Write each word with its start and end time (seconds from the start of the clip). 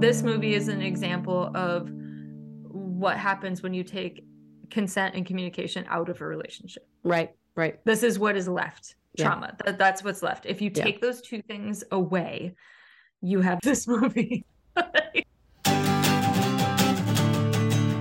This 0.00 0.22
movie 0.22 0.54
is 0.54 0.68
an 0.68 0.80
example 0.80 1.50
of 1.54 1.90
what 2.64 3.18
happens 3.18 3.62
when 3.62 3.74
you 3.74 3.84
take 3.84 4.24
consent 4.70 5.14
and 5.14 5.26
communication 5.26 5.84
out 5.90 6.08
of 6.08 6.22
a 6.22 6.26
relationship. 6.26 6.88
Right, 7.04 7.34
right. 7.54 7.78
This 7.84 8.02
is 8.02 8.18
what 8.18 8.34
is 8.34 8.48
left. 8.48 8.94
Yeah. 9.16 9.26
Trauma. 9.26 9.54
That, 9.64 9.76
that's 9.76 10.02
what's 10.02 10.22
left. 10.22 10.46
If 10.46 10.62
you 10.62 10.70
Yeah. 10.74 10.84
take 10.84 11.02
those 11.02 11.20
two 11.20 11.42
things 11.42 11.84
away, 11.92 12.54
you 13.20 13.42
have 13.42 13.58
this 13.62 13.86
movie. 13.86 14.46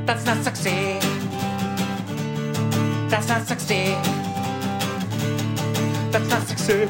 That's 0.05 0.25
not 0.25 0.37
sexy. 0.43 0.99
That's 3.09 3.27
not 3.27 3.41
sexy. 3.45 4.18
That's 6.29 6.47
not 6.47 6.59
sexy. 6.59 6.87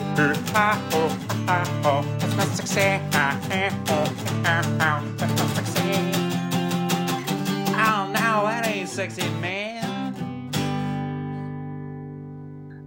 Ah, 0.53 0.89
oh, 0.91 1.17
ah, 1.47 1.81
oh. 1.85 2.03
That's 2.19 2.35
not 2.35 2.47
sexy. 2.47 2.99
Ah, 3.13 3.39
eh, 3.51 3.71
oh, 3.87 4.13
ah, 4.43 4.77
ah. 4.81 5.01
That's 5.15 5.33
not 5.39 5.49
sexy. 5.55 5.81
Oh, 7.71 8.05
no, 8.11 8.43
that 8.43 8.67
ain't 8.67 8.89
sexy, 8.89 9.29
man. 9.39 10.51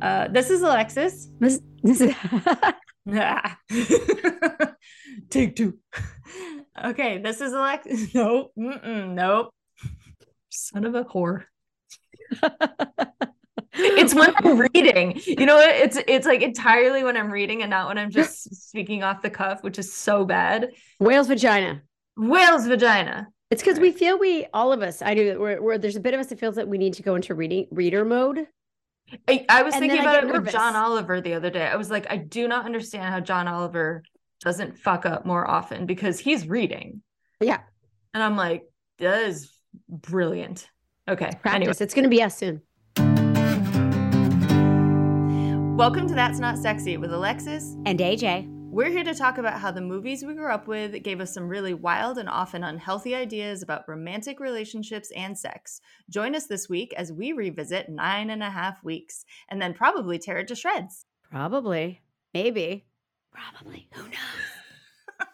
Uh, 0.03 0.29
this 0.29 0.51
is 0.51 0.61
Alexis. 0.61 1.31
This, 1.41 1.59
this 1.83 2.03
is. 2.03 2.15
Take 5.31 5.57
two. 5.57 5.79
Okay, 6.85 7.17
this 7.17 7.41
is 7.41 7.55
Alexis. 7.55 8.15
Nope. 8.15 8.53
Mm-mm, 8.59 9.15
nope. 9.15 9.55
Son 10.51 10.85
of 10.85 10.95
a 10.95 11.05
whore. 11.05 11.45
it's 13.75 14.15
when 14.15 14.33
I'm 14.37 14.59
reading. 14.75 15.21
You 15.27 15.47
know? 15.47 15.59
It's 15.61 15.99
it's 16.07 16.27
like 16.27 16.43
entirely 16.43 17.05
when 17.05 17.17
I'm 17.17 17.31
reading 17.31 17.63
and 17.63 17.71
not 17.71 17.89
when 17.89 17.99
I'm 17.99 18.11
just 18.11 18.69
speaking 18.69 19.03
off 19.03 19.23
the 19.23 19.31
cuff, 19.31 19.63
which 19.63 19.79
is 19.79 19.93
so 19.93 20.25
bad. 20.25 20.71
whale's 20.99 21.29
vagina. 21.29 21.83
Whale's 22.17 22.67
vagina. 22.67 23.29
It's 23.51 23.63
because 23.63 23.79
we 23.79 23.93
feel 23.93 24.19
we 24.19 24.47
all 24.55 24.73
of 24.73 24.81
us. 24.83 25.03
I 25.03 25.15
do. 25.15 25.39
Where, 25.39 25.79
there's 25.79 25.97
a 25.97 26.01
bit 26.01 26.15
of 26.15 26.21
us 26.21 26.29
that 26.29 26.41
feels 26.41 26.55
that 26.57 26.69
we 26.69 26.79
need 26.79 26.95
to 26.95 27.03
go 27.03 27.15
into 27.15 27.35
reading 27.35 27.67
reader 27.71 28.05
mode. 28.05 28.47
I, 29.29 29.45
I 29.49 29.63
was 29.63 29.75
And 29.75 29.81
thinking 29.83 30.01
about 30.01 30.25
it 30.25 30.33
with. 30.33 30.51
John 30.51 30.75
Oliver 30.75 31.21
the 31.21 31.35
other 31.35 31.51
day. 31.51 31.67
I 31.67 31.77
was 31.77 31.91
like, 31.91 32.07
I 32.11 32.17
do 32.17 32.49
not 32.49 32.65
understand 32.65 33.13
how 33.13 33.21
John 33.21 33.47
Oliver 33.47 34.03
doesn't 34.41 34.79
fuck 34.79 35.07
up 35.07 35.27
more 35.27 35.49
often 35.49 35.87
because 35.87 36.19
he's 36.19 36.49
reading. 36.49 37.03
Yeah, 37.41 37.59
And 38.15 38.23
I'm 38.23 38.37
like, 38.37 38.63
that 38.99 39.23
is 39.27 39.51
brilliant. 39.89 40.69
Okay. 41.09 41.27
practice. 41.27 41.53
Anyway, 41.55 41.75
It's 41.81 41.95
going 41.95 42.05
to 42.05 42.09
be 42.09 42.23
us 42.23 42.37
soon. 42.39 42.63
Welcome 45.83 46.07
to 46.07 46.15
That's 46.15 46.39
Not 46.39 46.59
Sexy 46.59 46.97
with 46.97 47.13
Alexis. 47.13 47.75
And 47.87 47.99
AJ. 47.99 48.47
We're 48.71 48.89
here 48.89 49.03
to 49.03 49.17
talk 49.17 49.39
about 49.39 49.59
how 49.59 49.73
the 49.73 49.81
movies 49.81 50.23
we 50.25 50.33
grew 50.33 50.49
up 50.49 50.69
with 50.69 51.03
gave 51.03 51.21
us 51.21 51.35
some 51.35 51.49
really 51.49 51.75
wild 51.75 52.19
and 52.19 52.29
often 52.29 52.63
unhealthy 52.63 53.17
ideas 53.17 53.65
about 53.65 53.89
romantic 53.89 54.39
relationships 54.39 55.11
and 55.17 55.37
sex. 55.37 55.81
Join 56.09 56.37
us 56.37 56.47
this 56.47 56.69
week 56.69 56.95
as 56.97 57.13
we 57.13 57.33
revisit 57.33 57.89
nine 57.89 58.31
and 58.31 58.45
a 58.45 58.51
half 58.51 58.85
weeks 58.85 59.25
and 59.49 59.61
then 59.61 59.75
probably 59.75 60.21
tear 60.21 60.39
it 60.39 60.47
to 60.47 60.55
shreds. 60.55 61.05
Probably. 61.29 62.01
Maybe. 62.33 62.87
Probably. 63.33 63.89
Who 63.95 64.05
knows? 64.05 64.13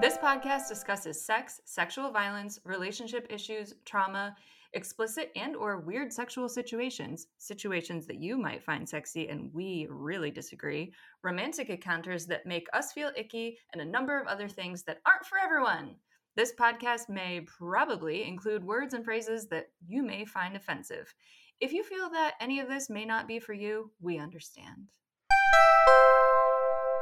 This 0.00 0.16
podcast 0.18 0.68
discusses 0.68 1.24
sex, 1.24 1.60
sexual 1.64 2.12
violence, 2.12 2.60
relationship 2.64 3.26
issues, 3.30 3.74
trauma, 3.84 4.36
explicit 4.78 5.32
and 5.34 5.56
or 5.56 5.80
weird 5.80 6.12
sexual 6.12 6.48
situations, 6.48 7.26
situations 7.38 8.06
that 8.06 8.22
you 8.22 8.38
might 8.38 8.62
find 8.62 8.88
sexy 8.88 9.28
and 9.28 9.52
we 9.52 9.88
really 9.90 10.30
disagree, 10.30 10.92
romantic 11.24 11.68
encounters 11.68 12.26
that 12.26 12.46
make 12.46 12.68
us 12.72 12.92
feel 12.92 13.10
icky, 13.16 13.58
and 13.72 13.82
a 13.82 13.84
number 13.84 14.18
of 14.20 14.28
other 14.28 14.48
things 14.48 14.84
that 14.84 15.00
aren't 15.04 15.26
for 15.26 15.36
everyone. 15.36 15.96
This 16.36 16.52
podcast 16.54 17.08
may 17.08 17.40
probably 17.40 18.22
include 18.22 18.62
words 18.62 18.94
and 18.94 19.04
phrases 19.04 19.48
that 19.48 19.66
you 19.84 20.04
may 20.04 20.24
find 20.24 20.54
offensive. 20.54 21.12
If 21.60 21.72
you 21.72 21.82
feel 21.82 22.08
that 22.10 22.34
any 22.40 22.60
of 22.60 22.68
this 22.68 22.88
may 22.88 23.04
not 23.04 23.26
be 23.26 23.40
for 23.40 23.54
you, 23.54 23.90
we 24.00 24.18
understand. 24.18 24.86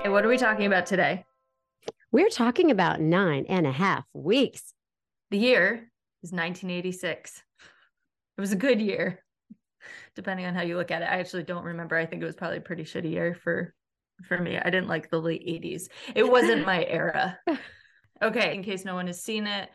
and 0.02 0.14
what 0.14 0.24
are 0.24 0.28
we 0.28 0.38
talking 0.38 0.64
about 0.64 0.86
today? 0.86 1.26
We're 2.10 2.30
talking 2.30 2.70
about 2.70 3.02
nine 3.02 3.44
and 3.50 3.66
a 3.66 3.72
half 3.72 4.06
weeks. 4.14 4.72
The 5.30 5.38
year 5.38 5.90
is 6.22 6.32
1986. 6.32 7.42
It 8.36 8.40
was 8.40 8.52
a 8.52 8.56
good 8.56 8.80
year, 8.80 9.24
depending 10.14 10.46
on 10.46 10.54
how 10.54 10.62
you 10.62 10.76
look 10.76 10.90
at 10.90 11.02
it. 11.02 11.06
I 11.06 11.18
actually 11.18 11.44
don't 11.44 11.64
remember. 11.64 11.96
I 11.96 12.06
think 12.06 12.22
it 12.22 12.26
was 12.26 12.36
probably 12.36 12.58
a 12.58 12.62
pretty 12.62 12.84
shitty 12.84 13.10
year 13.10 13.34
for 13.34 13.74
for 14.24 14.38
me. 14.38 14.58
I 14.58 14.70
didn't 14.70 14.88
like 14.88 15.10
the 15.10 15.20
late 15.20 15.46
80s. 15.46 15.88
It 16.14 16.28
wasn't 16.28 16.66
my 16.66 16.84
era. 16.84 17.38
Okay, 18.22 18.54
in 18.54 18.62
case 18.62 18.84
no 18.84 18.94
one 18.94 19.08
has 19.08 19.22
seen 19.22 19.46
it, 19.46 19.68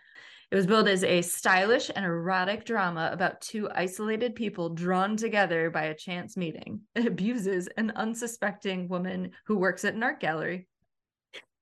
it 0.51 0.55
was 0.55 0.67
billed 0.67 0.89
as 0.89 1.03
a 1.05 1.21
stylish 1.21 1.89
and 1.95 2.03
erotic 2.03 2.65
drama 2.65 3.09
about 3.13 3.39
two 3.39 3.69
isolated 3.73 4.35
people 4.35 4.69
drawn 4.69 5.15
together 5.15 5.69
by 5.69 5.83
a 5.83 5.95
chance 5.95 6.35
meeting. 6.35 6.81
It 6.95 7.05
abuses 7.05 7.69
an 7.77 7.93
unsuspecting 7.95 8.89
woman 8.89 9.31
who 9.45 9.57
works 9.57 9.85
at 9.85 9.93
an 9.93 10.03
art 10.03 10.19
gallery. 10.19 10.67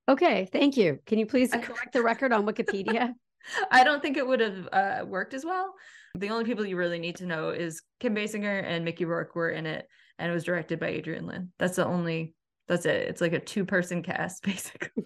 Okay, 0.08 0.48
thank 0.50 0.76
you. 0.76 0.98
Can 1.06 1.20
you 1.20 1.26
please 1.26 1.52
correct 1.52 1.92
the 1.92 2.02
record 2.02 2.32
on 2.32 2.44
Wikipedia? 2.46 3.14
I 3.70 3.84
don't 3.84 4.02
think 4.02 4.16
it 4.16 4.26
would 4.26 4.40
have 4.40 4.68
uh, 4.72 5.04
worked 5.06 5.34
as 5.34 5.44
well. 5.44 5.74
The 6.14 6.28
only 6.30 6.44
people 6.44 6.66
you 6.66 6.76
really 6.76 6.98
need 6.98 7.16
to 7.16 7.26
know 7.26 7.50
is 7.50 7.82
Kim 8.00 8.14
Basinger 8.14 8.64
and 8.64 8.84
Mickey 8.84 9.04
Rourke 9.04 9.34
were 9.34 9.50
in 9.50 9.66
it, 9.66 9.86
and 10.18 10.30
it 10.30 10.34
was 10.34 10.44
directed 10.44 10.80
by 10.80 10.88
Adrian 10.88 11.26
Lyne. 11.26 11.52
That's 11.58 11.76
the 11.76 11.86
only. 11.86 12.34
That's 12.68 12.84
it. 12.86 13.08
It's 13.08 13.20
like 13.20 13.32
a 13.32 13.40
two-person 13.40 14.02
cast, 14.02 14.42
basically. 14.44 15.04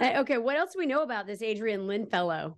Okay, 0.00 0.38
what 0.38 0.56
else 0.56 0.72
do 0.72 0.78
we 0.78 0.86
know 0.86 1.02
about 1.02 1.26
this 1.26 1.42
Adrian 1.42 1.86
Lyne 1.86 2.06
fellow? 2.06 2.56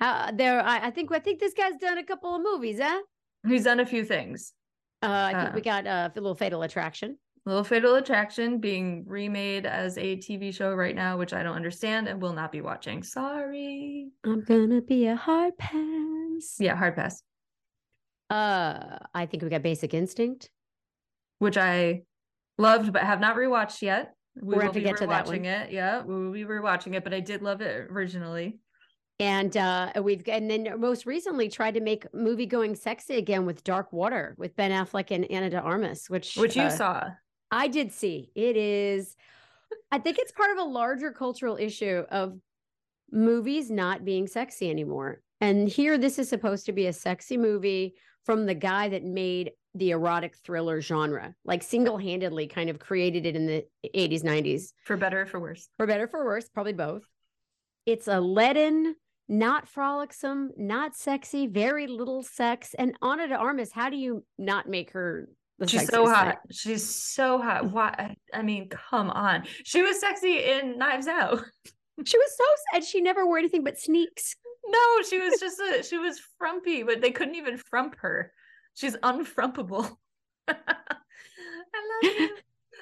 How 0.00 0.30
there? 0.32 0.60
I, 0.62 0.88
I 0.88 0.90
think 0.90 1.12
I 1.12 1.18
think 1.18 1.40
this 1.40 1.54
guy's 1.54 1.76
done 1.76 1.98
a 1.98 2.04
couple 2.04 2.34
of 2.34 2.42
movies, 2.42 2.78
huh? 2.80 3.00
He's 3.46 3.64
done 3.64 3.80
a 3.80 3.86
few 3.86 4.04
things. 4.04 4.52
Uh, 5.02 5.30
I 5.32 5.32
think 5.34 5.50
Uh. 5.50 5.52
we 5.54 5.60
got 5.62 5.86
uh, 5.86 6.10
a 6.14 6.20
little 6.20 6.34
Fatal 6.34 6.62
Attraction. 6.62 7.18
Little 7.44 7.64
Fatal 7.64 7.96
Attraction 7.96 8.58
being 8.58 9.04
remade 9.06 9.66
as 9.66 9.98
a 9.98 10.16
TV 10.16 10.54
show 10.54 10.74
right 10.74 10.94
now, 10.94 11.18
which 11.18 11.32
I 11.32 11.42
don't 11.42 11.56
understand 11.56 12.06
and 12.08 12.22
will 12.22 12.32
not 12.32 12.52
be 12.52 12.60
watching. 12.60 13.02
Sorry. 13.02 14.08
I'm 14.24 14.44
gonna 14.44 14.80
be 14.80 15.06
a 15.06 15.16
hard 15.16 15.58
pass. 15.58 16.56
Yeah, 16.60 16.76
hard 16.76 16.94
pass. 16.94 17.22
Uh, 18.30 18.98
I 19.12 19.26
think 19.26 19.42
we 19.42 19.48
got 19.48 19.62
Basic 19.62 19.92
Instinct. 19.92 20.50
Which 21.40 21.56
I 21.56 22.02
loved 22.58 22.92
but 22.92 23.02
have 23.02 23.18
not 23.18 23.34
rewatched 23.36 23.82
yet. 23.82 24.14
We 24.40 24.54
We're 24.54 24.62
will 24.62 24.68
to 24.68 24.78
be 24.78 24.82
get 24.82 24.98
to 24.98 25.06
that 25.08 25.26
rewatching 25.26 25.28
one. 25.40 25.44
it. 25.44 25.72
Yeah, 25.72 26.02
we 26.04 26.14
will 26.14 26.32
be 26.32 26.44
rewatching 26.44 26.94
it, 26.94 27.02
but 27.02 27.12
I 27.12 27.18
did 27.20 27.42
love 27.42 27.60
it 27.60 27.88
originally. 27.90 28.60
And 29.18 29.56
uh, 29.56 29.92
we've 30.00 30.22
and 30.28 30.48
then 30.48 30.68
most 30.78 31.06
recently 31.06 31.48
tried 31.48 31.74
to 31.74 31.80
make 31.80 32.06
movie 32.14 32.46
going 32.46 32.76
sexy 32.76 33.16
again 33.16 33.46
with 33.46 33.64
Dark 33.64 33.92
Water 33.92 34.36
with 34.38 34.54
Ben 34.54 34.70
Affleck 34.70 35.10
and 35.10 35.24
Ana 35.30 35.50
de 35.50 35.58
Armas, 35.58 36.08
which 36.08 36.36
Which 36.36 36.56
you 36.56 36.62
uh, 36.62 36.70
saw. 36.70 37.10
I 37.52 37.68
did 37.68 37.92
see. 37.92 38.30
It 38.34 38.56
is, 38.56 39.14
I 39.92 39.98
think 39.98 40.18
it's 40.18 40.32
part 40.32 40.50
of 40.50 40.58
a 40.58 40.68
larger 40.68 41.12
cultural 41.12 41.56
issue 41.56 42.04
of 42.10 42.38
movies 43.12 43.70
not 43.70 44.04
being 44.04 44.26
sexy 44.26 44.70
anymore. 44.70 45.20
And 45.40 45.68
here, 45.68 45.98
this 45.98 46.18
is 46.18 46.28
supposed 46.28 46.66
to 46.66 46.72
be 46.72 46.86
a 46.86 46.92
sexy 46.92 47.36
movie 47.36 47.94
from 48.24 48.46
the 48.46 48.54
guy 48.54 48.88
that 48.88 49.04
made 49.04 49.52
the 49.74 49.90
erotic 49.90 50.36
thriller 50.36 50.80
genre, 50.80 51.34
like 51.44 51.62
single 51.62 51.98
handedly 51.98 52.46
kind 52.46 52.70
of 52.70 52.78
created 52.78 53.26
it 53.26 53.36
in 53.36 53.46
the 53.46 53.66
80s, 53.94 54.22
90s, 54.22 54.72
For 54.84 54.96
better 54.96 55.22
or 55.22 55.26
for 55.26 55.40
worse. 55.40 55.68
for 55.76 55.86
better, 55.86 56.04
or 56.04 56.08
for 56.08 56.24
worse, 56.24 56.48
probably 56.48 56.72
both. 56.74 57.02
It's 57.84 58.06
a 58.06 58.20
leaden, 58.20 58.94
not 59.28 59.68
frolicsome, 59.68 60.52
not 60.56 60.94
sexy, 60.94 61.46
very 61.48 61.86
little 61.86 62.22
sex. 62.22 62.74
And 62.78 62.94
Ana 63.02 63.28
de 63.28 63.34
Armas, 63.34 63.72
how 63.72 63.90
do 63.90 63.96
you 63.96 64.24
not 64.38 64.68
make 64.68 64.92
her? 64.92 65.28
She's 65.68 65.86
so 65.88 66.04
thing? 66.06 66.14
hot. 66.14 66.38
She's 66.50 66.88
so 66.88 67.40
hot. 67.40 67.70
Why? 67.70 68.16
I 68.32 68.42
mean, 68.42 68.68
come 68.68 69.10
on. 69.10 69.44
She 69.64 69.82
was 69.82 70.00
sexy 70.00 70.44
in 70.44 70.78
Knives 70.78 71.06
Out. 71.06 71.42
She 72.04 72.16
was 72.16 72.36
so 72.36 72.44
and 72.74 72.82
she 72.82 73.00
never 73.02 73.26
wore 73.26 73.38
anything 73.38 73.62
but 73.62 73.78
sneaks. 73.78 74.34
No, 74.66 75.02
she 75.08 75.18
was 75.18 75.38
just 75.38 75.60
a. 75.60 75.82
She 75.82 75.98
was 75.98 76.20
frumpy, 76.38 76.82
but 76.82 77.00
they 77.00 77.10
couldn't 77.10 77.34
even 77.34 77.58
frump 77.58 77.96
her. 78.00 78.32
She's 78.74 78.96
unfrumpable. 78.96 79.88
I 80.48 80.54
love 82.02 82.14
you. 82.18 82.36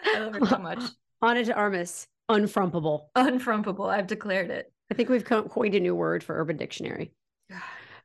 I 0.05 0.19
love 0.21 0.35
her 0.35 0.47
so 0.47 0.59
much. 0.63 0.83
Ana 1.21 1.45
de 1.45 1.53
Armas, 1.53 2.07
unfrumpable. 2.31 3.07
Unfrumpable. 3.17 3.89
I've 3.93 4.07
declared 4.07 4.51
it. 4.51 4.73
I 4.91 4.95
think 4.95 5.09
we've 5.09 5.25
coined 5.25 5.75
a 5.75 5.81
new 5.81 5.95
word 5.95 6.23
for 6.23 6.41
Urban 6.41 6.57
Dictionary. 6.57 7.13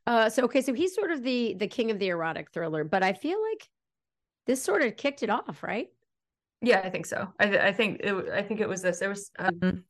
Uh, 0.07 0.29
so 0.29 0.43
okay, 0.43 0.61
so 0.61 0.71
he's 0.71 0.93
sort 0.93 1.09
of 1.09 1.23
the 1.23 1.55
the 1.55 1.65
king 1.65 1.89
of 1.89 1.97
the 1.97 2.09
erotic 2.09 2.51
thriller, 2.51 2.83
but 2.83 3.01
I 3.01 3.13
feel 3.13 3.41
like 3.41 3.67
this 4.45 4.61
sort 4.61 4.81
of 4.81 4.95
kicked 4.97 5.23
it 5.23 5.29
off, 5.29 5.63
right? 5.63 5.87
Yeah, 6.61 6.81
I 6.83 6.89
think 6.89 7.05
so. 7.05 7.27
I, 7.39 7.45
th- 7.45 7.61
I 7.61 7.71
think 7.73 8.01
it, 8.01 8.13
I 8.29 8.41
think 8.41 8.59
it 8.59 8.69
was 8.69 8.81
this. 8.81 8.99
There 8.99 9.09
was 9.09 9.29
um, 9.37 9.83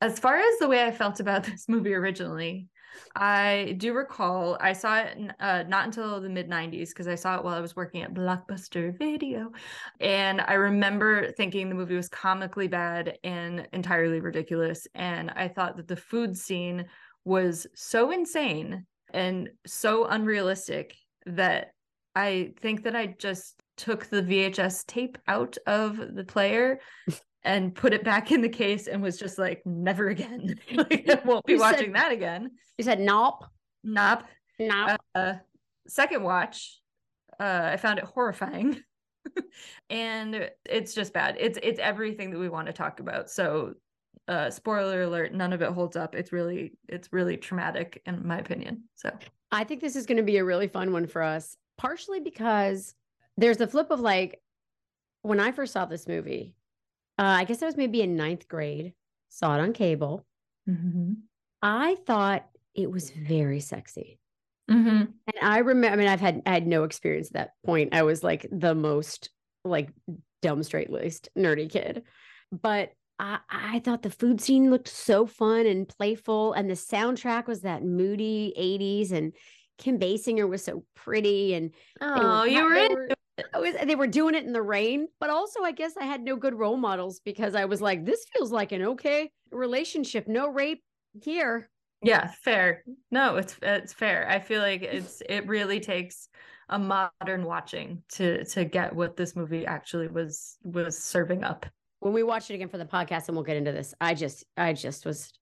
as 0.00 0.18
far 0.18 0.36
as 0.36 0.58
the 0.58 0.68
way 0.68 0.84
I 0.84 0.90
felt 0.90 1.20
about 1.20 1.44
this 1.44 1.68
movie 1.68 1.94
originally, 1.94 2.68
I 3.16 3.74
do 3.78 3.94
recall 3.94 4.58
I 4.60 4.72
saw 4.72 4.98
it 4.98 5.16
uh, 5.40 5.64
not 5.66 5.86
until 5.86 6.20
the 6.20 6.28
mid 6.28 6.48
90s 6.48 6.90
because 6.90 7.08
I 7.08 7.14
saw 7.14 7.36
it 7.36 7.44
while 7.44 7.54
I 7.54 7.60
was 7.60 7.76
working 7.76 8.02
at 8.02 8.12
Blockbuster 8.12 8.96
Video. 8.98 9.52
And 10.00 10.40
I 10.40 10.54
remember 10.54 11.32
thinking 11.32 11.68
the 11.68 11.74
movie 11.74 11.96
was 11.96 12.08
comically 12.08 12.68
bad 12.68 13.18
and 13.24 13.66
entirely 13.72 14.20
ridiculous. 14.20 14.86
And 14.94 15.30
I 15.30 15.48
thought 15.48 15.76
that 15.76 15.88
the 15.88 15.96
food 15.96 16.36
scene 16.36 16.86
was 17.24 17.66
so 17.74 18.10
insane 18.10 18.86
and 19.14 19.50
so 19.66 20.06
unrealistic 20.06 20.96
that 21.26 21.72
I 22.14 22.52
think 22.60 22.84
that 22.84 22.96
I 22.96 23.06
just 23.06 23.61
took 23.82 24.06
the 24.06 24.22
VHS 24.22 24.86
tape 24.86 25.18
out 25.26 25.56
of 25.66 25.96
the 26.14 26.22
player 26.24 26.78
and 27.42 27.74
put 27.74 27.92
it 27.92 28.04
back 28.04 28.30
in 28.30 28.40
the 28.40 28.48
case 28.48 28.86
and 28.86 29.02
was 29.02 29.18
just 29.18 29.38
like, 29.38 29.60
never 29.66 30.08
again. 30.08 30.54
like, 30.74 31.08
I 31.10 31.20
won't 31.24 31.44
be 31.44 31.54
You 31.54 31.58
watching 31.58 31.86
said- 31.86 31.94
that 31.96 32.12
again. 32.12 32.50
You 32.78 32.84
said 32.84 33.00
nope, 33.00 33.44
Nope. 33.82 34.22
nope. 34.60 35.00
Uh, 35.14 35.34
second 35.88 36.22
watch, 36.22 36.78
uh, 37.40 37.70
I 37.72 37.76
found 37.76 37.98
it 37.98 38.04
horrifying. 38.04 38.80
and 39.90 40.48
it's 40.64 40.94
just 40.94 41.12
bad. 41.12 41.36
It's 41.38 41.58
it's 41.62 41.80
everything 41.80 42.30
that 42.30 42.38
we 42.38 42.48
want 42.48 42.66
to 42.68 42.72
talk 42.72 43.00
about. 43.00 43.30
So 43.30 43.74
uh 44.28 44.50
spoiler 44.50 45.02
alert, 45.02 45.34
none 45.34 45.52
of 45.52 45.62
it 45.62 45.70
holds 45.72 45.96
up. 45.96 46.14
It's 46.14 46.32
really 46.32 46.72
it's 46.88 47.08
really 47.12 47.36
traumatic 47.36 48.00
in 48.06 48.26
my 48.26 48.38
opinion. 48.38 48.84
So 48.94 49.10
I 49.50 49.64
think 49.64 49.80
this 49.80 49.96
is 49.96 50.06
going 50.06 50.16
to 50.18 50.22
be 50.22 50.38
a 50.38 50.44
really 50.44 50.68
fun 50.68 50.92
one 50.92 51.06
for 51.06 51.22
us, 51.22 51.56
partially 51.76 52.20
because 52.20 52.94
there's 53.36 53.56
the 53.56 53.66
flip 53.66 53.90
of 53.90 54.00
like 54.00 54.40
when 55.22 55.40
I 55.40 55.52
first 55.52 55.72
saw 55.72 55.84
this 55.84 56.08
movie, 56.08 56.54
uh, 57.18 57.22
I 57.22 57.44
guess 57.44 57.62
I 57.62 57.66
was 57.66 57.76
maybe 57.76 58.02
in 58.02 58.16
ninth 58.16 58.48
grade, 58.48 58.92
saw 59.28 59.54
it 59.56 59.60
on 59.60 59.72
cable. 59.72 60.26
I 61.62 61.96
thought 62.06 62.46
it 62.74 62.90
was 62.90 63.10
very 63.10 63.60
sexy. 63.60 64.18
Mhm. 64.70 65.12
And 65.26 65.36
I 65.42 65.58
remember, 65.58 65.92
I 65.92 65.96
mean, 65.96 66.08
I've 66.08 66.20
had, 66.20 66.42
I 66.46 66.52
had 66.54 66.66
no 66.66 66.84
experience 66.84 67.28
at 67.28 67.32
that 67.34 67.50
point. 67.64 67.94
I 67.94 68.02
was 68.02 68.22
like 68.22 68.46
the 68.50 68.74
most 68.74 69.30
like 69.64 69.90
dumb, 70.40 70.62
straight 70.62 70.90
laced, 70.90 71.28
nerdy 71.36 71.70
kid. 71.70 72.02
But 72.50 72.92
I, 73.18 73.38
I 73.48 73.78
thought 73.80 74.02
the 74.02 74.10
food 74.10 74.40
scene 74.40 74.70
looked 74.70 74.88
so 74.88 75.26
fun 75.26 75.66
and 75.66 75.88
playful. 75.88 76.52
And 76.54 76.68
the 76.68 76.74
soundtrack 76.74 77.46
was 77.46 77.60
that 77.62 77.84
moody 77.84 78.52
80s. 78.58 79.12
And 79.12 79.32
Kim 79.78 79.98
Basinger 79.98 80.48
was 80.48 80.64
so 80.64 80.84
pretty. 80.94 81.54
And 81.54 81.72
Oh, 82.00 82.44
you 82.44 82.64
were 82.64 82.74
they 82.74 82.86
in 82.86 82.92
were, 82.94 83.08
I 83.10 83.14
was, 83.54 83.74
they 83.84 83.94
were 83.94 84.06
doing 84.06 84.34
it 84.34 84.44
in 84.44 84.52
the 84.52 84.62
rain. 84.62 85.08
But 85.20 85.30
also, 85.30 85.62
I 85.62 85.72
guess 85.72 85.96
I 85.96 86.04
had 86.04 86.22
no 86.22 86.36
good 86.36 86.54
role 86.54 86.76
models 86.76 87.20
because 87.20 87.54
I 87.54 87.64
was 87.64 87.80
like, 87.80 88.04
this 88.04 88.26
feels 88.32 88.52
like 88.52 88.72
an 88.72 88.82
okay 88.82 89.30
relationship. 89.50 90.28
No 90.28 90.48
rape 90.48 90.82
here. 91.22 91.68
Yeah, 92.02 92.32
fair. 92.42 92.82
No, 93.10 93.36
it's 93.36 93.56
it's 93.62 93.92
fair. 93.92 94.28
I 94.28 94.40
feel 94.40 94.60
like 94.60 94.82
it's 94.82 95.22
it 95.28 95.46
really 95.46 95.78
takes 95.80 96.28
a 96.68 96.78
modern 96.78 97.44
watching 97.44 98.02
to 98.12 98.44
to 98.46 98.64
get 98.64 98.94
what 98.94 99.16
this 99.16 99.36
movie 99.36 99.66
actually 99.66 100.08
was 100.08 100.56
was 100.64 100.98
serving 100.98 101.44
up. 101.44 101.66
when 102.00 102.12
we 102.12 102.22
watch 102.22 102.50
it 102.50 102.54
again 102.54 102.68
for 102.68 102.78
the 102.78 102.84
podcast 102.86 103.28
and 103.28 103.36
we'll 103.36 103.44
get 103.44 103.56
into 103.56 103.72
this 103.72 103.94
i 104.00 104.14
just 104.14 104.44
i 104.56 104.72
just 104.72 105.04
was 105.04 105.32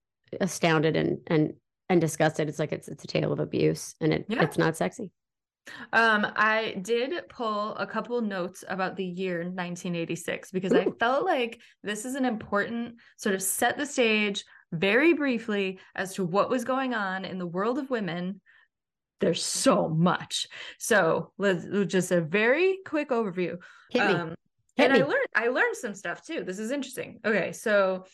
astounded 0.41 0.95
and 0.97 1.19
and 1.27 1.53
and 1.89 2.01
disgusted 2.01 2.49
it's 2.49 2.59
like 2.59 2.71
it's 2.73 2.87
it's 2.89 3.03
a 3.03 3.07
tale 3.07 3.31
of 3.31 3.39
abuse 3.39 3.95
and 4.01 4.11
it 4.13 4.25
Yeah. 4.27 4.43
it's 4.43 4.57
not 4.57 4.75
sexy 4.75 5.11
Um, 5.93 6.27
I 6.35 6.75
did 6.81 7.13
pull 7.29 7.75
a 7.75 7.85
couple 7.85 8.19
notes 8.21 8.63
about 8.67 8.95
the 8.95 9.05
year 9.05 9.39
1986 9.39 10.51
because 10.51 10.73
I 10.73 10.87
felt 10.99 11.25
like 11.25 11.61
this 11.83 12.05
is 12.05 12.15
an 12.15 12.25
important 12.25 12.95
sort 13.17 13.35
of 13.35 13.41
set 13.41 13.77
the 13.77 13.85
stage 13.85 14.43
very 14.71 15.13
briefly 15.13 15.79
as 15.95 16.15
to 16.15 16.25
what 16.25 16.49
was 16.49 16.63
going 16.63 16.93
on 16.93 17.25
in 17.25 17.37
the 17.37 17.47
world 17.47 17.77
of 17.77 17.89
women. 17.89 18.41
There's 19.19 19.43
so 19.43 19.87
much. 19.87 20.47
So 20.79 21.31
let's 21.37 21.65
just 21.87 22.11
a 22.11 22.21
very 22.21 22.79
quick 22.85 23.09
overview. 23.09 23.57
hit 23.91 24.07
me 24.07 24.13
Um, 24.13 24.35
hit 24.75 24.85
and 24.85 24.93
me 24.93 25.01
I 25.01 25.05
learned 25.05 25.27
I 25.35 25.47
learned 25.49 25.75
some 25.75 25.93
stuff 25.93 26.25
too. 26.25 26.43
This 26.43 26.57
is 26.57 26.71
interesting. 26.71 27.19
Okay, 27.23 27.51
so 27.51 28.05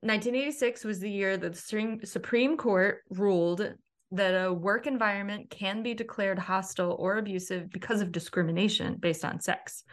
1986 0.00 0.84
was 0.84 1.00
the 1.00 1.10
year 1.10 1.36
that 1.36 1.54
the 1.54 1.98
Supreme 2.04 2.56
Court 2.56 3.02
ruled 3.10 3.74
that 4.12 4.32
a 4.32 4.52
work 4.52 4.86
environment 4.86 5.50
can 5.50 5.82
be 5.82 5.94
declared 5.94 6.38
hostile 6.38 6.96
or 6.98 7.16
abusive 7.16 7.70
because 7.70 8.00
of 8.00 8.12
discrimination 8.12 8.96
based 8.96 9.24
on 9.24 9.40
sex. 9.40 9.84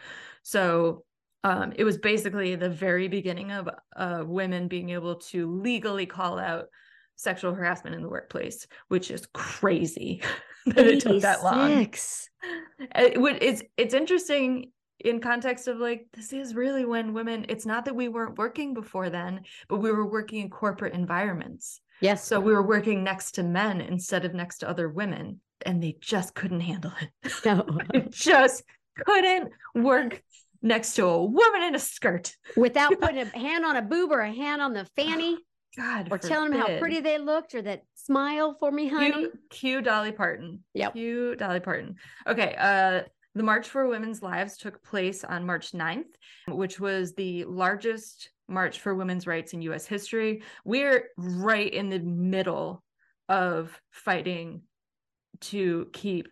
So 0.43 1.03
um, 1.43 1.73
it 1.75 1.83
was 1.83 1.97
basically 1.97 2.55
the 2.55 2.69
very 2.69 3.07
beginning 3.07 3.51
of 3.51 3.69
uh, 3.95 4.23
women 4.25 4.67
being 4.67 4.89
able 4.91 5.15
to 5.15 5.51
legally 5.51 6.05
call 6.05 6.39
out 6.39 6.65
sexual 7.15 7.53
harassment 7.53 7.95
in 7.95 8.01
the 8.01 8.09
workplace, 8.09 8.67
which 8.87 9.11
is 9.11 9.27
crazy 9.33 10.21
that 10.67 10.87
it 10.87 11.01
took 11.01 11.21
that 11.21 11.43
long 11.43 11.71
86. 11.71 12.29
it 12.95 13.19
would 13.19 13.41
it's 13.41 13.63
it's 13.77 13.93
interesting 13.93 14.71
in 14.99 15.19
context 15.19 15.67
of 15.67 15.77
like 15.77 16.07
this 16.13 16.31
is 16.31 16.55
really 16.55 16.85
when 16.85 17.13
women 17.13 17.45
it's 17.49 17.65
not 17.65 17.85
that 17.85 17.95
we 17.95 18.07
weren't 18.07 18.37
working 18.37 18.73
before 18.73 19.09
then 19.09 19.41
but 19.67 19.79
we 19.79 19.91
were 19.91 20.09
working 20.09 20.41
in 20.41 20.49
corporate 20.49 20.93
environments 20.93 21.81
yes 22.03 22.25
so 22.25 22.39
we 22.39 22.53
were 22.53 22.65
working 22.65 23.03
next 23.03 23.31
to 23.33 23.43
men 23.43 23.81
instead 23.81 24.25
of 24.25 24.33
next 24.33 24.59
to 24.59 24.69
other 24.69 24.89
women 24.89 25.39
and 25.65 25.81
they 25.81 25.95
just 25.99 26.35
couldn't 26.35 26.59
handle 26.59 26.93
it 27.01 27.31
no 27.45 27.65
They 27.93 28.07
just 28.11 28.63
couldn't 29.05 29.51
work 29.73 30.21
next 30.61 30.93
to 30.95 31.05
a 31.05 31.23
woman 31.23 31.63
in 31.63 31.75
a 31.75 31.79
skirt 31.79 32.35
without 32.55 32.99
putting 32.99 33.19
a 33.19 33.25
hand 33.37 33.65
on 33.65 33.75
a 33.75 33.81
boob 33.81 34.11
or 34.11 34.19
a 34.19 34.31
hand 34.31 34.61
on 34.61 34.73
the 34.73 34.85
fanny 34.95 35.37
god 35.77 36.07
or 36.11 36.17
telling 36.17 36.51
them 36.51 36.59
how 36.59 36.77
pretty 36.77 36.99
they 36.99 37.17
looked 37.17 37.55
or 37.55 37.61
that 37.61 37.81
smile 37.95 38.55
for 38.59 38.71
me 38.71 38.87
honey 38.87 39.11
Cue, 39.11 39.31
cue 39.49 39.81
Dolly 39.81 40.11
Parton. 40.11 40.63
Yep. 40.73 40.93
Cue 40.93 41.35
Dolly 41.35 41.59
Parton. 41.59 41.95
Okay. 42.27 42.55
Uh, 42.57 43.01
the 43.35 43.43
March 43.43 43.67
for 43.67 43.87
Women's 43.87 44.21
Lives 44.21 44.57
took 44.57 44.83
place 44.83 45.23
on 45.23 45.45
March 45.45 45.71
9th, 45.71 46.03
which 46.47 46.79
was 46.79 47.13
the 47.15 47.45
largest 47.45 48.29
march 48.47 48.79
for 48.79 48.93
women's 48.93 49.27
rights 49.27 49.53
in 49.53 49.61
US 49.63 49.85
history. 49.85 50.43
We're 50.65 51.09
right 51.17 51.71
in 51.71 51.89
the 51.89 51.99
middle 51.99 52.83
of 53.29 53.79
fighting 53.91 54.63
to 55.41 55.87
keep 55.93 56.27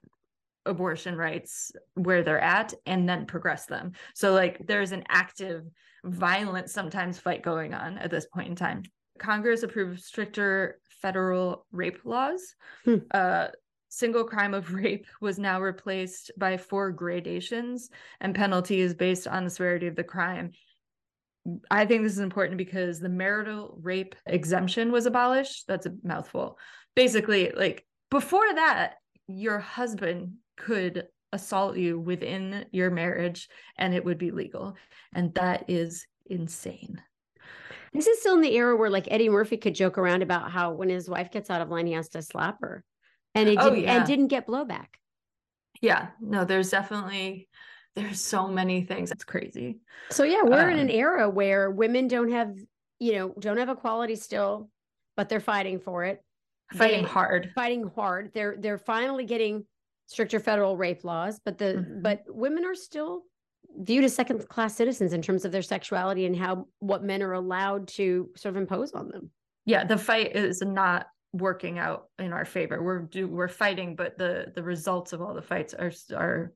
abortion 0.65 1.15
rights 1.15 1.71
where 1.95 2.23
they're 2.23 2.39
at 2.39 2.73
and 2.85 3.07
then 3.07 3.25
progress 3.25 3.65
them. 3.65 3.93
So, 4.13 4.33
like, 4.33 4.65
there's 4.67 4.91
an 4.91 5.03
active, 5.09 5.63
violent, 6.03 6.69
sometimes 6.69 7.17
fight 7.17 7.41
going 7.41 7.73
on 7.73 7.97
at 7.97 8.11
this 8.11 8.27
point 8.27 8.49
in 8.49 8.55
time. 8.55 8.83
Congress 9.17 9.63
approved 9.63 10.01
stricter 10.01 10.79
federal 11.01 11.65
rape 11.71 11.99
laws. 12.05 12.55
Hmm. 12.85 12.97
Uh, 13.11 13.47
single 13.89 14.23
crime 14.23 14.53
of 14.53 14.73
rape 14.73 15.05
was 15.19 15.37
now 15.37 15.61
replaced 15.61 16.31
by 16.37 16.57
four 16.57 16.91
gradations, 16.91 17.89
and 18.19 18.35
penalties 18.35 18.93
based 18.93 19.27
on 19.27 19.43
the 19.43 19.49
severity 19.49 19.87
of 19.87 19.95
the 19.95 20.03
crime. 20.03 20.51
I 21.69 21.85
think 21.85 22.03
this 22.03 22.13
is 22.13 22.19
important 22.19 22.57
because 22.57 22.99
the 22.99 23.09
marital 23.09 23.77
rape 23.81 24.15
exemption 24.25 24.91
was 24.91 25.05
abolished. 25.05 25.65
That's 25.67 25.85
a 25.87 25.93
mouthful. 26.03 26.57
Basically, 26.95 27.51
like 27.51 27.85
before 28.09 28.53
that, 28.55 28.95
your 29.27 29.59
husband 29.59 30.33
could 30.57 31.07
assault 31.33 31.77
you 31.77 31.97
within 31.99 32.65
your 32.71 32.91
marriage 32.91 33.47
and 33.77 33.93
it 33.93 34.03
would 34.05 34.17
be 34.17 34.31
legal. 34.31 34.75
And 35.15 35.33
that 35.35 35.65
is 35.69 36.05
insane. 36.25 37.01
this 37.93 38.07
is 38.07 38.19
still 38.19 38.35
in 38.35 38.41
the 38.41 38.55
era 38.55 38.75
where 38.75 38.89
like 38.89 39.07
eddie 39.11 39.29
murphy 39.29 39.57
could 39.57 39.75
joke 39.75 39.97
around 39.97 40.21
about 40.23 40.51
how 40.51 40.71
when 40.73 40.89
his 40.89 41.09
wife 41.09 41.31
gets 41.31 41.49
out 41.49 41.61
of 41.61 41.69
line 41.69 41.87
he 41.87 41.93
has 41.93 42.09
to 42.09 42.21
slap 42.21 42.57
her 42.61 42.83
and 43.35 43.49
it 43.49 43.57
Oh, 43.59 43.69
didn't, 43.69 43.83
yeah. 43.83 43.97
and 43.97 44.05
didn't 44.07 44.27
get 44.27 44.47
blowback 44.47 44.87
Yeah, 45.81 46.09
no, 46.21 46.45
there's 46.45 46.69
definitely 46.69 47.49
there's 47.95 48.21
so 48.21 48.47
many 48.47 48.83
things. 48.83 49.11
It's 49.11 49.23
crazy. 49.23 49.79
So 50.09 50.23
yeah, 50.23 50.41
we're 50.43 50.69
in 50.69 50.79
an 50.79 50.89
Um, 50.89 50.95
era 50.95 51.29
where 51.29 51.71
women 51.71 52.07
don't 52.07 52.31
have, 52.31 52.55
you 52.99 53.13
know, 53.13 53.33
don't 53.39 53.57
have 53.57 53.69
equality 53.69 54.15
still, 54.15 54.69
but 55.17 55.27
they're 55.29 55.39
fighting 55.39 55.79
for 55.79 56.05
it, 56.05 56.23
Fighting 56.73 57.03
They- 57.03 57.09
hard. 57.09 57.51
fighting 57.53 57.91
hard. 57.95 58.31
They're 58.33 58.55
they're 58.57 58.77
finally 58.77 59.25
getting 59.25 59.65
stricter 60.05 60.39
federal 60.39 60.77
rape 60.77 61.03
laws, 61.03 61.39
but 61.43 61.57
the 61.57 61.85
Mhm. 61.85 62.01
but 62.01 62.23
women 62.27 62.63
are 62.63 62.75
still 62.75 63.23
viewed 63.77 64.05
as 64.05 64.15
second 64.15 64.47
class 64.47 64.75
citizens 64.75 65.11
in 65.13 65.21
terms 65.21 65.43
of 65.43 65.51
their 65.51 65.61
sexuality 65.61 66.25
and 66.25 66.35
how 66.35 66.67
what 66.79 67.03
men 67.03 67.21
are 67.21 67.33
allowed 67.33 67.87
to 67.89 68.31
sort 68.37 68.55
of 68.55 68.61
impose 68.61 68.93
on 68.93 69.09
them. 69.09 69.31
Yeah, 69.65 69.83
the 69.83 69.97
fight 69.97 70.33
is 70.35 70.61
not 70.61 71.07
working 71.33 71.77
out 71.77 72.09
in 72.19 72.31
our 72.33 72.45
favor. 72.45 72.81
We're 72.81 72.99
do 73.01 73.27
we're 73.27 73.47
fighting, 73.49 73.95
but 73.97 74.17
the 74.17 74.53
the 74.55 74.63
results 74.63 75.11
of 75.11 75.21
all 75.21 75.33
the 75.33 75.41
fights 75.41 75.73
are 75.73 75.91
are 76.15 76.53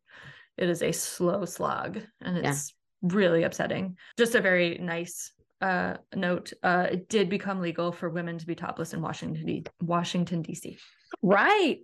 it 0.58 0.70
is 0.70 0.82
a 0.82 0.92
slow 0.92 1.46
slog 1.46 2.00
and 2.22 2.38
Yeah. 2.44 2.52
it's 2.52 2.74
really 3.02 3.44
upsetting. 3.44 3.98
Just 4.18 4.36
a 4.36 4.42
very 4.42 4.78
nice 4.78 5.32
uh 5.62 5.96
note. 6.16 6.52
Uh 6.64 6.88
it 6.92 7.10
did 7.10 7.30
become 7.30 7.62
legal 7.62 7.92
for 7.92 8.10
women 8.10 8.38
to 8.38 8.46
be 8.46 8.56
topless 8.56 8.94
in 8.94 9.02
Washington 9.02 9.46
D- 9.46 9.66
Washington 9.82 10.44
DC. 10.44 10.78
Right. 11.22 11.80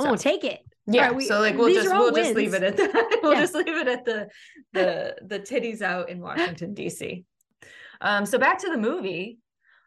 So- 0.00 0.10
oh, 0.10 0.16
take 0.16 0.44
it. 0.44 0.60
Yeah, 0.86 1.02
Right, 1.06 1.14
we- 1.14 1.24
so 1.26 1.38
like 1.40 1.56
we'll 1.56 1.72
just 1.72 1.88
we'll 1.88 2.12
just 2.12 2.34
leave 2.34 2.54
it 2.54 2.62
at 2.64 2.76
that. 2.76 3.18
we'll 3.22 3.34
Yeah. 3.34 3.40
just 3.40 3.54
leave 3.54 3.68
it 3.76 3.86
at 3.88 4.04
the 4.04 4.28
the 4.72 5.16
the 5.26 5.38
titties 5.38 5.82
out 5.82 6.08
in 6.08 6.20
Washington 6.20 6.74
DC. 6.74 7.24
Um 8.00 8.26
so 8.26 8.38
back 8.38 8.58
to 8.58 8.68
the 8.70 8.78
movie. 8.78 9.38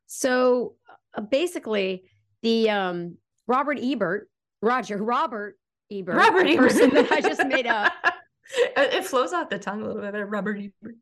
So 0.08 0.76
uh, 1.18 1.22
basically 1.22 2.04
the 2.44 2.70
um 2.70 3.18
Robert 3.48 3.80
Ebert, 3.82 4.30
Roger 4.62 4.98
Robert 4.98 5.58
Ebert, 5.92 6.16
Robert 6.16 6.48
Ebert. 6.48 6.58
person 6.72 6.90
that 6.94 7.12
I 7.12 7.22
just 7.22 7.46
made 7.46 7.68
up. 7.68 7.92
it 8.52 8.94
it 8.94 9.06
flows 9.06 9.34
off 9.34 9.50
the 9.50 9.60
tongue 9.60 9.82
a 9.82 9.86
little 9.86 10.02
bit. 10.02 10.14
Robert 10.28 10.58
Ebert. 10.58 10.96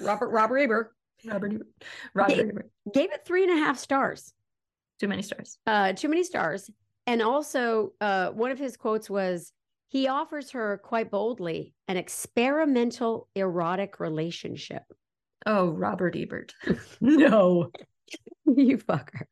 Robert 0.00 0.28
Robert 0.28 0.58
Ebert 0.58 0.92
Robert 1.24 1.52
Ebert. 2.14 2.38
Ebert. 2.40 2.70
gave 2.92 3.12
it 3.12 3.24
three 3.24 3.44
and 3.44 3.52
a 3.52 3.64
half 3.64 3.78
stars. 3.78 4.32
Too 5.00 5.08
many 5.08 5.22
stars. 5.22 5.58
Uh, 5.66 5.92
too 5.92 6.08
many 6.08 6.24
stars. 6.24 6.70
And 7.06 7.22
also, 7.22 7.92
uh, 8.00 8.30
one 8.30 8.50
of 8.50 8.58
his 8.58 8.76
quotes 8.76 9.08
was, 9.08 9.52
"He 9.88 10.08
offers 10.08 10.50
her 10.50 10.80
quite 10.84 11.10
boldly 11.10 11.74
an 11.86 11.96
experimental 11.96 13.28
erotic 13.34 14.00
relationship." 14.00 14.82
Oh, 15.46 15.70
Robert 15.70 16.16
Ebert. 16.16 16.54
no. 17.00 17.70
you 18.44 18.78
fucker. 18.78 19.22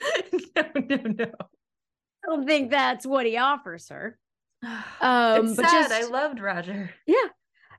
no, 0.56 0.62
no, 0.74 0.96
no. 0.96 1.32
I 2.24 2.28
don't 2.28 2.46
think 2.46 2.70
that's 2.70 3.06
what 3.06 3.26
he 3.26 3.36
offers 3.36 3.88
her. 3.88 4.18
Um, 4.62 5.46
it's 5.46 5.56
but 5.56 5.68
sad. 5.68 5.88
just, 5.90 5.92
I 5.92 6.04
loved 6.06 6.40
Roger. 6.40 6.90
Yeah. 7.06 7.16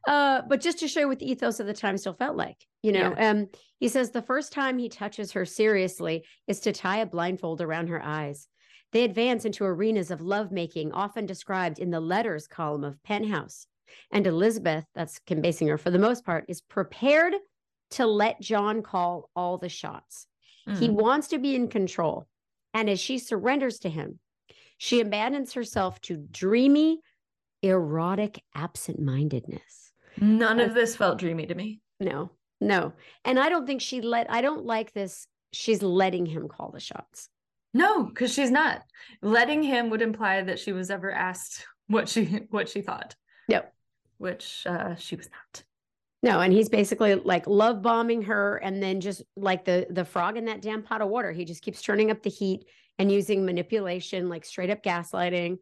Uh, 0.07 0.41
but 0.47 0.61
just 0.61 0.79
to 0.79 0.87
show 0.87 1.01
you 1.01 1.07
what 1.07 1.19
the 1.19 1.29
ethos 1.29 1.59
of 1.59 1.65
the 1.67 1.73
time 1.73 1.97
still 1.97 2.13
felt 2.13 2.37
like, 2.37 2.65
you 2.81 2.93
know, 2.93 3.13
um, 3.17 3.47
he 3.79 3.89
says 3.89 4.11
the 4.11 4.21
first 4.21 4.53
time 4.53 4.77
he 4.77 4.87
touches 4.87 5.33
her 5.33 5.43
seriously 5.43 6.23
is 6.47 6.61
to 6.61 6.71
tie 6.71 6.97
a 6.99 7.05
blindfold 7.05 7.59
around 7.61 7.87
her 7.89 8.01
eyes. 8.01 8.47
They 8.93 9.03
advance 9.03 9.43
into 9.43 9.65
arenas 9.65 10.11
of 10.11 10.21
lovemaking, 10.21 10.93
often 10.93 11.25
described 11.25 11.77
in 11.79 11.89
the 11.91 11.99
letters 11.99 12.47
column 12.47 12.85
of 12.85 13.01
Penthouse. 13.03 13.67
And 14.11 14.25
Elizabeth, 14.25 14.85
that's 14.95 15.19
Kim 15.19 15.41
Basinger 15.41 15.77
for 15.77 15.89
the 15.91 15.99
most 15.99 16.23
part, 16.25 16.45
is 16.47 16.61
prepared 16.61 17.33
to 17.91 18.05
let 18.05 18.39
John 18.39 18.81
call 18.81 19.29
all 19.35 19.57
the 19.57 19.69
shots. 19.69 20.27
He 20.79 20.87
Mm. 20.89 20.93
wants 20.93 21.29
to 21.29 21.37
be 21.37 21.55
in 21.55 21.67
control. 21.69 22.27
And 22.73 22.89
as 22.89 22.99
she 22.99 23.17
surrenders 23.19 23.79
to 23.79 23.89
him, 23.89 24.19
she 24.77 25.01
abandons 25.01 25.53
herself 25.53 25.99
to 26.01 26.17
dreamy, 26.31 26.99
erotic 27.61 28.41
absent 28.55 28.99
mindedness. 28.99 29.91
None 30.19 30.59
of 30.59 30.73
this 30.73 30.95
felt 30.95 31.19
dreamy 31.19 31.45
to 31.47 31.55
me. 31.55 31.81
No, 31.99 32.31
no. 32.59 32.93
And 33.25 33.39
I 33.39 33.49
don't 33.49 33.65
think 33.65 33.81
she 33.81 34.01
let, 34.01 34.31
I 34.31 34.41
don't 34.41 34.65
like 34.65 34.93
this. 34.93 35.27
She's 35.53 35.81
letting 35.81 36.25
him 36.25 36.47
call 36.47 36.71
the 36.71 36.79
shots. 36.79 37.29
No, 37.73 38.03
because 38.03 38.33
she's 38.33 38.51
not. 38.51 38.83
Letting 39.21 39.63
him 39.63 39.89
would 39.89 40.01
imply 40.01 40.41
that 40.41 40.59
she 40.59 40.71
was 40.71 40.89
ever 40.89 41.11
asked 41.11 41.65
what 41.87 42.09
she 42.09 42.25
what 42.49 42.69
she 42.69 42.81
thought. 42.81 43.15
Yep. 43.47 43.73
Which 44.17 44.65
uh, 44.65 44.95
she 44.95 45.15
was 45.15 45.29
not. 45.29 45.63
No, 46.23 46.39
and 46.39 46.51
he's 46.51 46.69
basically 46.69 47.15
like 47.15 47.45
love 47.45 47.81
bombing 47.81 48.23
her 48.23 48.57
and 48.57 48.81
then 48.81 48.99
just 48.99 49.21
like 49.35 49.65
the 49.65 49.85
the 49.89 50.05
frog 50.05 50.37
in 50.37 50.45
that 50.45 50.61
damn 50.61 50.81
pot 50.81 51.01
of 51.01 51.09
water. 51.09 51.31
He 51.31 51.45
just 51.45 51.61
keeps 51.61 51.81
turning 51.81 52.09
up 52.09 52.23
the 52.23 52.29
heat 52.29 52.65
and 52.99 53.11
using 53.11 53.45
manipulation, 53.45 54.29
like 54.29 54.45
straight 54.45 54.69
up 54.69 54.83
gaslighting. 54.83 55.57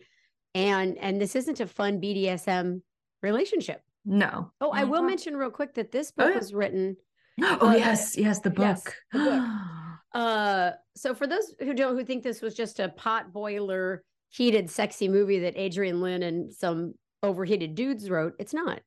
And 0.53 0.97
and 0.97 1.19
this 1.19 1.35
isn't 1.35 1.59
a 1.59 1.67
fun 1.67 1.99
BDSM 1.99 2.81
relationship. 3.21 3.81
No. 4.05 4.51
Oh, 4.61 4.69
I 4.71 4.83
will 4.83 5.01
Mhm. 5.01 5.07
mention 5.07 5.35
real 5.35 5.49
quick 5.49 5.73
that 5.75 5.91
this 5.91 6.11
Oh, 6.17 6.23
book 6.23 6.33
yeah. 6.33 6.39
was 6.39 6.53
written 6.53 6.97
Oh 7.41 7.69
Uh, 7.69 7.73
yes, 7.75 8.17
yes, 8.17 8.39
the 8.39 8.53
yes, 8.57 8.83
book. 8.83 8.95
the 9.11 9.19
book. 9.19 9.43
Uh, 10.13 10.71
so 10.95 11.13
for 11.13 11.27
those 11.27 11.53
who 11.59 11.73
don't 11.73 11.97
who 11.97 12.05
think 12.05 12.23
this 12.23 12.41
was 12.41 12.55
just 12.55 12.79
a 12.79 12.87
pot 12.87 13.33
boiler 13.33 14.01
heated 14.29 14.69
sexy 14.69 15.09
movie 15.09 15.39
that 15.39 15.57
Adrian 15.57 15.99
Lyne 15.99 16.23
and 16.23 16.53
some 16.53 16.93
overheated 17.21 17.75
dudes 17.75 18.09
wrote, 18.09 18.33
it's 18.39 18.53
not. 18.53 18.79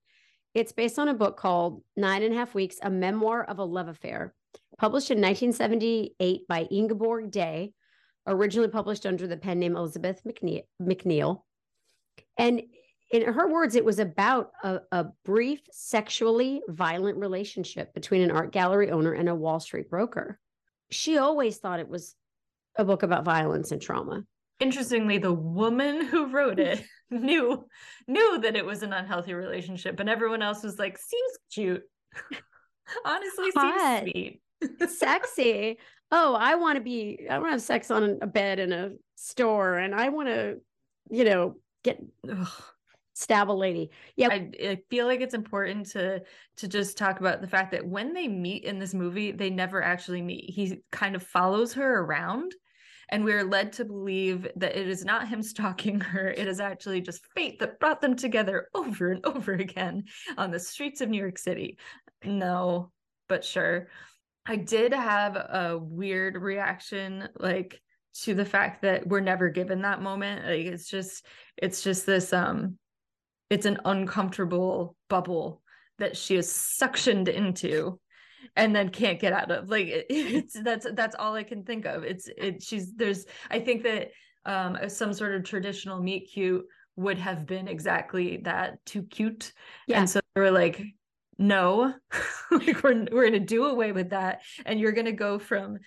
It's 0.55 0.73
based 0.73 0.99
on 0.99 1.09
a 1.09 1.13
book 1.15 1.37
called 1.37 1.85
Nine 1.97 2.23
and 2.23 2.33
a 2.33 2.37
Half 2.39 2.55
Weeks: 2.55 2.79
A 2.81 2.89
Memoir 2.89 3.45
of 3.45 3.59
a 3.59 3.65
Love 3.65 3.89
Affair, 3.89 4.35
published 4.79 5.11
in 5.11 5.21
1978 5.21 6.49
by 6.49 6.63
Ingeborg 6.71 7.31
Day, 7.31 7.75
originally 8.29 8.69
published 8.69 9.07
under 9.07 9.27
the 9.27 9.37
pen 9.37 9.59
name 9.59 9.77
Elizabeth 9.77 10.23
McNeill. 10.25 10.63
McNeill. 10.81 11.43
And 12.37 12.63
in 13.11 13.23
her 13.33 13.49
words, 13.49 13.75
it 13.75 13.85
was 13.85 13.99
about 13.99 14.51
a, 14.63 14.81
a 14.93 15.07
brief 15.25 15.61
sexually 15.73 16.61
violent 16.69 17.19
relationship 17.19 17.95
between 17.95 18.23
an 18.23 18.31
art 18.31 18.53
gallery 18.53 18.91
owner 18.91 19.13
and 19.13 19.29
a 19.29 19.35
Wall 19.35 19.61
Street 19.61 19.89
broker. 19.89 20.39
She 20.91 21.19
always 21.19 21.57
thought 21.57 21.81
it 21.81 21.89
was 21.89 22.15
a 22.77 22.85
book 22.85 23.03
about 23.03 23.25
violence 23.25 23.73
and 23.73 23.81
trauma. 23.81 24.25
Interestingly, 24.61 25.19
the 25.19 25.33
woman 25.33 26.05
who 26.05 26.27
wrote 26.27 26.59
it 26.59 26.85
knew 27.11 27.67
knew 28.07 28.39
that 28.41 28.57
it 28.57 28.65
was 28.65 28.83
an 28.83 28.93
unhealthy 28.93 29.33
relationship, 29.33 30.01
and 30.01 30.09
everyone 30.09 30.43
else 30.43 30.63
was 30.63 30.79
like, 30.79 30.99
"Seems 30.99 31.39
cute." 31.53 31.83
Honestly, 33.05 33.51
Hot. 33.55 34.01
seems 34.01 34.11
sweet. 34.13 34.43
Sexy. 34.89 35.79
Oh, 36.11 36.35
I 36.35 36.55
want 36.55 36.77
to 36.77 36.83
be, 36.83 37.27
I 37.29 37.39
want 37.39 37.49
to 37.49 37.53
have 37.53 37.63
sex 37.63 37.91
on 37.91 38.19
a 38.23 38.27
bed 38.27 38.59
in 38.59 38.73
a 38.73 38.91
store 39.15 39.77
and 39.77 39.95
I 39.95 40.09
want 40.09 40.29
to, 40.29 40.59
you 41.11 41.25
know, 41.25 41.57
get 41.85 42.03
Ugh. 42.31 42.49
stab 43.15 43.51
a 43.51 43.53
lady. 43.53 43.91
Yeah. 44.17 44.29
I, 44.31 44.51
I 44.61 44.79
feel 44.89 45.07
like 45.07 45.21
it's 45.21 45.35
important 45.35 45.87
to 45.91 46.23
to 46.57 46.69
just 46.69 46.97
talk 46.97 47.21
about 47.21 47.41
the 47.41 47.47
fact 47.47 47.73
that 47.73 47.87
when 47.87 48.15
they 48.15 48.29
meet 48.29 48.65
in 48.65 48.79
this 48.79 48.95
movie, 48.95 49.33
they 49.33 49.51
never 49.51 49.83
actually 49.83 50.23
meet. 50.23 50.51
He 50.51 50.79
kind 50.93 51.15
of 51.15 51.23
follows 51.23 51.75
her 51.75 52.01
around, 52.01 52.55
and 53.11 53.25
we're 53.25 53.45
led 53.45 53.73
to 53.75 53.85
believe 53.85 54.49
that 54.57 54.77
it 54.77 54.89
is 54.89 55.05
not 55.05 55.29
him 55.29 55.43
stalking 55.53 56.01
her. 56.01 56.29
It 56.29 56.49
is 56.49 56.61
actually 56.61 57.01
just 57.01 57.27
fate 57.35 57.59
that 57.59 57.81
brought 57.81 58.01
them 58.01 58.17
together 58.17 58.69
over 58.75 59.13
and 59.13 59.25
over 59.27 59.53
again 59.53 60.05
on 60.37 60.51
the 60.51 60.61
streets 60.61 61.01
of 61.01 61.11
New 61.11 61.21
York 61.21 61.39
City. 61.39 61.77
No, 62.25 62.93
but 63.29 63.45
sure. 63.45 63.89
I 64.49 64.57
did 64.57 64.93
have 64.93 65.37
a 65.37 65.79
weird 65.81 66.37
reaction, 66.37 67.29
like 67.39 67.81
to 68.23 68.35
the 68.35 68.45
fact 68.45 68.83
that 68.83 69.07
we're 69.07 69.21
never 69.21 69.49
given 69.51 69.83
that 69.83 70.03
moment. 70.03 70.45
Like 70.47 70.67
it's 70.67 70.89
just, 70.89 71.25
it's 71.57 71.83
just 71.83 72.07
this 72.07 72.33
um 72.33 72.79
it's 73.51 73.67
an 73.67 73.79
uncomfortable 73.85 74.97
bubble 75.09 75.63
that 75.99 76.17
she 76.17 76.37
is 76.37 76.49
suctioned 76.49 77.29
into 77.29 77.99
and 78.57 78.75
then 78.75 78.89
can't 78.89 79.21
get 79.21 79.33
out 79.33 79.51
of 79.51 79.69
like 79.69 79.87
it- 79.87 80.07
it's 80.11 80.61
that's 80.63 80.87
that's 80.95 81.17
all 81.19 81.35
i 81.35 81.43
can 81.43 81.65
think 81.65 81.87
of 81.87 82.05
it's 82.05 82.29
it 82.37 82.63
she's 82.63 82.95
there's 82.95 83.27
i 83.51 83.59
think 83.59 83.83
that 83.83 84.11
um 84.45 84.77
some 84.89 85.13
sort 85.13 85.35
of 85.35 85.43
traditional 85.45 86.01
meet 86.01 86.31
cute 86.33 86.65
would 86.97 87.19
have 87.19 87.47
been 87.47 87.69
exactly 87.69 88.39
that 88.45 88.85
too 88.85 89.03
cute 89.03 89.53
Yeah. 89.87 90.01
and 90.01 90.11
so 90.11 90.21
they 90.35 90.41
were 90.41 90.51
like 90.51 90.83
no 91.39 91.95
like 92.51 92.83
we're 92.83 93.07
we're 93.13 93.25
gonna 93.25 93.41
do 93.41 93.67
away 93.67 93.93
with 93.93 94.11
that. 94.11 94.41
And 94.67 94.79
you're 94.81 94.93
gonna 94.93 95.13
go 95.13 95.39
from 95.39 95.79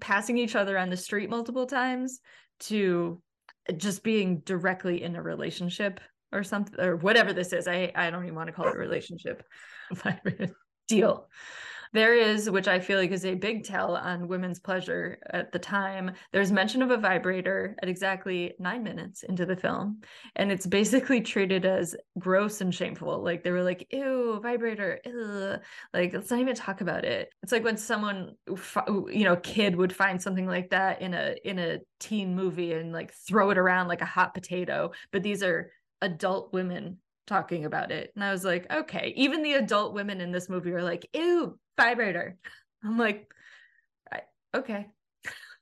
passing 0.00 0.38
each 0.38 0.56
other 0.56 0.78
on 0.78 0.90
the 0.90 0.96
street 0.96 1.30
multiple 1.30 1.66
times 1.66 2.20
to 2.60 3.22
just 3.76 4.02
being 4.02 4.40
directly 4.40 5.02
in 5.02 5.16
a 5.16 5.22
relationship 5.22 6.00
or 6.32 6.42
something 6.42 6.80
or 6.80 6.96
whatever 6.96 7.32
this 7.32 7.52
is. 7.52 7.68
I 7.68 7.92
i 7.94 8.10
don't 8.10 8.24
even 8.24 8.34
want 8.34 8.48
to 8.48 8.52
call 8.52 8.66
it 8.66 8.74
a 8.74 8.78
relationship 8.78 9.44
deal 10.88 11.28
there 11.92 12.14
is 12.14 12.48
which 12.50 12.68
i 12.68 12.78
feel 12.78 12.98
like 12.98 13.10
is 13.10 13.24
a 13.24 13.34
big 13.34 13.64
tell 13.64 13.96
on 13.96 14.28
women's 14.28 14.60
pleasure 14.60 15.18
at 15.30 15.52
the 15.52 15.58
time 15.58 16.10
there's 16.32 16.52
mention 16.52 16.82
of 16.82 16.90
a 16.90 16.96
vibrator 16.96 17.76
at 17.82 17.88
exactly 17.88 18.54
nine 18.58 18.82
minutes 18.82 19.22
into 19.22 19.46
the 19.46 19.56
film 19.56 20.00
and 20.36 20.50
it's 20.50 20.66
basically 20.66 21.20
treated 21.20 21.64
as 21.64 21.96
gross 22.18 22.60
and 22.60 22.74
shameful. 22.74 23.22
Like 23.22 23.42
they 23.42 23.50
were 23.50 23.62
like 23.62 23.86
ew 23.90 24.40
vibrator 24.42 25.00
ew. 25.04 25.56
like 25.92 26.12
let's 26.12 26.30
not 26.30 26.40
even 26.40 26.54
talk 26.54 26.80
about 26.80 27.04
it. 27.04 27.32
It's 27.42 27.52
like 27.52 27.64
when 27.64 27.76
someone 27.76 28.34
you 28.48 29.24
know 29.24 29.36
kid 29.36 29.76
would 29.76 29.94
find 29.94 30.20
something 30.20 30.46
like 30.46 30.70
that 30.70 31.02
in 31.02 31.14
a 31.14 31.36
in 31.44 31.58
a 31.58 31.78
teen 31.98 32.34
movie 32.34 32.72
and 32.72 32.92
like 32.92 33.12
throw 33.12 33.50
it 33.50 33.58
around 33.58 33.88
like 33.88 34.00
a 34.02 34.06
hot 34.06 34.34
potato 34.34 34.90
but 35.12 35.22
these 35.22 35.42
are 35.42 35.70
adult 36.02 36.52
women 36.52 36.98
talking 37.26 37.64
about 37.64 37.92
it. 37.92 38.10
And 38.14 38.24
i 38.24 38.32
was 38.32 38.44
like 38.44 38.70
okay. 38.70 39.12
Even 39.16 39.42
the 39.42 39.54
adult 39.54 39.94
women 39.94 40.20
in 40.20 40.32
this 40.32 40.48
movie 40.48 40.72
are 40.72 40.82
like 40.82 41.08
ew 41.14 41.58
vibrator 41.80 42.36
i'm 42.84 42.98
like 42.98 43.32
okay 44.54 44.86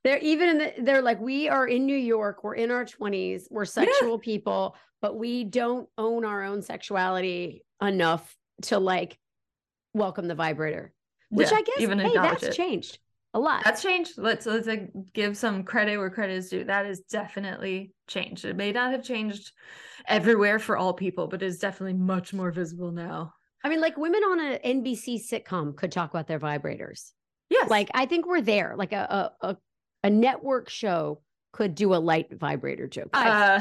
They're 0.05 0.19
even 0.19 0.49
in 0.49 0.59
the, 0.59 0.73
they're 0.79 1.03
like, 1.03 1.21
we 1.21 1.49
are 1.49 1.67
in 1.67 1.85
New 1.85 1.97
York, 1.97 2.45
we're 2.45 2.55
in 2.55 2.71
our 2.71 2.85
20s, 2.85 3.43
we're 3.51 3.65
sexual 3.65 4.19
people, 4.19 4.77
but 5.03 5.19
we 5.19 5.43
don't 5.45 5.89
own 5.99 6.25
our 6.25 6.45
own 6.45 6.63
sexuality 6.63 7.65
enough 7.83 8.37
to 8.63 8.79
like 8.79 9.19
welcome 9.95 10.29
the 10.29 10.37
vibrator. 10.37 10.93
Which 11.31 11.51
Yeah, 11.51 11.59
I 11.59 11.63
guess 11.63 11.81
even 11.81 11.99
hey, 11.99 12.15
that's 12.15 12.45
it. 12.45 12.55
changed 12.55 12.99
a 13.35 13.41
lot. 13.41 13.65
That's 13.65 13.83
changed. 13.83 14.13
Let's 14.17 14.47
let's 14.47 14.69
like 14.69 14.91
give 15.13 15.37
some 15.37 15.65
credit 15.65 15.99
where 15.99 16.11
credit 16.11 16.35
is 16.35 16.49
due. 16.49 16.65
That 16.65 16.87
is 16.87 17.01
definitely 17.01 17.93
changed. 18.07 18.45
It 18.45 18.57
may 18.57 18.73
not 18.73 18.93
have 18.93 19.03
changed 19.03 19.53
everywhere 20.07 20.59
for 20.59 20.77
all 20.77 20.95
people, 20.95 21.27
but 21.27 21.43
it's 21.43 21.59
definitely 21.59 21.99
much 21.99 22.33
more 22.33 22.51
visible 22.51 22.93
now. 22.93 23.35
I 23.65 23.69
mean, 23.69 23.81
like 23.81 23.97
women 23.97 24.23
on 24.23 24.41
an 24.41 24.83
NBC 24.83 25.21
sitcom 25.29 25.77
could 25.77 25.93
talk 25.93 26.11
about 26.11 26.27
their 26.27 26.39
vibrators. 26.39 27.13
Yes. 27.51 27.69
Like 27.71 27.91
I 27.95 28.07
think 28.07 28.27
we're 28.27 28.41
there. 28.41 28.75
Like 28.77 28.93
a 28.93 29.33
a 29.43 29.49
a, 29.49 29.57
a 30.05 30.11
network 30.11 30.69
show 30.69 31.23
could 31.53 31.75
do 31.75 31.95
a 31.95 31.97
light 31.97 32.33
vibrator 32.33 32.87
joke. 32.87 33.11
Uh 33.13 33.61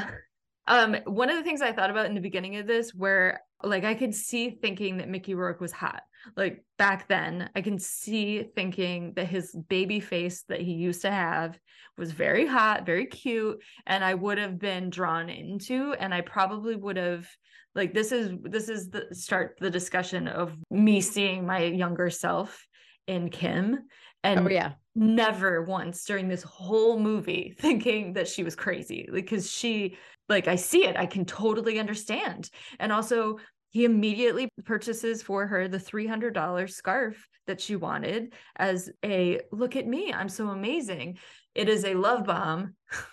um 0.67 0.95
one 1.05 1.29
of 1.29 1.37
the 1.37 1.43
things 1.43 1.61
I 1.61 1.71
thought 1.71 1.89
about 1.89 2.05
in 2.05 2.15
the 2.15 2.21
beginning 2.21 2.57
of 2.57 2.67
this 2.67 2.93
where 2.93 3.41
Like 3.63 3.83
I 3.83 3.95
could 3.95 4.13
see 4.13 4.51
thinking 4.51 4.97
that 4.97 5.09
Mickey 5.09 5.33
Rourke 5.33 5.61
was 5.61 5.71
hot. 5.71 6.01
Like 6.35 6.63
back 6.77 7.07
then, 7.07 7.49
I 7.55 7.61
can 7.61 7.79
see 7.79 8.43
thinking 8.55 9.13
that 9.15 9.27
his 9.27 9.55
baby 9.69 9.99
face 9.99 10.43
that 10.49 10.61
he 10.61 10.73
used 10.73 11.01
to 11.03 11.11
have 11.11 11.57
was 11.97 12.11
very 12.11 12.45
hot, 12.45 12.85
very 12.85 13.05
cute, 13.05 13.59
and 13.85 14.03
I 14.03 14.13
would 14.13 14.37
have 14.37 14.59
been 14.59 14.89
drawn 14.89 15.29
into 15.29 15.93
and 15.93 16.13
I 16.13 16.21
probably 16.21 16.75
would 16.75 16.97
have 16.97 17.27
like 17.75 17.93
this 17.93 18.11
is 18.11 18.31
this 18.43 18.69
is 18.69 18.89
the 18.89 19.07
start 19.13 19.57
the 19.59 19.69
discussion 19.69 20.27
of 20.27 20.55
me 20.69 20.99
seeing 21.01 21.45
my 21.45 21.63
younger 21.63 22.09
self 22.09 22.67
in 23.07 23.29
Kim 23.29 23.87
and 24.23 24.39
oh 24.39 24.49
yeah. 24.49 24.73
never 24.95 25.63
once 25.63 26.03
during 26.03 26.27
this 26.27 26.43
whole 26.43 26.99
movie 26.99 27.55
thinking 27.59 28.13
that 28.13 28.27
she 28.27 28.43
was 28.43 28.55
crazy 28.55 29.07
because 29.11 29.49
she 29.49 29.95
like 30.29 30.47
I 30.47 30.55
see 30.55 30.85
it 30.85 30.97
I 30.97 31.05
can 31.05 31.25
totally 31.25 31.79
understand. 31.79 32.49
And 32.79 32.91
also 32.91 33.37
he 33.69 33.85
immediately 33.85 34.49
purchases 34.65 35.21
for 35.21 35.45
her 35.47 35.67
the 35.67 35.77
$300 35.77 36.69
scarf 36.69 37.27
that 37.47 37.61
she 37.61 37.75
wanted 37.75 38.33
as 38.55 38.89
a 39.03 39.41
look 39.51 39.75
at 39.75 39.87
me 39.87 40.13
I'm 40.13 40.29
so 40.29 40.49
amazing. 40.49 41.17
It 41.55 41.69
is 41.69 41.85
a 41.85 41.93
love 41.93 42.25
bomb. 42.25 42.75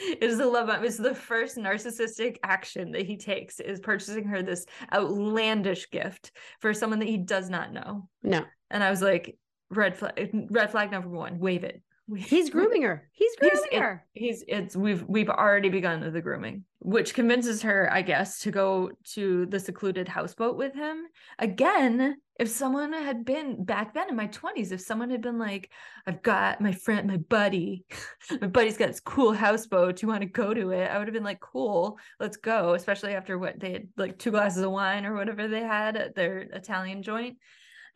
It 0.00 0.22
is 0.22 0.38
a 0.38 0.46
love 0.46 0.68
bomb. 0.68 0.84
It's 0.84 0.96
the 0.96 1.12
first 1.12 1.56
narcissistic 1.56 2.36
action 2.44 2.92
that 2.92 3.04
he 3.04 3.16
takes 3.16 3.58
is 3.58 3.80
purchasing 3.80 4.22
her 4.24 4.44
this 4.44 4.64
outlandish 4.92 5.90
gift 5.90 6.30
for 6.60 6.72
someone 6.72 7.00
that 7.00 7.08
he 7.08 7.16
does 7.16 7.50
not 7.50 7.72
know. 7.72 8.08
No. 8.22 8.44
and 8.70 8.84
I 8.84 8.90
was 8.90 9.02
like, 9.02 9.36
red 9.70 9.96
flag, 9.96 10.46
red 10.50 10.70
flag 10.70 10.90
number 10.90 11.08
one, 11.08 11.38
wave 11.38 11.64
it. 11.64 11.82
He's 12.16 12.50
grooming 12.54 12.82
her. 12.82 13.08
He's 13.12 13.32
He's- 13.40 13.52
grooming 13.52 13.70
it- 13.72 13.80
her. 13.82 14.06
He's 14.14 14.44
it's 14.48 14.76
we've 14.76 15.04
we've 15.08 15.28
already 15.30 15.68
begun 15.68 16.12
the 16.12 16.20
grooming, 16.22 16.64
which 16.80 17.14
convinces 17.14 17.62
her, 17.62 17.88
I 17.92 18.02
guess, 18.02 18.40
to 18.40 18.50
go 18.50 18.90
to 19.14 19.46
the 19.46 19.60
secluded 19.60 20.08
houseboat 20.08 20.56
with 20.56 20.74
him. 20.74 21.04
Again, 21.38 22.16
if 22.38 22.48
someone 22.48 22.92
had 22.92 23.24
been 23.24 23.64
back 23.64 23.94
then 23.94 24.08
in 24.08 24.16
my 24.16 24.28
20s, 24.28 24.70
if 24.72 24.80
someone 24.80 25.10
had 25.10 25.20
been 25.20 25.38
like, 25.38 25.70
I've 26.06 26.22
got 26.22 26.60
my 26.60 26.72
friend, 26.72 27.08
my 27.08 27.16
buddy, 27.16 27.84
my 28.40 28.46
buddy's 28.46 28.76
got 28.76 28.88
this 28.88 29.00
cool 29.00 29.32
houseboat. 29.32 29.96
Do 29.96 30.06
you 30.06 30.08
want 30.10 30.20
to 30.22 30.28
go 30.28 30.54
to 30.54 30.70
it? 30.70 30.86
I 30.90 30.98
would 30.98 31.08
have 31.08 31.14
been 31.14 31.24
like, 31.24 31.40
cool, 31.40 31.98
let's 32.20 32.36
go, 32.36 32.74
especially 32.74 33.14
after 33.14 33.38
what 33.38 33.58
they 33.58 33.72
had 33.72 33.88
like 33.96 34.18
two 34.18 34.30
glasses 34.30 34.62
of 34.62 34.70
wine 34.70 35.04
or 35.04 35.14
whatever 35.14 35.48
they 35.48 35.62
had 35.62 35.96
at 35.96 36.14
their 36.14 36.38
Italian 36.38 37.02
joint. 37.02 37.38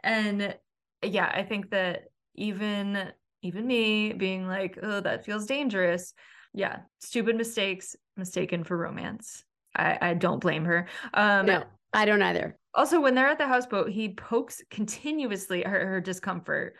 And 0.02 0.56
yeah, 1.04 1.30
I 1.32 1.44
think 1.44 1.70
that 1.70 2.04
even 2.34 3.12
even 3.42 3.66
me 3.66 4.12
being 4.12 4.46
like, 4.46 4.78
oh, 4.82 5.00
that 5.00 5.24
feels 5.24 5.46
dangerous. 5.46 6.14
Yeah, 6.54 6.80
stupid 7.00 7.36
mistakes, 7.36 7.96
mistaken 8.16 8.64
for 8.64 8.76
romance. 8.76 9.44
I, 9.74 9.98
I 10.00 10.14
don't 10.14 10.40
blame 10.40 10.64
her. 10.64 10.86
Um 11.14 11.46
no, 11.46 11.64
I 11.92 12.04
don't 12.04 12.22
either. 12.22 12.56
also 12.74 13.00
when 13.00 13.14
they're 13.14 13.28
at 13.28 13.38
the 13.38 13.46
houseboat, 13.46 13.90
he 13.90 14.14
pokes 14.14 14.62
continuously 14.70 15.64
at 15.64 15.70
her, 15.70 15.86
her 15.86 16.00
discomfort 16.00 16.76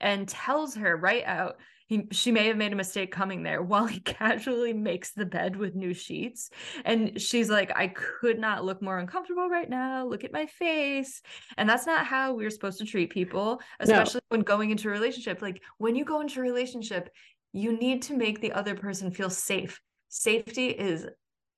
and 0.00 0.28
tells 0.28 0.74
her 0.74 0.96
right 0.96 1.24
out 1.24 1.56
he, 1.86 2.08
she 2.10 2.32
may 2.32 2.48
have 2.48 2.56
made 2.56 2.72
a 2.72 2.76
mistake 2.76 3.12
coming 3.12 3.42
there 3.42 3.62
while 3.62 3.86
he 3.86 4.00
casually 4.00 4.72
makes 4.72 5.12
the 5.12 5.24
bed 5.26 5.56
with 5.56 5.74
new 5.74 5.94
sheets. 5.94 6.50
And 6.84 7.20
she's 7.20 7.48
like, 7.48 7.72
I 7.76 7.88
could 7.88 8.38
not 8.38 8.64
look 8.64 8.82
more 8.82 8.98
uncomfortable 8.98 9.48
right 9.48 9.68
now. 9.68 10.06
Look 10.06 10.24
at 10.24 10.32
my 10.32 10.46
face. 10.46 11.22
And 11.56 11.68
that's 11.68 11.86
not 11.86 12.06
how 12.06 12.34
we're 12.34 12.50
supposed 12.50 12.78
to 12.78 12.84
treat 12.84 13.10
people, 13.10 13.60
especially 13.80 14.20
when 14.28 14.40
going 14.40 14.70
into 14.70 14.88
a 14.88 14.92
relationship. 14.92 15.40
Like 15.42 15.62
when 15.78 15.94
you 15.94 16.04
go 16.04 16.20
into 16.20 16.40
a 16.40 16.42
relationship, 16.42 17.08
you 17.52 17.78
need 17.78 18.02
to 18.02 18.16
make 18.16 18.40
the 18.40 18.52
other 18.52 18.74
person 18.74 19.10
feel 19.10 19.30
safe. 19.30 19.80
Safety 20.08 20.68
is 20.68 21.06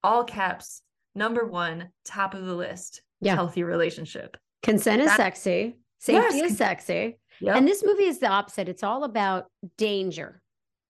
all 0.05 0.25
caps, 0.25 0.83
number 1.15 1.45
one, 1.47 1.89
top 2.05 2.35
of 2.35 2.45
the 2.45 2.55
list. 2.55 3.03
Yeah. 3.21 3.35
Healthy 3.35 3.65
relationship. 3.65 4.37
Consent 4.63 5.01
is 5.03 5.09
That- 5.09 5.17
sexy. 5.17 5.79
Safety 6.01 6.39
Yes, 6.39 6.53
is 6.53 6.59
sexy. 6.59 7.19
Yep. 7.41 7.57
And 7.57 7.69
this 7.69 7.85
movie 7.85 8.05
is 8.05 8.19
the 8.19 8.29
opposite. 8.29 8.69
It's 8.69 8.83
all 8.83 9.05
about 9.05 9.47
danger. 9.77 10.43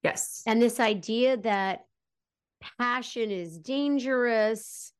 yes. 0.03 0.43
and 0.47 0.61
this 0.63 0.81
idea 0.81 1.37
that 1.39 1.81
passion 2.79 3.31
is 3.31 3.59
dangerous 3.59 4.93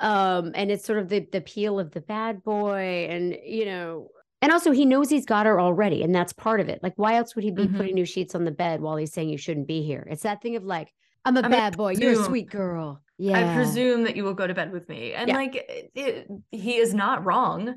um 0.00 0.52
and 0.54 0.70
it's 0.70 0.84
sort 0.84 0.98
of 0.98 1.08
the 1.08 1.20
the 1.32 1.38
appeal 1.38 1.78
of 1.78 1.90
the 1.92 2.00
bad 2.00 2.42
boy 2.42 3.06
and 3.10 3.36
you 3.44 3.64
know 3.66 4.08
and 4.42 4.50
also 4.50 4.70
he 4.72 4.84
knows 4.86 5.08
he's 5.10 5.26
got 5.26 5.46
her 5.46 5.60
already 5.60 6.02
and 6.02 6.14
that's 6.14 6.32
part 6.32 6.60
of 6.60 6.68
it 6.68 6.80
like 6.82 6.94
why 6.96 7.14
else 7.16 7.34
would 7.34 7.44
he 7.44 7.50
be 7.50 7.66
Mhm. 7.68 7.76
putting 7.76 7.94
new 7.94 8.04
sheets 8.06 8.34
on 8.34 8.44
the 8.44 8.50
bed 8.50 8.80
while 8.80 8.96
he's 8.96 9.12
saying 9.12 9.28
you 9.28 9.36
shouldn't 9.38 9.68
be 9.68 9.82
here 9.82 10.06
it's 10.10 10.22
that 10.22 10.40
thing 10.42 10.56
of 10.56 10.64
like 10.64 10.92
i'm 11.26 11.36
a 11.36 11.42
I 11.42 11.48
bad 11.48 11.76
boy 11.76 11.92
you're 11.92 12.12
a 12.20 12.24
sweet 12.24 12.50
girl 12.50 13.02
yeah 13.18 13.52
I 13.52 13.54
presume 13.54 14.02
that 14.04 14.16
you 14.16 14.24
will 14.24 14.34
go 14.34 14.46
to 14.46 14.54
bed 14.54 14.72
with 14.72 14.88
me. 14.88 15.12
And 15.12 15.28
Yeah. 15.28 15.34
like 15.36 15.54
it- 15.94 16.26
he 16.50 16.76
is 16.78 16.92
not 16.94 17.24
wrong, 17.24 17.76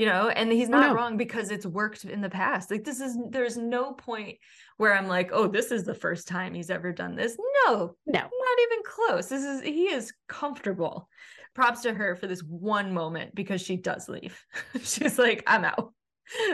you 0.00 0.06
know, 0.06 0.30
and 0.30 0.50
he's 0.50 0.68
Oh, 0.68 0.72
not 0.72 0.88
no. 0.88 0.94
wrong 0.94 1.18
because 1.18 1.50
it's 1.50 1.66
worked 1.66 2.06
in 2.06 2.22
the 2.22 2.30
past. 2.30 2.70
Like 2.70 2.84
this 2.84 3.00
is 3.00 3.18
there's 3.28 3.58
no 3.58 3.92
point 3.92 4.38
where 4.78 4.94
I'm 4.96 5.08
like, 5.08 5.28
oh, 5.30 5.46
this 5.46 5.70
is 5.70 5.84
the 5.84 5.94
first 5.94 6.26
time 6.26 6.54
he's 6.54 6.70
ever 6.70 6.90
done 6.90 7.16
this. 7.16 7.36
No, 7.66 7.94
no 8.06 8.20
not 8.20 8.58
even 8.62 8.82
close. 8.82 9.28
This 9.28 9.44
is 9.44 9.60
he 9.60 9.84
is 9.90 10.14
comfortable. 10.26 11.06
Props 11.54 11.82
to 11.82 11.92
her 11.92 12.16
for 12.16 12.26
this 12.26 12.42
one 12.42 12.94
moment 12.94 13.34
because 13.34 13.60
she 13.60 13.76
does 13.76 14.08
leave. 14.08 14.42
She's 14.82 15.18
like, 15.18 15.42
I'm 15.46 15.66
out. 15.66 15.92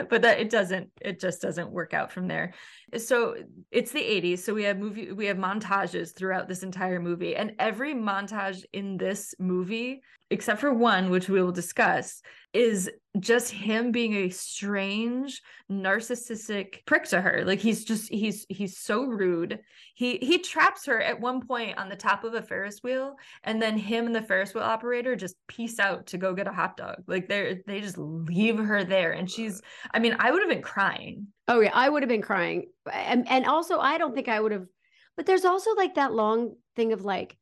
But 0.09 0.23
that 0.23 0.39
it 0.39 0.49
doesn't, 0.49 0.89
it 0.99 1.19
just 1.21 1.41
doesn't 1.41 1.71
work 1.71 1.93
out 1.93 2.11
from 2.11 2.27
there. 2.27 2.53
So 2.95 3.35
it's 3.71 3.91
the 3.91 3.99
80s. 3.99 4.39
So 4.39 4.53
we 4.53 4.63
have 4.63 4.77
movie, 4.77 5.11
we 5.11 5.25
have 5.25 5.37
montages 5.37 6.15
throughout 6.15 6.47
this 6.47 6.63
entire 6.63 7.01
movie. 7.01 7.35
And 7.35 7.53
every 7.59 7.93
montage 7.93 8.63
in 8.71 8.97
this 8.97 9.35
movie, 9.39 10.01
except 10.29 10.61
for 10.61 10.73
one, 10.73 11.09
which 11.09 11.27
we 11.27 11.41
will 11.41 11.51
discuss, 11.51 12.21
is 12.53 12.89
just 13.19 13.51
him 13.51 13.91
being 13.91 14.13
a 14.13 14.29
strange 14.29 15.41
narcissistic 15.71 16.85
prick 16.85 17.03
to 17.03 17.19
her 17.19 17.43
like 17.45 17.59
he's 17.59 17.83
just 17.83 18.09
he's 18.09 18.45
he's 18.49 18.77
so 18.77 19.05
rude 19.05 19.59
he 19.95 20.17
he 20.17 20.37
traps 20.37 20.85
her 20.85 21.01
at 21.01 21.19
one 21.19 21.45
point 21.45 21.77
on 21.77 21.89
the 21.89 21.95
top 21.95 22.23
of 22.23 22.33
a 22.33 22.41
ferris 22.41 22.79
wheel 22.83 23.15
and 23.43 23.61
then 23.61 23.77
him 23.77 24.05
and 24.05 24.15
the 24.15 24.21
ferris 24.21 24.53
wheel 24.53 24.63
operator 24.63 25.15
just 25.15 25.35
peace 25.47 25.79
out 25.79 26.05
to 26.05 26.17
go 26.17 26.33
get 26.33 26.47
a 26.47 26.51
hot 26.51 26.77
dog 26.77 26.95
like 27.07 27.27
they're 27.27 27.59
they 27.65 27.81
just 27.81 27.97
leave 27.97 28.57
her 28.57 28.83
there 28.83 29.11
and 29.11 29.29
she's 29.29 29.61
i 29.93 29.99
mean 29.99 30.15
i 30.19 30.31
would 30.31 30.41
have 30.41 30.49
been 30.49 30.61
crying 30.61 31.27
oh 31.47 31.59
yeah 31.61 31.71
i 31.73 31.87
would 31.87 32.03
have 32.03 32.09
been 32.09 32.21
crying. 32.21 32.67
And, 32.91 33.29
and 33.29 33.45
also 33.45 33.79
i 33.79 33.97
don't 33.97 34.13
think 34.15 34.27
i 34.27 34.39
would 34.39 34.51
have 34.51 34.67
but 35.15 35.25
there's 35.25 35.45
also 35.45 35.73
like 35.75 35.95
that 35.95 36.13
long 36.13 36.55
thing 36.75 36.93
of 36.93 37.03
like 37.03 37.37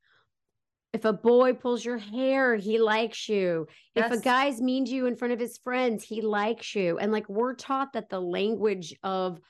if 0.95 1.03
a 1.03 1.11
boy 1.11 1.51
pulls 1.51 1.83
your 1.83 1.97
hair 1.97 2.55
he 2.55 2.79
likes 2.79 3.27
you. 3.27 3.67
If 3.95 4.11
a 4.11 4.17
guy's 4.17 4.61
mean 4.61 4.85
to 4.85 4.91
you 4.91 5.07
in 5.07 5.17
front 5.17 5.33
of 5.33 5.41
his 5.41 5.57
friends 5.57 6.05
he 6.05 6.21
likes 6.21 6.73
you. 6.73 6.97
And 6.97 7.11
like 7.11 7.27
we're 7.27 7.53
taught 7.53 7.91
that 7.93 8.07
the 8.07 8.21
language 8.21 8.95
of 9.03 9.41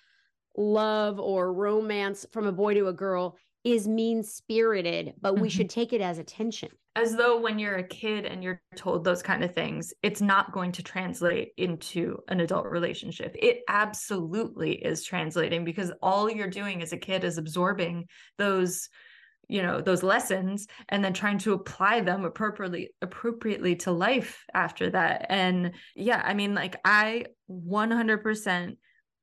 love 0.58 1.20
or 1.20 1.54
romance 1.54 2.26
from 2.32 2.48
a 2.48 2.52
boy 2.52 2.74
to 2.74 2.88
a 2.88 2.94
girl 2.94 3.38
is 3.66 3.88
mean 3.88 4.24
spirited 4.24 5.14
but 5.20 5.40
we 5.40 5.50
Mhm. 5.50 5.52
should 5.52 5.70
take 5.70 5.92
it 5.92 6.00
as 6.02 6.18
attention 6.20 6.70
as 6.96 7.18
though 7.18 7.38
when 7.42 7.60
you're 7.60 7.76
a 7.76 7.88
kid 7.88 8.26
and 8.26 8.42
you're 8.42 8.62
told 8.78 9.04
those 9.04 9.22
kind 9.22 9.44
of 9.44 9.54
things, 9.54 9.94
it's 10.02 10.22
not 10.22 10.54
going 10.54 10.72
to 10.72 10.82
translate 10.84 11.52
into 11.58 12.20
an 12.30 12.40
adult 12.40 12.68
relationship. 12.68 13.36
It 13.38 13.64
absolutely 13.68 14.76
is 14.76 15.04
translating 15.04 15.66
because 15.66 15.92
all 16.02 16.30
you're 16.30 16.50
doing 16.50 16.82
as 16.82 16.94
a 16.94 16.98
kid 16.98 17.26
is 17.26 17.38
absorbing 17.38 18.08
those 18.38 18.88
you 19.48 19.62
know 19.62 19.80
those 19.80 20.02
lessons 20.02 20.68
and 20.90 21.04
then 21.06 21.14
trying 21.14 21.38
to 21.38 21.54
apply 21.54 22.02
them 22.02 22.26
appropriately 22.26 22.90
appropriately 23.02 23.76
to 23.76 23.92
life 23.92 24.44
after 24.56 24.90
that 24.90 25.28
and 25.30 25.74
yeah 25.96 26.22
i 26.26 26.34
mean 26.34 26.56
like 26.56 26.76
i 26.84 27.26
100% 27.48 28.78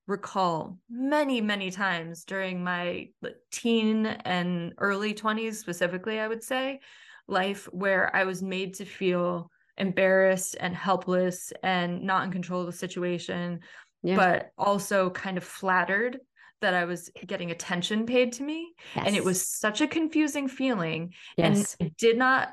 recall 0.06 0.78
many 0.90 1.40
many 1.40 1.70
times 1.70 2.24
during 2.24 2.62
my 2.64 3.08
teen 3.50 4.04
and 4.06 4.72
early 4.78 5.14
20s 5.14 5.54
specifically 5.54 6.18
i 6.18 6.26
would 6.26 6.42
say 6.42 6.80
life 7.28 7.68
where 7.72 8.14
I 8.14 8.24
was 8.24 8.42
made 8.42 8.74
to 8.74 8.84
feel 8.84 9.50
embarrassed 9.78 10.56
and 10.58 10.74
helpless 10.74 11.52
and 11.62 12.02
not 12.02 12.24
in 12.24 12.32
control 12.32 12.60
of 12.60 12.66
the 12.66 12.72
situation, 12.72 13.60
Yeah. 14.02 14.16
but 14.16 14.50
also 14.58 15.10
kind 15.10 15.38
of 15.38 15.44
flattered 15.44 16.18
that 16.60 16.74
I 16.74 16.84
was 16.84 17.10
getting 17.26 17.50
attention 17.50 18.06
paid 18.06 18.32
to 18.34 18.42
me. 18.42 18.72
And 18.94 19.16
it 19.16 19.24
was 19.24 19.48
such 19.48 19.80
a 19.80 19.88
confusing 19.88 20.48
feeling. 20.48 21.14
yes 21.36 21.76
And 21.80 21.88
I 21.88 21.92
did 21.96 22.18
not, 22.18 22.50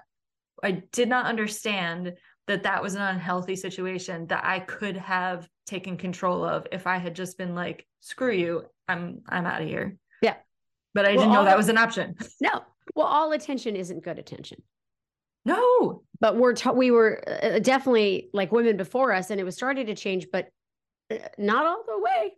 I 0.63 0.83
did 0.91 1.09
not 1.09 1.25
understand 1.25 2.13
that 2.49 2.63
that 2.63 2.81
was 2.83 2.95
an 2.95 3.01
unhealthy 3.01 3.55
situation 3.55 4.27
that 4.27 4.43
I 4.43 4.59
could 4.59 4.97
have 4.97 5.47
taken 5.65 5.95
control 5.97 6.43
of 6.43 6.67
if 6.71 6.87
I 6.87 6.97
had 6.97 7.15
just 7.15 7.37
been 7.37 7.53
like, 7.55 7.85
screw 8.01 8.31
you, 8.33 8.65
I'm, 8.87 9.21
I'm 9.29 9.45
out 9.45 9.61
of 9.61 9.67
here. 9.67 9.95
Yeah. 10.21 10.35
But 10.95 11.05
I 11.05 11.09
Well, 11.09 11.19
didn't 11.19 11.33
know 11.33 11.45
that 11.45 11.55
was 11.57 11.69
an 11.69 11.77
option. 11.77 12.15
no 12.41 12.63
well 12.95 13.05
all 13.05 13.31
attention 13.33 13.75
isn't 13.75 14.03
good 14.03 14.17
attention 14.17 14.61
No. 15.45 16.01
but 16.19 16.35
we're 16.35 16.53
ta- 16.55 16.71
we 16.71 16.89
were 16.89 17.23
uh, 17.29 17.59
definitely 17.59 18.29
like 18.33 18.51
women 18.51 18.77
before 18.77 19.13
us 19.13 19.29
and 19.29 19.39
it 19.39 19.43
was 19.43 19.55
starting 19.55 19.85
to 19.85 19.95
change 19.95 20.25
but 20.31 20.47
uh, 21.11 21.17
not 21.37 21.67
all 21.67 21.83
the 21.85 21.99
way 21.99 22.33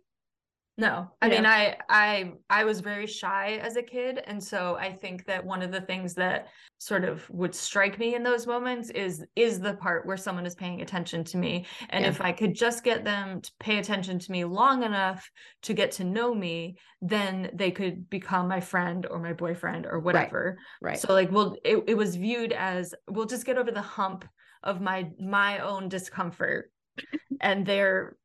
No, 0.82 1.12
I 1.22 1.26
You 1.26 1.30
mean. 1.36 1.46
I, 1.46 1.76
I, 1.88 2.32
I 2.50 2.64
was 2.64 2.80
very 2.80 3.06
shy 3.06 3.60
as 3.62 3.76
a 3.76 3.82
kid, 3.82 4.20
and 4.26 4.42
so 4.42 4.76
I 4.76 4.92
think 4.92 5.24
that 5.26 5.44
one 5.44 5.62
of 5.62 5.70
the 5.70 5.80
things 5.80 6.12
that 6.14 6.48
sort 6.78 7.04
of 7.04 7.24
would 7.30 7.54
strike 7.54 8.00
me 8.00 8.16
in 8.16 8.24
those 8.24 8.48
moments 8.48 8.90
is 8.90 9.24
is 9.36 9.60
the 9.60 9.74
part 9.74 10.04
where 10.06 10.16
someone 10.16 10.44
is 10.44 10.56
paying 10.56 10.82
attention 10.82 11.22
to 11.22 11.36
me, 11.38 11.66
and 11.90 12.02
Yeah. 12.02 12.10
if 12.10 12.20
I 12.20 12.32
could 12.32 12.54
just 12.54 12.82
get 12.82 13.04
them 13.04 13.40
to 13.40 13.50
pay 13.60 13.78
attention 13.78 14.18
to 14.18 14.32
me 14.32 14.44
long 14.44 14.82
enough 14.82 15.30
to 15.62 15.72
get 15.72 15.92
to 15.92 16.04
know 16.04 16.34
me, 16.34 16.76
then 17.00 17.50
they 17.54 17.70
could 17.70 18.10
become 18.10 18.48
my 18.48 18.58
friend 18.60 19.06
or 19.08 19.20
my 19.20 19.34
boyfriend 19.34 19.86
or 19.86 20.00
whatever. 20.00 20.58
Right. 20.80 20.90
Right. 20.90 20.98
So 20.98 21.12
like, 21.12 21.30
well, 21.30 21.56
it, 21.64 21.84
it 21.86 21.94
was 21.96 22.16
viewed 22.16 22.52
as 22.52 22.92
we'll 23.08 23.26
just 23.26 23.46
get 23.46 23.56
over 23.56 23.70
the 23.70 23.80
hump 23.82 24.24
of 24.64 24.80
my 24.80 25.10
my 25.20 25.60
own 25.60 25.88
discomfort 25.88 26.72
and 27.40 27.64
their, 27.64 28.16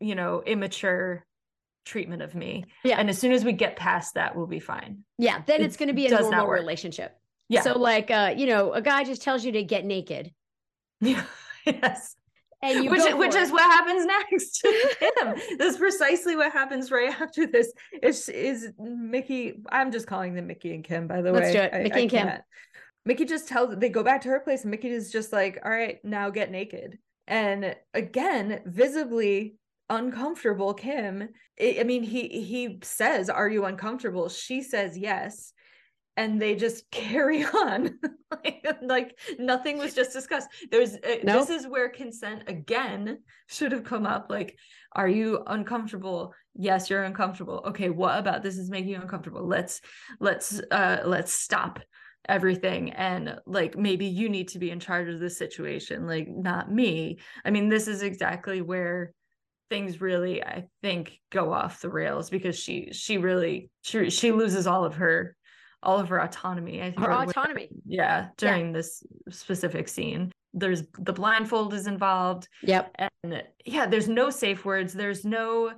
you 0.00 0.14
know, 0.14 0.42
immature 0.46 1.26
treatment 1.86 2.20
of 2.20 2.34
me. 2.34 2.64
Yeah. 2.84 2.98
And 2.98 3.08
as 3.08 3.16
soon 3.18 3.32
as 3.32 3.44
we 3.44 3.52
get 3.52 3.76
past 3.76 4.14
that, 4.14 4.36
we'll 4.36 4.46
be 4.46 4.60
fine. 4.60 5.04
yeah. 5.16 5.40
Then 5.46 5.62
it 5.62 5.64
it's 5.64 5.78
going 5.78 5.88
to 5.88 5.94
be 5.94 6.06
a 6.06 6.10
normal 6.10 6.48
relationship. 6.48 7.16
Yeah. 7.48 7.62
So 7.62 7.78
like, 7.78 8.10
uh, 8.10 8.34
you 8.36 8.46
know, 8.46 8.72
a 8.72 8.82
guy 8.82 9.04
just 9.04 9.22
tells 9.22 9.44
you 9.44 9.52
to 9.52 9.62
get 9.62 9.84
naked 9.86 10.32
yeah. 11.00 11.24
yes. 11.66 12.16
and 12.62 12.84
you 12.84 12.90
which 12.90 13.02
which 13.14 13.34
is 13.34 13.50
what 13.52 13.62
happens 13.62 14.04
next 14.04 14.66
him. 15.00 15.34
That's 15.58 15.78
precisely 15.78 16.36
what 16.36 16.52
happens 16.52 16.90
right 16.90 17.10
after 17.20 17.46
this. 17.46 17.72
Is 18.02 18.28
is 18.28 18.72
Mickey? 18.78 19.54
I'm 19.70 19.92
just 19.92 20.06
calling 20.06 20.34
them 20.34 20.46
Mickey 20.48 20.74
and 20.74 20.82
Kim. 20.82 21.06
By 21.06 21.22
the 21.22 21.32
Let's 21.32 21.46
way, 21.46 21.52
do 21.52 21.58
it. 21.60 21.70
I- 21.72 21.82
Mickey 21.82 21.94
I 21.94 22.00
and 22.00 22.10
Kim. 22.10 22.26
can't. 22.28 22.42
Mickey 23.04 23.24
just 23.24 23.46
tells 23.46 23.76
they 23.76 23.88
go 23.88 24.02
back 24.02 24.22
to 24.22 24.28
her 24.30 24.40
place, 24.40 24.62
and 24.62 24.70
Mickey 24.72 24.88
is 24.88 25.12
just 25.12 25.32
like, 25.32 25.60
"All 25.64 25.70
right, 25.70 26.04
now 26.04 26.30
get 26.30 26.50
naked." 26.50 26.98
And 27.28 27.76
again, 27.94 28.62
visibly 28.66 29.56
uncomfortable. 29.90 30.74
Kim. 30.74 31.28
I 31.60 31.78
I 31.80 31.84
mean, 31.84 32.02
he 32.02 32.28
he 32.28 32.78
says, 32.82 33.30
"Are 33.30 33.48
you 33.48 33.64
uncomfortable?" 33.64 34.28
She 34.28 34.62
says, 34.62 34.96
"Yes." 34.96 35.52
and 36.16 36.40
they 36.40 36.54
just 36.54 36.90
carry 36.90 37.44
on 37.44 37.98
like, 38.44 38.66
like 38.82 39.18
nothing 39.38 39.78
was 39.78 39.94
just 39.94 40.12
discussed 40.12 40.48
there's 40.70 40.94
uh, 40.94 41.16
Nope. 41.22 41.46
this 41.46 41.50
is 41.50 41.66
where 41.66 41.88
consent 41.88 42.42
again 42.48 43.18
should 43.48 43.72
have 43.72 43.84
come 43.84 44.06
up 44.06 44.26
like 44.30 44.56
are 44.92 45.08
you 45.08 45.42
uncomfortable 45.46 46.34
yes 46.54 46.90
you're 46.90 47.04
uncomfortable 47.04 47.62
okay 47.66 47.90
what 47.90 48.18
about 48.18 48.42
this 48.42 48.58
is 48.58 48.70
making 48.70 48.90
you 48.90 49.00
uncomfortable 49.00 49.46
let's 49.46 49.80
let's 50.20 50.60
uh 50.70 50.98
let's 51.04 51.32
stop 51.32 51.80
everything 52.28 52.90
and 52.90 53.38
like 53.46 53.76
maybe 53.76 54.06
you 54.06 54.28
need 54.28 54.48
to 54.48 54.58
be 54.58 54.70
in 54.70 54.80
charge 54.80 55.08
of 55.08 55.20
this 55.20 55.38
situation 55.38 56.06
like 56.06 56.26
not 56.28 56.72
me 56.72 57.18
i 57.44 57.50
mean 57.50 57.68
this 57.68 57.86
is 57.86 58.02
exactly 58.02 58.60
where 58.60 59.12
things 59.68 60.00
really 60.00 60.42
i 60.44 60.64
think 60.82 61.18
go 61.30 61.52
off 61.52 61.80
the 61.80 61.88
rails 61.90 62.30
because 62.30 62.58
she 62.58 62.88
she 62.92 63.18
really 63.18 63.70
she, 63.82 64.10
she 64.10 64.32
loses 64.32 64.66
all 64.66 64.84
of 64.84 64.94
her 64.94 65.36
all 65.82 65.98
of 66.00 66.08
her 66.08 66.20
autonomy 66.20 66.80
I 66.80 66.90
think 66.90 67.00
her 67.00 67.12
autonomy. 67.12 67.68
yeah 67.84 68.28
during 68.38 68.72
this 68.72 69.02
specific 69.30 69.88
scene 69.88 70.32
there's 70.54 70.84
the 70.98 71.12
blindfold 71.12 71.74
is 71.74 71.86
involved 71.86 72.48
Yep. 72.62 72.94
and 73.22 73.42
yeah 73.64 73.86
there's 73.86 74.08
no 74.08 74.30
safe 74.30 74.64
words 74.64 74.92
there's 74.92 75.24
no 75.24 75.72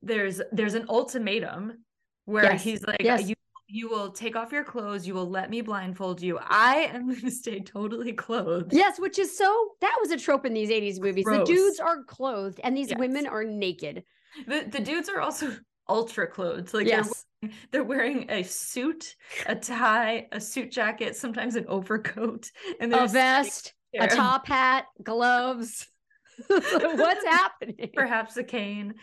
there's 0.00 0.40
there's 0.52 0.74
an 0.74 0.86
ultimatum 0.88 1.84
where 2.24 2.44
Yes, 2.44 2.62
he's 2.62 2.86
like 2.86 3.02
yes. 3.02 3.28
you 3.28 3.34
you 3.74 3.88
will 3.88 4.10
take 4.10 4.36
off 4.36 4.52
your 4.52 4.62
clothes 4.64 5.06
you 5.06 5.14
will 5.14 5.28
let 5.30 5.48
me 5.48 5.62
blindfold 5.62 6.20
you 6.20 6.38
i 6.42 6.90
am 6.92 7.08
going 7.08 7.20
to 7.20 7.30
stay 7.30 7.58
totally 7.58 8.12
clothed 8.12 8.70
Yes, 8.72 9.00
which 9.00 9.18
is 9.18 9.34
so 9.36 9.68
that 9.80 9.96
was 10.00 10.10
a 10.10 10.18
trope 10.18 10.44
in 10.44 10.52
these 10.52 10.68
80s 10.68 11.00
movies. 11.00 11.24
Gross. 11.24 11.48
The 11.48 11.54
dudes 11.54 11.80
are 11.80 12.02
clothed 12.04 12.60
and 12.62 12.76
these 12.76 12.90
Yes. 12.90 12.98
women 12.98 13.26
are 13.26 13.44
naked. 13.44 14.04
the, 14.46 14.66
the 14.70 14.80
dudes 14.80 15.08
are 15.08 15.20
also 15.20 15.56
ultra 15.88 16.26
clothed 16.26 16.74
like 16.74 16.86
yes. 16.86 17.24
they're, 17.40 17.50
they're 17.70 17.84
wearing 17.84 18.30
a 18.30 18.42
suit 18.42 19.16
a 19.46 19.54
tie 19.54 20.28
a 20.32 20.40
suit 20.40 20.70
jacket 20.70 21.16
sometimes 21.16 21.56
an 21.56 21.64
overcoat 21.66 22.50
and 22.78 22.92
A 22.92 23.08
vest, 23.08 23.72
a 23.98 24.06
top 24.06 24.46
hat, 24.46 24.84
gloves. 25.02 25.86
What's 26.46 27.24
happening? 27.38 27.90
perhaps 27.94 28.36
a 28.36 28.44
cane 28.44 28.94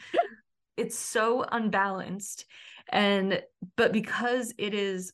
it's 0.78 0.98
so 0.98 1.44
unbalanced 1.44 2.46
and 2.90 3.42
but 3.76 3.92
because 3.92 4.54
it 4.58 4.74
is 4.74 5.14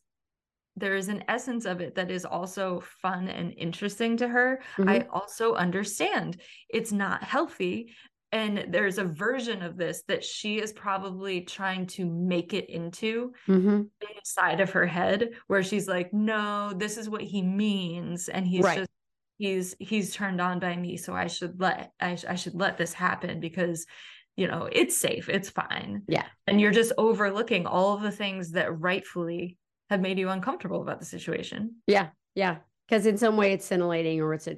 there 0.77 0.95
is 0.95 1.07
an 1.07 1.23
essence 1.29 1.65
of 1.65 1.79
it 1.79 1.95
that 1.95 2.11
is 2.11 2.25
also 2.25 2.81
fun 3.01 3.27
and 3.27 3.53
interesting 3.57 4.17
to 4.17 4.27
her 4.27 4.61
i 4.88 5.05
also 5.11 5.53
understand 5.53 6.38
it's 6.69 6.91
not 6.91 7.23
healthy 7.23 7.93
and 8.31 8.65
there's 8.69 8.97
a 8.97 9.05
version 9.05 9.61
of 9.61 9.77
this 9.77 10.03
that 10.07 10.23
she 10.23 10.59
is 10.59 10.73
probably 10.73 11.41
trying 11.41 11.85
to 11.85 12.05
make 12.05 12.53
it 12.53 12.69
into 12.69 13.31
Mhm. 13.47 13.89
inside 14.17 14.59
of 14.59 14.71
her 14.71 14.85
head 14.85 15.29
where 15.47 15.63
she's 15.63 15.88
like 15.88 16.13
no 16.13 16.73
this 16.75 16.97
is 16.97 17.09
what 17.09 17.21
he 17.21 17.41
means 17.41 18.27
and 18.29 18.45
he's 18.45 18.63
Right. 18.65 18.79
just 18.79 18.89
he's 19.38 19.75
he's 19.79 20.13
turned 20.13 20.39
on 20.41 20.59
by 20.59 20.75
me 20.75 20.97
so 20.97 21.13
i 21.13 21.27
should 21.27 21.59
let 21.59 21.91
I, 21.99 22.15
sh- 22.15 22.25
I 22.27 22.35
should 22.35 22.55
let 22.55 22.77
this 22.77 22.93
happen 22.93 23.39
because 23.39 23.85
you 24.36 24.48
know 24.48 24.67
it's 24.71 24.98
safe 24.98 25.30
it's 25.30 25.50
fine 25.50 26.02
Yeah. 26.08 26.26
and 26.48 26.60
you're 26.60 26.71
just 26.71 26.91
overlooking 26.98 27.65
all 27.65 27.93
of 27.95 28.02
the 28.02 28.12
things 28.12 28.52
that 28.52 28.80
rightfully 28.80 29.58
have 29.89 30.02
made 30.02 30.17
you 30.19 30.30
uncomfortable 30.30 30.82
about 30.82 31.00
the 31.00 31.06
situation 31.06 31.76
Yeah. 31.88 32.10
Yeah. 32.36 32.58
Because 32.88 33.06
in 33.08 33.17
some 33.17 33.38
way 33.38 33.54
it's 33.54 33.65
scintillating 33.65 34.21
or 34.21 34.34
it's 34.34 34.48
a 34.48 34.58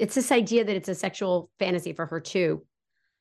it's 0.00 0.14
this 0.14 0.32
idea 0.32 0.64
that 0.64 0.76
it's 0.76 0.88
a 0.88 0.94
sexual 0.94 1.50
fantasy 1.58 1.92
for 1.92 2.06
her 2.06 2.20
too. 2.20 2.64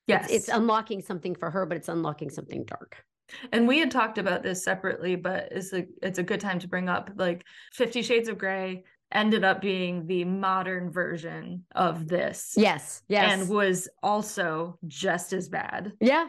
yes 0.08 0.26
It's, 0.26 0.34
it's 0.34 0.50
unlocking 0.50 1.02
something 1.02 1.36
for 1.36 1.50
her, 1.52 1.66
but 1.66 1.78
it's 1.78 1.90
unlocking 1.90 2.30
something 2.30 2.66
dark. 2.66 3.04
and 3.52 3.68
we 3.68 3.80
had 3.80 3.90
talked 3.92 4.18
about 4.18 4.44
this 4.44 4.64
separately 4.64 5.16
but 5.16 5.48
it's 5.52 5.72
a 5.74 5.86
it's 6.02 6.20
a 6.20 6.24
good 6.24 6.40
time 6.42 6.60
to 6.60 6.68
bring 6.68 6.90
up 6.90 7.10
like 7.16 7.44
50 7.74 8.02
shades 8.02 8.28
of 8.30 8.38
gray 8.38 8.84
ended 9.13 9.43
up 9.43 9.62
being 9.62 10.08
the 10.08 10.26
modern 10.26 10.91
version 10.91 11.65
of 11.76 12.08
this 12.08 12.54
Yes. 12.58 13.02
Yes. 13.08 13.32
and 13.32 13.49
was 13.49 13.88
also 14.02 14.78
just 14.88 15.34
as 15.34 15.49
bad 15.49 15.93
yeah. 16.02 16.28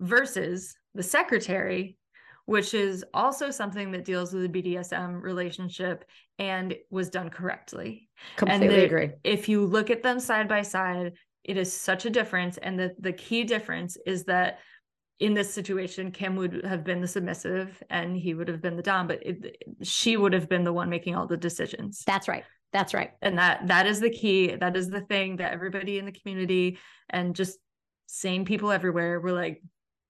versus 0.00 0.76
the 0.94 1.02
secretary 1.02 1.96
which 2.46 2.74
is 2.74 3.04
also 3.14 3.50
something 3.50 3.90
that 3.92 4.04
deals 4.04 4.32
with 4.32 4.44
a 4.44 4.48
BDSM 4.48 5.22
relationship 5.22 6.04
and 6.38 6.74
was 6.90 7.08
done 7.08 7.30
correctly. 7.30 8.08
Completely 8.36 8.68
the- 8.68 8.84
agree. 8.84 9.10
If 9.24 9.48
you 9.48 9.64
look 9.64 9.90
at 9.90 10.02
them 10.02 10.20
side 10.20 10.48
by 10.48 10.62
side, 10.62 11.12
it 11.42 11.56
is 11.56 11.72
such 11.72 12.06
a 12.06 12.10
difference. 12.10 12.58
And 12.58 12.78
the, 12.78 12.94
the 12.98 13.12
key 13.12 13.44
difference 13.44 13.96
is 14.06 14.24
that 14.24 14.58
in 15.20 15.34
this 15.34 15.52
situation, 15.52 16.10
Kim 16.10 16.36
would 16.36 16.64
have 16.64 16.84
been 16.84 17.00
the 17.00 17.08
submissive 17.08 17.82
and 17.90 18.16
he 18.16 18.34
would 18.34 18.48
have 18.48 18.60
been 18.60 18.76
the 18.76 18.82
dom, 18.82 19.06
but 19.06 19.24
it, 19.24 19.56
she 19.82 20.16
would 20.16 20.32
have 20.32 20.48
been 20.48 20.64
the 20.64 20.72
one 20.72 20.90
making 20.90 21.14
all 21.14 21.26
the 21.26 21.36
decisions. 21.36 22.02
That's 22.06 22.28
right. 22.28 22.44
That's 22.72 22.92
right. 22.92 23.12
and 23.22 23.38
that 23.38 23.68
that 23.68 23.86
is 23.86 24.00
the 24.00 24.10
key. 24.10 24.56
That 24.56 24.76
is 24.76 24.90
the 24.90 25.02
thing 25.02 25.36
that 25.36 25.52
everybody 25.52 25.98
in 25.98 26.06
the 26.06 26.12
community 26.12 26.78
and 27.08 27.36
just 27.36 27.58
sane 28.06 28.44
people 28.44 28.72
everywhere 28.72 29.20
were 29.20 29.32
like, 29.32 29.62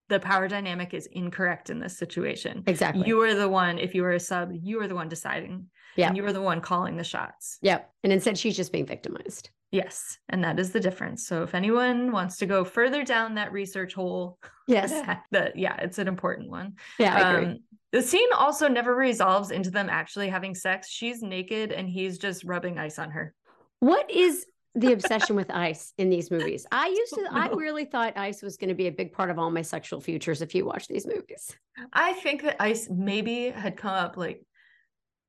the 0.09 0.19
power 0.21 0.49
dynamic 0.49 0.95
is 0.95 1.07
incorrect 1.07 1.71
in 1.71 1.79
this 1.79 1.99
situation. 1.99 2.63
Exactly. 2.67 3.07
You 3.07 3.21
are 3.23 3.35
the 3.35 3.49
one, 3.49 3.79
if 3.79 3.95
you 3.95 4.05
are 4.05 4.13
a 4.13 4.21
sub, 4.21 4.51
you 4.53 4.81
are 4.81 4.89
the 4.89 4.95
one 4.95 5.09
deciding. 5.09 5.67
Yeah. 5.97 6.09
And 6.09 6.17
you 6.17 6.25
are 6.27 6.33
the 6.33 6.41
one 6.41 6.61
calling 6.61 6.97
the 6.97 7.05
shots. 7.05 7.59
Yep. 7.63 7.91
And 8.03 8.13
instead 8.13 8.39
she's 8.39 8.57
just 8.57 8.73
being 8.73 8.87
victimized. 8.87 9.51
Yes. 9.71 10.19
And 10.29 10.45
that 10.45 10.61
is 10.61 10.71
the 10.71 10.81
difference. 10.81 11.27
So 11.27 11.43
if 11.43 11.55
anyone 11.55 12.13
wants 12.13 12.37
to 12.39 12.47
go 12.47 12.65
further 12.65 13.05
down 13.05 13.35
that 13.35 13.53
research 13.53 13.95
hole, 13.95 14.39
Yes. 14.67 14.93
that 15.31 15.57
yeah, 15.57 15.77
it's 15.77 15.99
an 15.99 16.09
important 16.09 16.51
one. 16.51 16.75
Yeah, 16.99 17.15
I 17.15 17.33
agree. 17.33 17.53
Um, 17.53 17.59
the 17.93 18.03
scene 18.03 18.29
also 18.37 18.67
never 18.67 18.95
resolves 18.95 19.51
into 19.51 19.71
them 19.71 19.89
actually 19.89 20.29
having 20.29 20.55
sex. 20.55 20.89
She's 20.89 21.23
naked 21.23 21.71
and 21.71 21.89
he's 21.89 22.19
just 22.19 22.45
rubbing 22.45 22.79
ice 22.79 22.99
on 22.99 23.11
her. 23.11 23.35
What 23.81 24.11
is 24.11 24.47
the 24.75 24.93
obsession 24.93 25.37
with 25.37 25.51
ice 25.51 25.93
in 25.97 26.11
these 26.11 26.31
movies? 26.31 26.67
I 26.73 26.89
used 26.89 27.15
to, 27.15 27.29
I 27.31 27.49
really 27.51 27.85
thought 27.85 28.17
ice 28.17 28.43
was 28.43 28.57
going 28.57 28.69
to 28.69 28.75
be 28.75 28.89
a 28.89 28.93
big 28.93 29.13
part 29.13 29.31
of 29.31 29.39
all 29.39 29.51
my 29.51 29.63
sexual 29.63 30.01
futures 30.01 30.43
if 30.43 30.55
you 30.55 30.65
watch 30.65 30.89
these 30.89 31.07
movies. 31.07 31.57
I 31.93 32.15
think 32.15 32.43
that 32.43 32.57
ice 32.59 32.89
maybe 32.91 33.51
had 33.51 33.77
come 33.77 33.95
up 33.95 34.17
like 34.17 34.45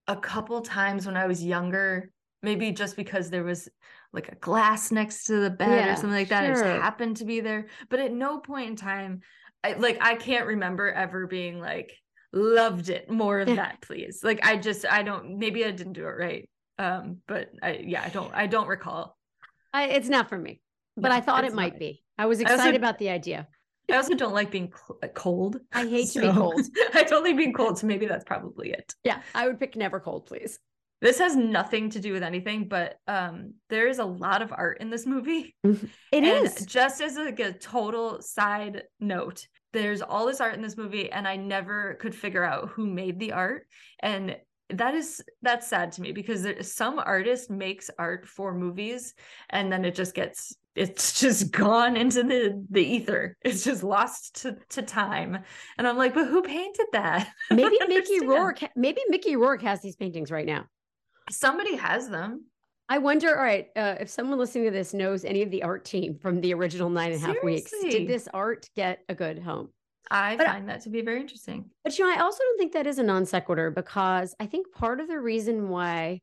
a 0.08 0.16
couple 0.16 0.62
times 0.62 1.06
when 1.06 1.18
I 1.18 1.28
was 1.28 1.44
younger, 1.44 2.12
maybe 2.42 2.72
just 2.72 2.96
because 2.96 3.30
there 3.30 3.44
was 3.44 3.70
like 4.14 4.30
a 4.30 4.36
glass 4.36 4.92
next 4.92 5.26
to 5.26 5.40
the 5.42 5.50
bed 5.50 5.86
Yeah, 5.86 5.94
or 5.94 5.96
something 5.96 6.12
like 6.12 6.30
that. 6.30 6.46
It 6.46 6.54
just 6.54 6.64
happened 6.64 7.18
to 7.18 7.26
be 7.26 7.40
there. 7.42 7.68
But 7.90 8.00
at 8.00 8.12
no 8.12 8.40
point 8.40 8.70
in 8.70 8.76
time, 8.76 9.22
I 9.64 9.74
like 9.74 9.98
I 10.02 10.16
can't 10.16 10.46
remember 10.48 10.92
ever 10.92 11.28
being 11.28 11.60
like 11.60 11.92
loved 12.34 12.90
it 12.90 13.10
more 13.10 13.40
of 13.40 13.48
Yeah. 13.48 13.56
that, 13.56 13.82
please. 13.82 14.22
Like 14.24 14.46
I 14.46 14.58
just 14.58 14.86
I 14.86 15.04
don't 15.04 15.38
maybe 15.40 15.66
I 15.66 15.72
didn't 15.72 15.94
do 15.94 16.08
it 16.08 16.12
right. 16.18 16.50
Um, 16.78 17.18
but 17.28 17.50
I 17.62 17.82
yeah, 17.86 18.04
I 18.04 18.10
don't 18.10 18.34
I 18.34 18.48
don't 18.48 18.68
recall. 18.68 19.18
I, 19.74 19.86
it's 19.86 20.08
not 20.10 20.30
for 20.30 20.38
me, 20.38 20.62
but 20.96 21.10
No, 21.10 21.16
I 21.16 21.22
thought 21.22 21.44
it 21.44 21.54
might 21.54 21.78
be. 21.80 22.04
I 22.18 22.26
was 22.28 22.40
I 22.40 22.44
excited 22.44 22.76
about 22.76 22.98
the 22.98 23.10
idea. 23.10 23.48
I 23.92 23.98
also 23.98 24.16
don't 24.16 24.34
like 24.34 24.52
being 24.52 24.74
uh, 25.02 25.08
cold. 25.10 25.60
I 25.74 25.86
hate 25.88 26.10
to 26.12 26.22
be 26.22 26.32
cold. 26.32 26.62
I 26.94 27.04
don't 27.04 27.24
like 27.24 27.38
being 27.38 27.54
cold, 27.54 27.78
so 27.78 27.88
maybe 27.88 28.06
that's 28.06 28.24
probably 28.24 28.72
it. 28.72 28.94
Yeah, 29.04 29.22
I 29.34 29.48
would 29.48 29.60
pick 29.60 29.76
never 29.76 30.00
cold, 30.00 30.26
please. 30.26 30.60
This 31.02 31.20
has 31.20 31.36
nothing 31.36 31.90
to 31.92 32.00
do 32.00 32.14
with 32.14 32.24
anything, 32.24 32.68
but 32.68 32.96
um, 33.08 33.54
there 33.70 33.88
is 33.88 34.00
a 34.00 34.06
lot 34.06 34.42
of 34.42 34.52
art 34.52 34.80
in 34.80 34.90
this 34.90 35.06
movie. 35.06 35.54
It 35.64 35.78
and 36.14 36.26
is. 36.26 36.66
just 36.66 37.02
as 37.02 37.18
like 37.18 37.40
a 37.40 37.54
total 37.54 38.22
side 38.22 38.84
note, 39.00 39.46
there's 39.74 40.02
all 40.02 40.26
this 40.26 40.40
art 40.40 40.56
in 40.56 40.62
this 40.62 40.78
movie 40.78 41.12
and 41.12 41.28
I 41.28 41.36
never 41.36 41.96
could 41.96 42.16
figure 42.16 42.44
out 42.44 42.70
who 42.70 42.88
made 42.88 43.20
the 43.20 43.34
art 43.34 43.68
and 44.00 44.38
that 44.72 44.96
is 44.96 45.24
that's 45.42 45.68
sad 45.68 45.92
to 45.92 46.02
me 46.02 46.12
because 46.12 46.44
there, 46.44 46.62
some 46.64 47.00
artist 47.00 47.50
makes 47.50 47.90
art 48.00 48.28
for 48.28 48.54
movies 48.54 49.14
and 49.50 49.72
then 49.72 49.86
it 49.86 49.94
just 49.94 50.16
gets 50.16 50.56
it's 50.76 51.20
just 51.20 51.52
gone 51.52 51.96
into 51.96 52.24
the 52.24 52.66
the 52.72 52.82
ether 52.82 53.38
it's 53.42 53.64
just 53.64 53.84
lost 53.84 54.42
to, 54.42 54.58
to 54.70 54.82
time 54.82 55.38
and 55.78 55.88
i'm 55.88 55.98
like 55.98 56.14
but 56.14 56.28
who 56.28 56.42
painted 56.42 56.88
that 56.94 57.30
Maybe 57.52 57.78
Mickey. 57.88 58.26
Rourke. 58.26 58.60
Maybe 58.76 59.02
Mickey 59.10 59.36
Rourke 59.36 59.62
has 59.62 59.82
these 59.82 59.96
paintings 59.96 60.32
right 60.32 60.46
now. 60.46 60.66
somebody 61.30 61.76
has 61.76 62.10
them 62.10 62.46
I 62.88 63.00
wonder. 63.00 63.36
All 63.36 63.44
right, 63.44 63.68
uh, 63.76 63.96
if 64.00 64.10
someone 64.10 64.38
listening 64.38 64.66
to 64.66 64.72
this 64.72 64.94
knows 64.94 65.26
any 65.26 65.42
of 65.42 65.50
the 65.50 65.64
art 65.64 65.86
team 65.86 66.20
from 66.22 66.40
the 66.40 66.54
original 66.54 66.88
nine 66.88 67.14
and 67.14 67.24
a 67.24 67.26
half 67.26 67.44
weeks, 67.44 67.72
did 67.82 68.08
this 68.08 68.28
art 68.32 68.70
get 68.76 69.00
a 69.10 69.16
good 69.16 69.40
home? 69.40 69.70
I 70.12 70.36
But 70.36 70.48
find 70.48 70.70
that 70.70 70.82
to 70.82 70.90
be 70.90 71.02
very 71.02 71.20
interesting 71.22 71.66
But 71.84 71.98
you 71.98 72.06
know, 72.06 72.16
I 72.16 72.22
also 72.22 72.40
don't 72.44 72.58
think 72.58 72.74
that 72.74 72.88
is 72.88 73.00
a 73.00 73.04
non 73.04 73.26
sequitur 73.26 73.72
because 73.72 74.36
I 74.40 74.46
think 74.46 74.72
part 74.72 75.00
of 75.00 75.08
the 75.08 75.20
reason 75.20 75.70
why 75.70 76.22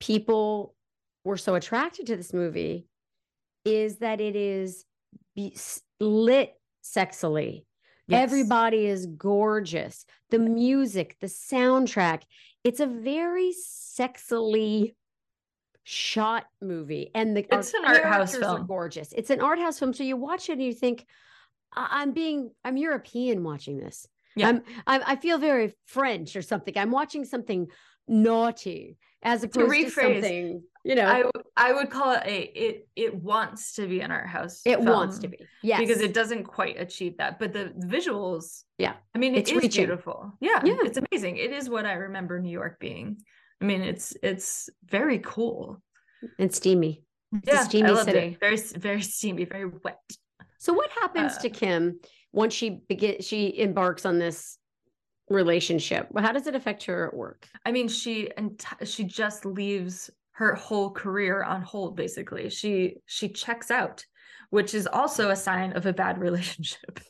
people 0.00 0.74
were 1.24 1.36
so 1.36 1.54
attracted 1.54 2.06
to 2.06 2.16
this 2.16 2.32
movie 2.32 2.86
is 3.64 3.98
that 3.98 4.20
it 4.20 4.36
is 4.36 4.84
be- 5.34 5.56
lit 6.00 6.54
sexily. 6.84 7.64
Yes. 8.06 8.22
Everybody 8.22 8.86
is 8.86 9.06
gorgeous. 9.06 10.06
The 10.30 10.38
music, 10.38 11.16
the 11.20 11.26
soundtrack, 11.26 12.22
it's 12.64 12.80
a 12.80 12.86
very 12.86 13.52
sexily 13.52 14.94
shot 15.82 16.46
movie. 16.62 17.10
And 17.14 17.36
the 17.36 17.44
It's 17.54 17.74
an 17.74 17.84
art 17.84 18.02
house 18.02 18.32
characters 18.32 18.36
are 18.36 18.56
film. 18.56 18.66
gorgeous. 18.66 19.12
It's 19.12 19.30
an 19.30 19.40
art 19.40 19.58
house 19.58 19.78
film. 19.78 19.92
So 19.92 20.04
you 20.04 20.16
watch 20.16 20.48
it 20.48 20.52
and 20.54 20.62
you 20.62 20.72
think, 20.72 21.04
I- 21.74 21.88
I'm 22.02 22.12
being, 22.12 22.50
I'm 22.64 22.76
European 22.76 23.42
watching 23.44 23.78
this. 23.78 24.06
Yeah. 24.36 24.48
I'm, 24.48 24.62
I, 24.86 25.00
I 25.12 25.16
feel 25.16 25.38
very 25.38 25.74
French 25.86 26.36
or 26.36 26.42
something. 26.42 26.76
I'm 26.76 26.90
watching 26.90 27.24
something 27.24 27.66
naughty 28.06 28.98
as 29.22 29.42
opposed 29.42 29.70
to, 29.70 29.76
rephrase, 29.76 29.90
something, 30.14 30.62
you 30.84 30.94
know, 30.94 31.06
I, 31.06 31.24
I 31.56 31.72
would 31.72 31.90
call 31.90 32.12
it 32.12 32.22
a 32.24 32.40
it 32.66 32.88
it 32.94 33.14
wants 33.14 33.74
to 33.74 33.86
be 33.88 34.00
an 34.00 34.10
art 34.12 34.28
house 34.28 34.62
it 34.64 34.80
wants 34.80 35.18
to 35.18 35.28
be. 35.28 35.38
Yes. 35.62 35.80
because 35.80 36.00
it 36.00 36.14
doesn't 36.14 36.44
quite 36.44 36.80
achieve 36.80 37.16
that. 37.18 37.38
But 37.40 37.52
the 37.52 37.72
visuals, 37.84 38.62
Yeah. 38.78 38.94
I 39.14 39.18
mean, 39.18 39.34
it 39.34 39.40
It's 39.40 39.50
is 39.50 39.56
reaching. 39.62 39.86
beautiful. 39.86 40.32
Yeah, 40.40 40.60
Yeah. 40.64 40.76
it's 40.84 40.98
amazing. 40.98 41.36
It 41.36 41.52
is 41.52 41.68
what 41.68 41.84
I 41.84 41.94
remember 41.94 42.40
New 42.40 42.50
York 42.52 42.78
being. 42.78 43.18
I 43.60 43.64
mean, 43.64 43.82
it's 43.82 44.16
it's 44.22 44.70
very 44.88 45.18
cool. 45.18 45.82
and 46.38 46.54
steamy. 46.54 47.02
It's 47.32 47.48
a 47.48 47.52
Yeah, 47.54 47.64
steamy 47.64 47.88
I 47.88 47.92
loved 47.92 48.04
city. 48.06 48.18
it. 48.34 48.40
Very 48.40 48.56
very 48.56 49.02
steamy, 49.02 49.44
very 49.44 49.66
wet. 49.84 50.00
So 50.58 50.72
what 50.72 50.90
happens 50.90 51.36
Uh, 51.36 51.40
to 51.42 51.50
Kim 51.50 52.00
once 52.32 52.52
she 52.54 52.70
begin 52.88 53.20
she 53.20 53.58
embarks 53.58 54.04
on 54.04 54.18
this 54.18 54.58
relationship? 55.28 56.08
Well, 56.10 56.24
how 56.24 56.32
does 56.32 56.46
it 56.46 56.54
affect 56.54 56.84
her 56.84 57.06
at 57.08 57.14
work? 57.14 57.48
I 57.64 57.72
mean, 57.72 57.88
she 57.88 58.30
and 58.36 58.62
she 58.84 59.04
just 59.04 59.44
leaves 59.44 60.10
her 60.32 60.54
whole 60.54 60.90
career 60.90 61.42
on 61.42 61.62
hold. 61.62 61.96
Basically, 61.96 62.50
she 62.50 62.96
she 63.06 63.28
checks 63.28 63.70
out, 63.70 64.04
which 64.50 64.74
is 64.74 64.86
also 64.86 65.30
a 65.30 65.36
sign 65.36 65.72
of 65.72 65.86
a 65.86 65.92
bad 65.92 66.18
relationship. 66.28 67.00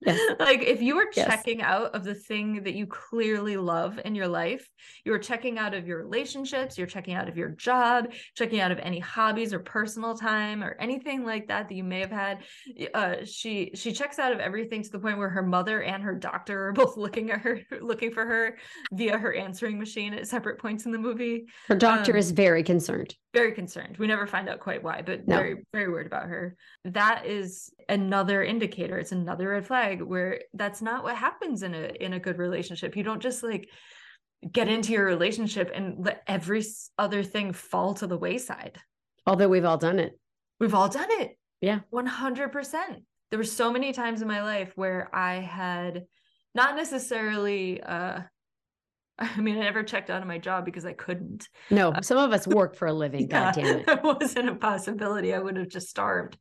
Yes. 0.00 0.20
like 0.38 0.62
if 0.62 0.80
you 0.80 0.96
are 0.98 1.06
Yes. 1.16 1.26
checking 1.26 1.62
out 1.62 1.94
of 1.94 2.04
the 2.04 2.14
thing 2.14 2.62
that 2.64 2.74
you 2.74 2.86
clearly 2.86 3.56
love 3.56 3.98
in 4.04 4.14
your 4.14 4.28
life 4.28 4.68
you're 5.04 5.18
checking 5.18 5.58
out 5.58 5.74
of 5.74 5.86
your 5.86 5.98
relationships 5.98 6.78
you're 6.78 6.86
checking 6.86 7.14
out 7.14 7.28
of 7.28 7.36
your 7.36 7.48
job 7.50 8.12
checking 8.36 8.60
out 8.60 8.70
of 8.70 8.78
any 8.78 8.98
hobbies 9.00 9.52
or 9.52 9.58
personal 9.58 10.16
time 10.16 10.62
or 10.62 10.76
anything 10.80 11.24
like 11.24 11.48
that 11.48 11.68
that 11.68 11.74
you 11.74 11.82
may 11.84 12.00
have 12.00 12.10
had 12.12 12.44
uh 12.94 13.16
she 13.24 13.70
she 13.74 13.92
checks 13.92 14.18
out 14.18 14.32
of 14.32 14.38
everything 14.38 14.82
to 14.82 14.90
the 14.90 14.98
point 14.98 15.18
where 15.18 15.28
her 15.30 15.42
mother 15.42 15.82
and 15.82 16.02
her 16.02 16.14
doctor 16.14 16.68
are 16.68 16.72
both 16.74 16.96
looking 16.96 17.30
at 17.30 17.40
her 17.40 17.60
looking 17.80 18.12
for 18.12 18.24
her 18.24 18.56
via 18.92 19.16
her 19.18 19.34
answering 19.34 19.78
machine 19.78 20.14
at 20.14 20.28
separate 20.28 20.58
points 20.58 20.86
in 20.86 20.92
the 20.92 20.98
movie 20.98 21.46
Her 21.66 21.74
doctor 21.76 22.12
Um, 22.12 22.18
is 22.18 22.30
very 22.30 22.62
concerned. 22.62 23.16
Very 23.34 23.52
concerned. 23.52 23.96
We 23.98 24.06
never 24.06 24.26
find 24.26 24.48
out 24.48 24.60
quite 24.60 24.82
why, 24.82 25.02
but 25.02 25.26
No. 25.28 25.36
very, 25.36 25.66
very 25.72 25.88
worried 25.88 26.06
about 26.06 26.28
her. 26.28 26.56
That 26.84 27.26
is 27.26 27.72
another 27.88 28.42
indicator. 28.42 28.98
It's 28.98 29.12
another 29.12 29.50
red 29.50 29.66
flag 29.66 30.00
where 30.00 30.40
that's 30.54 30.80
not 30.80 31.04
what 31.04 31.16
happens 31.16 31.62
in 31.62 31.74
a 31.74 31.88
in 32.00 32.14
a 32.14 32.20
good 32.20 32.38
relationship. 32.38 32.96
You 32.96 33.02
don't 33.02 33.22
just 33.22 33.42
like 33.42 33.68
get 34.50 34.68
into 34.68 34.92
your 34.92 35.04
relationship 35.04 35.70
and 35.74 36.04
let 36.04 36.22
every 36.26 36.64
other 36.96 37.22
thing 37.22 37.52
fall 37.52 37.94
to 37.94 38.06
the 38.06 38.16
wayside. 38.16 38.78
Although 39.26 39.48
we've 39.48 39.64
all 39.64 39.78
done 39.78 39.98
it. 39.98 40.18
We've 40.60 40.74
all 40.74 40.88
done 40.88 41.08
it. 41.10 41.36
Yeah. 41.60 41.80
100%. 41.92 43.04
There 43.30 43.38
were 43.38 43.44
so 43.44 43.70
many 43.72 43.92
times 43.92 44.22
in 44.22 44.28
my 44.28 44.42
life 44.42 44.72
where 44.74 45.10
I 45.14 45.34
had 45.34 46.04
not 46.54 46.76
necessarily 46.76 47.82
uh 47.82 48.20
I 49.36 49.40
mean, 49.40 49.56
I 49.58 49.62
never 49.62 49.82
checked 49.82 50.10
out 50.10 50.22
of 50.22 50.28
my 50.28 50.38
job 50.38 50.64
because 50.64 50.84
I 50.84 50.92
couldn't. 50.92 51.48
No, 51.70 51.98
some 52.00 52.18
of 52.18 52.32
us 52.32 52.46
work 52.46 52.76
for 52.76 52.86
a 52.86 52.92
living. 52.92 53.28
God 53.28 53.52
damn 53.52 53.84
it 53.88 54.02
wasn't 54.02 54.48
a 54.48 54.54
possibility. 54.54 55.34
I 55.34 55.38
would 55.38 55.56
have 55.56 55.68
just 55.68 55.88
starved. 55.88 56.38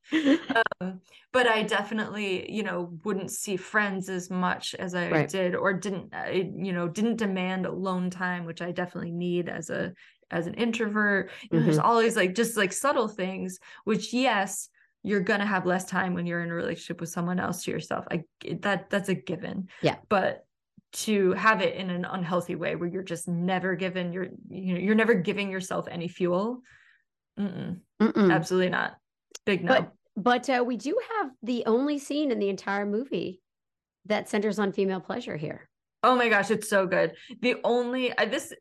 Um, 0.81 1.01
but 1.33 1.47
I 1.47 1.63
definitely, 1.63 2.51
you 2.51 2.63
know, 2.63 2.97
wouldn't 3.03 3.31
see 3.31 3.57
friends 3.57 4.09
as 4.09 4.29
much 4.29 4.75
as 4.75 4.95
I 4.95 5.09
Right. 5.11 5.27
did, 5.29 5.55
or 5.55 5.73
didn't, 5.73 6.13
I, 6.13 6.51
you 6.55 6.73
know, 6.73 6.87
didn't 6.87 7.17
demand 7.17 7.65
alone 7.65 8.09
time, 8.09 8.45
which 8.45 8.61
I 8.61 8.71
definitely 8.71 9.11
need 9.11 9.49
as 9.49 9.69
a 9.69 9.93
as 10.29 10.45
an 10.47 10.55
introvert. 10.55 11.31
You 11.51 11.57
know, 11.59 11.63
there's 11.63 11.77
Mm-hmm. 11.77 11.87
always 11.87 12.15
like 12.15 12.35
just 12.35 12.57
like 12.57 12.73
subtle 12.73 13.07
things, 13.07 13.59
which 13.85 14.13
yes, 14.13 14.69
you're 15.03 15.21
gonna 15.21 15.45
have 15.45 15.65
less 15.65 15.85
time 15.85 16.13
when 16.13 16.25
you're 16.25 16.43
in 16.43 16.51
a 16.51 16.55
relationship 16.55 16.99
with 16.99 17.09
someone 17.09 17.39
else 17.39 17.63
to 17.63 17.71
yourself. 17.71 18.05
I 18.11 18.23
that 18.61 18.89
that's 18.89 19.09
a 19.09 19.15
given. 19.15 19.69
Yeah. 19.81 19.97
But 20.09 20.45
to 20.93 21.34
have 21.34 21.62
it 21.62 21.76
in 21.76 21.89
an 21.89 22.06
unhealthy 22.06 22.56
way 22.56 22.76
where 22.76 22.88
you're 22.89 23.04
just 23.04 23.28
never 23.28 23.76
given 23.76 24.13
your 24.13 24.28
you 24.50 24.73
know 24.73 24.80
you're 24.80 24.95
never 24.95 25.13
giving 25.13 25.52
yourself 25.52 25.88
any 25.89 26.08
fuel 26.08 26.62
Mm-mm, 27.39 27.80
Mm-mm. 28.02 28.32
absolutely 28.34 28.69
not 28.69 28.97
big 29.45 29.63
no 29.63 29.73
But 29.73 29.91
but 30.15 30.50
uh, 30.50 30.63
we 30.65 30.78
do 30.78 30.97
have 31.17 31.32
the 31.43 31.63
only 31.67 32.00
scene 32.00 32.32
in 32.32 32.39
the 32.39 32.50
entire 32.50 32.86
movie 32.86 33.41
that 34.06 34.30
centers 34.30 34.58
on 34.58 34.71
female 34.71 35.02
pleasure 35.02 35.36
here. 35.38 35.69
oh 36.04 36.15
my 36.15 36.30
gosh 36.30 36.50
it's 36.52 36.69
so 36.69 36.88
good 36.88 37.13
the 37.41 37.58
only 37.63 38.17
I, 38.17 38.26
this 38.26 38.54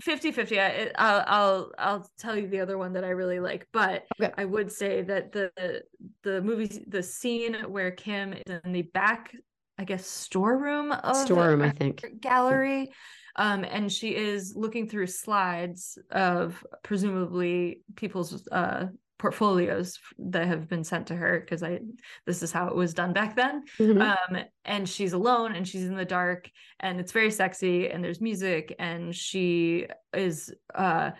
50 0.00 0.30
50 0.32 0.60
I, 0.60 0.90
I'll 0.96 1.24
i'll 1.26 1.72
i'll 1.78 2.10
tell 2.18 2.36
you 2.36 2.46
the 2.48 2.60
other 2.60 2.78
one 2.78 2.92
that 2.92 3.04
i 3.04 3.08
really 3.10 3.40
like 3.40 3.66
but 3.72 4.04
Okay. 4.22 4.32
i 4.36 4.44
would 4.44 4.70
say 4.70 5.02
that 5.02 5.32
the 5.32 5.82
the 6.22 6.40
movie 6.42 6.84
the 6.86 7.02
scene 7.02 7.54
where 7.68 7.90
kim 7.90 8.32
is 8.32 8.60
in 8.64 8.72
the 8.72 8.82
back 8.82 9.34
i 9.78 9.84
guess 9.84 10.06
storeroom 10.06 10.92
of 10.92 11.16
Storeroom, 11.16 11.62
I 11.62 11.70
think. 11.70 12.04
gallery 12.20 12.92
um 13.36 13.64
and 13.64 13.90
she 13.90 14.14
is 14.14 14.54
looking 14.56 14.88
through 14.88 15.06
slides 15.06 15.98
of 16.10 16.64
presumably 16.82 17.80
people's 17.96 18.46
uh 18.48 18.86
portfolios 19.18 19.98
that 20.18 20.46
have 20.46 20.68
been 20.68 20.84
sent 20.84 21.08
to 21.08 21.16
her 21.16 21.40
because 21.40 21.62
i 21.64 21.80
this 22.24 22.42
is 22.42 22.52
how 22.52 22.68
it 22.68 22.74
was 22.76 22.94
done 22.94 23.12
back 23.12 23.34
then 23.34 23.64
Mhm. 23.78 24.00
um 24.00 24.44
and 24.64 24.88
she's 24.88 25.12
alone 25.12 25.54
and 25.56 25.66
she's 25.66 25.84
in 25.84 25.96
the 25.96 26.04
dark 26.04 26.48
and 26.80 27.00
it's 27.00 27.10
very 27.12 27.30
sexy 27.32 27.88
and 27.90 28.02
there's 28.02 28.20
music 28.20 28.74
and 28.78 29.14
she 29.14 29.86
is 30.14 30.54
uh 30.74 31.10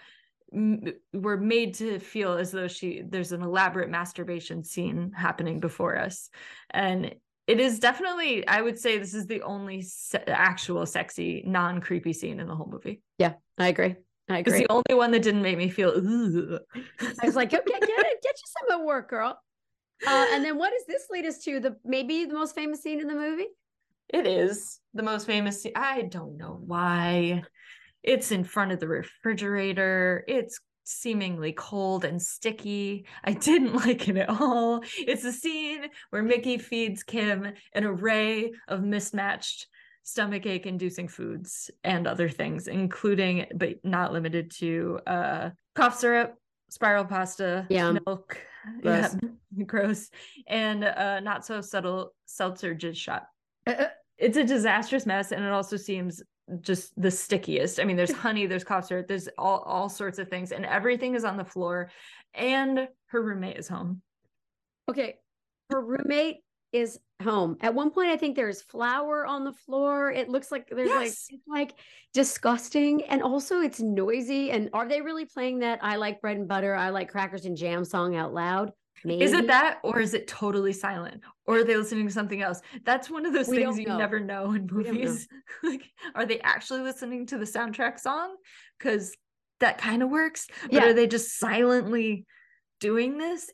m- 0.55 0.85
we're 1.13 1.37
made 1.39 1.75
to 1.75 1.99
feel 1.99 2.35
as 2.35 2.53
though 2.53 2.69
she 2.69 3.03
there's 3.05 3.33
an 3.33 3.43
elaborate 3.43 3.91
masturbation 3.91 4.63
scene 4.63 5.11
happening 5.17 5.59
before 5.59 5.99
us 5.99 6.31
and 6.71 7.13
it 7.49 7.59
is 7.59 7.81
definitely 7.81 8.47
i 8.47 8.63
would 8.63 8.79
say 8.79 8.99
this 8.99 9.15
is 9.15 9.27
the 9.27 9.43
only 9.43 9.83
se- 9.83 10.23
actual 10.29 10.87
sexy 10.87 11.43
non-creepy 11.45 12.13
scene 12.13 12.39
in 12.39 12.47
the 12.47 12.55
whole 12.55 12.69
movie 12.71 13.03
yeah 13.19 13.33
I 13.59 13.69
agree. 13.69 13.97
I 14.29 14.39
agree 14.39 14.59
it's 14.59 14.67
the 14.69 14.73
only 14.73 14.95
one 14.95 15.11
that 15.11 15.23
didn't 15.23 15.43
make 15.43 15.59
me 15.59 15.69
feel 15.69 15.91
"Ugh." 15.91 16.61
I 17.21 17.27
was 17.27 17.35
like, 17.35 17.53
okay, 17.53 17.61
get 17.65 17.83
it, 17.83 18.19
get 18.23 18.35
you 18.37 18.69
some 18.69 18.81
at 18.81 18.85
work, 18.85 19.11
girl. 19.11 19.41
Uh, 20.07 20.27
and 20.33 20.45
then 20.45 20.59
what 20.59 20.71
does 20.71 20.87
this 20.87 21.07
lead 21.11 21.27
us 21.27 21.39
to? 21.39 21.61
The 21.61 21.77
maybe 21.85 22.25
the 22.25 22.35
most 22.35 22.55
famous 22.55 22.83
scene 22.83 23.01
in 23.01 23.09
the 23.09 23.15
movie? 23.15 23.49
It 24.11 24.27
is 24.27 24.81
the 24.95 25.03
most 25.03 25.27
famous. 25.27 25.63
scene. 25.63 25.73
I 25.75 26.03
don't 26.03 26.37
know 26.37 26.61
why. 26.65 27.43
It's 28.03 28.31
in 28.31 28.45
front 28.45 28.71
of 28.71 28.81
the 28.81 28.89
refrigerator. 28.89 30.25
It's 30.29 30.61
seemingly 30.89 31.53
cold 31.53 32.05
and 32.05 32.21
sticky. 32.21 33.05
I 33.23 33.33
didn't 33.33 33.75
like 33.87 34.09
it 34.09 34.17
at 34.17 34.31
all. 34.31 34.83
It's 34.99 35.25
a 35.25 35.33
scene 35.33 35.87
where 36.11 36.23
Mickey 36.23 36.57
feeds 36.59 37.03
Kim 37.03 37.53
an 37.75 37.85
array 37.85 38.53
of 38.69 38.83
mismatched 38.83 39.67
stomach 40.03 40.47
ache 40.47 40.65
inducing 40.65 41.07
foods 41.07 41.71
and 41.85 42.07
other 42.07 42.31
things 42.31 42.67
including 42.67 43.45
but 43.55 43.75
not 43.85 44.11
limited 44.11 44.51
to 44.51 44.99
uh 45.07 45.51
cough 45.75 45.99
syrup 45.99 46.35
spiral 46.71 47.05
pasta 47.05 47.67
Yeah. 47.71 47.93
milk 48.07 48.39
Gross. 48.81 49.15
yeah, 49.21 49.65
gross 49.67 50.09
and 50.47 50.83
uh 50.83 51.21
not 51.21 51.45
so 51.45 51.61
subtle 51.61 52.15
seltzer 52.25 52.75
jizz 52.75 52.97
shot 52.97 53.27
Uh, 53.67 53.89
it's 54.19 54.37
a 54.37 54.45
disastrous 54.45 55.07
mess 55.07 55.33
and 55.33 55.45
it 55.45 55.53
also 55.53 55.77
seems 55.77 56.23
just 56.61 56.93
the 57.01 57.11
stickiest 57.11 57.79
i 57.81 57.85
mean 57.85 57.97
there's 57.97 58.13
honey 58.27 58.47
there's 58.47 58.65
cough 58.65 58.87
syrup 58.87 59.07
there's 59.07 59.29
all, 59.39 59.61
all 59.61 59.89
sorts 59.89 60.19
of 60.19 60.29
things 60.29 60.53
and 60.53 60.65
everything 60.65 61.15
is 61.15 61.25
on 61.25 61.37
the 61.37 61.45
floor 61.45 61.91
and 62.35 62.89
her 63.07 63.23
roommate 63.23 63.57
is 63.57 63.69
home 63.69 64.03
Okay, 64.89 65.17
her 65.71 65.83
roommate 65.83 66.39
is 66.73 66.99
home. 67.23 67.57
At 67.61 67.75
one 67.75 67.91
point, 67.91 68.09
I 68.09 68.17
think 68.17 68.37
there's 68.37 68.63
flour 68.63 69.27
on 69.27 69.45
the 69.45 69.53
floor. 69.53 70.11
It 70.11 70.29
looks 70.31 70.51
like 70.51 70.69
there's 70.71 70.89
like 70.89 71.07
Yes. 71.07 71.27
it's 71.31 71.47
like 71.47 71.75
disgusting, 72.15 73.05
and 73.05 73.23
also 73.23 73.61
it's 73.61 73.81
noisy. 73.81 74.51
And 74.51 74.71
are 74.73 74.89
they 74.89 75.03
really 75.03 75.27
playing 75.27 75.59
that 75.59 75.81
"I 75.83 75.97
like 75.97 76.21
bread 76.23 76.39
and 76.39 76.49
butter, 76.49 76.75
I 76.75 76.89
like 76.89 77.11
crackers 77.11 77.45
and 77.45 77.57
jam" 77.57 77.85
song 77.85 78.17
out 78.17 78.33
loud? 78.33 78.73
Maybe. 79.05 79.23
Is 79.23 79.33
it 79.33 79.47
that 79.47 79.79
or 79.83 80.01
is 80.01 80.15
it 80.15 80.27
totally 80.27 80.73
silent? 80.73 81.23
Or 81.47 81.59
are 81.59 81.65
they 81.65 81.77
listening 81.77 82.07
to 82.07 82.13
something 82.13 82.43
else? 82.43 82.61
That's 82.85 83.09
one 83.11 83.27
of 83.27 83.33
those 83.33 83.49
We 83.49 83.57
things 83.57 83.79
you 83.79 83.87
know. 83.87 83.99
never 83.99 84.21
know 84.21 84.53
in 84.53 84.67
don't 84.67 84.85
know. 84.85 84.93
movies. 84.93 85.29
like, 85.63 85.83
are 86.15 86.27
they 86.27 86.41
actually 86.41 86.83
listening 86.83 87.27
to 87.27 87.39
the 87.39 87.45
soundtrack 87.45 87.99
song? 88.01 88.37
Because 88.79 89.15
that 89.61 89.79
kind 89.79 90.03
of 90.03 90.11
works. 90.11 90.47
But 90.71 90.83
are 90.83 90.93
they 90.95 91.07
just 91.07 91.39
silently 91.39 92.27
doing 92.81 93.19
this? 93.19 93.51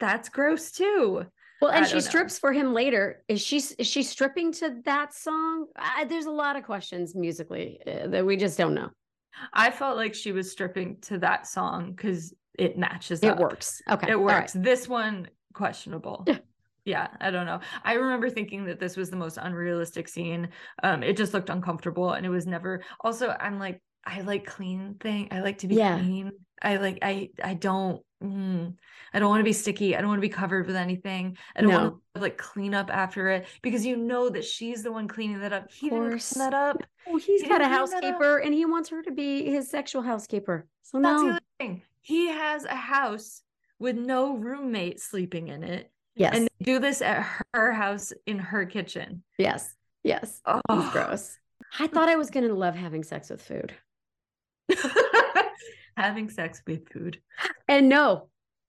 That's 0.00 0.28
gross 0.28 0.70
too. 0.70 1.26
Well, 1.60 1.72
and 1.72 1.86
she 1.86 1.94
know. 1.94 2.00
strips 2.00 2.38
for 2.38 2.52
him 2.52 2.72
later. 2.72 3.24
Is 3.26 3.40
she 3.40 3.56
is 3.56 3.86
she 3.86 4.02
stripping 4.04 4.52
to 4.52 4.80
that 4.84 5.12
song? 5.12 5.66
I, 5.76 6.04
there's 6.04 6.26
a 6.26 6.30
lot 6.30 6.56
of 6.56 6.62
questions 6.62 7.16
musically 7.16 7.80
uh, 7.84 8.06
that 8.08 8.24
we 8.24 8.36
just 8.36 8.56
don't 8.56 8.74
know. 8.74 8.90
I 9.52 9.70
felt 9.70 9.96
like 9.96 10.14
she 10.14 10.32
was 10.32 10.50
stripping 10.50 10.98
to 11.02 11.18
that 11.18 11.46
song 11.46 11.92
because 11.92 12.34
it 12.58 12.76
matches 12.76 13.22
It 13.22 13.28
up. 13.30 13.38
works. 13.38 13.80
Okay. 13.90 14.10
It 14.10 14.14
all 14.14 14.22
right. 14.24 14.40
works. 14.40 14.52
This 14.52 14.88
one, 14.88 15.28
questionable. 15.54 16.26
Yeah. 16.84 17.08
I 17.20 17.30
don't 17.30 17.46
know. 17.46 17.60
I 17.84 17.94
remember 17.94 18.30
thinking 18.30 18.64
that 18.66 18.80
this 18.80 18.96
was 18.96 19.10
the 19.10 19.16
most 19.16 19.38
unrealistic 19.40 20.08
scene. 20.08 20.48
Um, 20.82 21.02
it 21.02 21.16
just 21.16 21.34
looked 21.34 21.50
uncomfortable 21.50 22.12
and 22.12 22.24
it 22.24 22.30
was 22.30 22.46
never 22.46 22.82
also 23.00 23.28
I'm 23.38 23.58
like, 23.58 23.82
I 24.04 24.22
like 24.22 24.46
clean 24.46 24.96
thing. 25.00 25.28
I 25.30 25.40
like 25.40 25.58
to 25.58 25.68
be 25.68 25.74
Yeah. 25.76 25.98
clean. 25.98 26.32
I 26.62 26.76
like 26.76 26.98
I 27.02 27.30
I 27.44 27.54
don't 27.54 28.02
mm, 28.24 28.74
I 29.12 29.18
don't 29.18 29.28
want 29.28 29.40
to 29.40 29.44
be 29.44 29.52
sticky. 29.52 29.94
I 29.94 30.00
don't 30.00 30.08
want 30.08 30.18
to 30.18 30.26
be 30.26 30.32
covered 30.32 30.66
with 30.66 30.76
anything. 30.76 31.36
I 31.54 31.60
don't 31.60 31.72
want 31.72 31.94
to 32.14 32.20
like 32.22 32.38
clean 32.38 32.74
up 32.74 32.90
after 32.90 33.28
it 33.28 33.46
because 33.62 33.84
you 33.84 33.96
know 33.96 34.30
that 34.30 34.44
she's 34.44 34.82
the 34.82 34.90
one 34.90 35.08
cleaning 35.08 35.40
that 35.40 35.52
up. 35.52 35.70
He 35.70 35.90
didn't 35.90 36.08
clean 36.18 36.38
that 36.50 36.54
up. 36.54 36.78
Oh, 37.06 37.16
he's 37.18 37.42
He 37.42 37.48
got 37.48 37.60
a 37.60 37.64
didn't 37.64 37.76
clean 37.76 37.90
that 37.90 37.96
up. 37.98 38.02
housekeeper 38.04 38.38
and 38.38 38.54
he 38.54 38.64
wants 38.64 38.88
her 38.88 39.02
to 39.02 39.12
be 39.12 39.44
his 39.44 39.70
sexual 39.70 40.02
housekeeper. 40.02 40.66
So 40.82 41.00
That's 41.02 41.22
the 41.22 41.28
other 41.30 41.40
thing. 41.60 41.82
He 42.00 42.28
has 42.28 42.64
a 42.64 42.74
house 42.74 43.42
with 43.78 43.96
no 43.96 44.36
roommate 44.36 45.00
sleeping 45.00 45.48
in 45.48 45.62
it. 45.62 45.90
Yes. 46.16 46.34
and 46.34 46.48
they 46.58 46.64
do 46.64 46.80
this 46.80 47.00
at 47.00 47.24
her 47.54 47.72
house 47.72 48.12
in 48.26 48.38
her 48.40 48.66
kitchen. 48.66 49.22
yes. 49.38 49.72
Yes. 50.02 50.40
Oh, 50.46 50.90
gross. 50.92 51.36
I 51.78 51.86
thought 51.86 52.08
I 52.08 52.16
was 52.16 52.30
going 52.30 52.46
to 52.48 52.54
love 52.54 52.74
having 52.74 53.04
sex 53.04 53.30
with 53.30 53.42
food. 53.42 53.74
Having 55.96 56.30
sex 56.30 56.62
with 56.66 56.88
food. 56.88 57.20
And 57.66 57.88
no, 57.88 58.28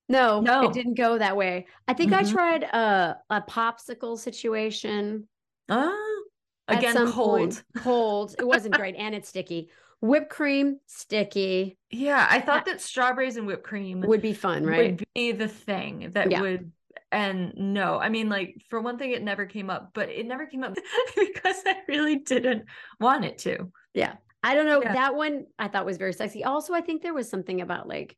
no, 0.10 0.42
No. 0.42 0.64
it 0.64 0.74
didn't 0.74 0.96
go 0.96 1.18
that 1.20 1.38
way. 1.38 1.68
I 1.88 1.94
think 1.94 2.12
I 2.12 2.24
Mhm. 2.24 2.32
tried 2.32 2.64
a, 2.64 3.20
a 3.30 3.42
popsicle 3.42 4.18
situation. 4.18 5.28
Oh, 5.70 6.24
again, 6.68 6.96
cold. 7.12 7.40
point. 7.40 7.64
Cold. 7.78 8.36
It 8.40 8.46
wasn't 8.48 8.74
great. 8.80 8.96
And 8.96 9.14
it's 9.14 9.30
sticky. 9.30 9.70
Whipped 10.02 10.30
cream, 10.30 10.80
sticky. 10.86 11.78
Yeah, 11.92 12.26
I 12.30 12.40
thought 12.40 12.62
uh, 12.62 12.72
that 12.72 12.82
strawberries 12.82 13.36
and 13.36 13.46
whipped 13.46 13.64
cream 13.64 14.02
Would 14.02 14.22
be 14.22 14.34
fun, 14.34 14.66
right? 14.66 14.92
would 14.92 15.04
be 15.14 15.32
the 15.34 15.48
thing 15.48 16.12
that 16.14 16.32
Yeah. 16.32 16.42
would. 16.42 16.72
And 17.12 17.54
no, 17.56 17.98
I 17.98 18.10
mean, 18.10 18.30
like 18.30 18.56
for 18.70 18.80
one 18.80 18.98
thing, 18.98 19.12
it 19.12 19.24
never 19.24 19.46
came 19.46 19.70
up, 19.70 19.92
but 19.94 20.10
it 20.10 20.26
never 20.26 20.46
came 20.46 20.64
up 20.64 20.76
because 21.16 21.58
I 21.66 21.78
really 21.88 22.18
didn't 22.18 22.66
want 23.00 23.26
it 23.26 23.40
to. 23.40 23.72
Yeah. 23.94 24.14
I 24.44 24.56
don't 24.56 24.68
know. 24.68 24.82
Yeah. 24.82 24.94
That 24.94 25.16
one 25.16 25.48
I 25.58 25.68
thought 25.68 25.86
was 25.86 25.98
very 25.98 26.14
sexy. 26.14 26.44
Also, 26.44 26.74
I 26.74 26.82
think 26.82 27.02
there 27.02 27.14
was 27.14 27.30
something 27.30 27.62
about 27.62 27.88
like 27.88 28.16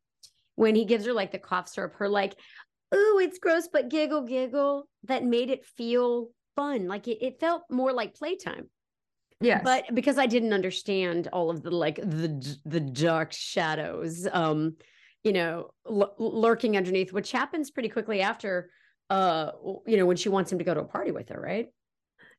when 0.56 0.76
he 0.76 0.86
gives 0.86 1.06
her 1.06 1.14
like 1.14 1.32
the 1.32 1.40
cough 1.40 1.70
syrup, 1.70 1.94
her 1.96 2.10
like, 2.10 2.36
ooh, 2.94 3.20
it's 3.20 3.40
gross, 3.40 3.68
but 3.72 3.90
giggle, 3.90 4.22
giggle, 4.22 4.88
that 5.06 5.24
made 5.24 5.50
it 5.50 5.66
feel 5.66 6.30
fun. 6.56 6.88
Like 6.88 7.08
it, 7.08 7.26
it 7.26 7.40
felt 7.40 7.64
more 7.72 7.94
like 7.94 8.14
playtime. 8.14 8.70
Yes, 9.42 9.62
But 9.64 9.94
because 9.94 10.18
I 10.18 10.28
didn't 10.28 10.54
understand 10.54 11.28
all 11.34 11.50
of 11.50 11.64
the 11.64 11.72
like 11.72 11.96
the 11.96 12.58
the 12.66 12.80
dark 12.80 13.34
shadows, 13.34 14.28
um, 14.32 14.76
you 15.24 15.34
know, 15.34 15.72
l- 15.88 16.14
lurking 16.18 16.78
underneath, 16.78 17.12
which 17.12 17.32
happens 17.32 17.72
pretty 17.72 17.90
quickly 17.90 18.22
after, 18.22 18.70
uh, 19.10 19.52
you 19.88 19.98
know, 19.98 20.06
when 20.06 20.18
she 20.18 20.30
wants 20.30 20.52
him 20.52 20.60
to 20.60 20.64
go 20.64 20.74
to 20.74 20.82
a 20.82 20.86
party 20.86 21.12
with 21.12 21.30
her, 21.30 21.40
right? 21.40 21.68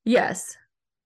Yes. 0.04 0.56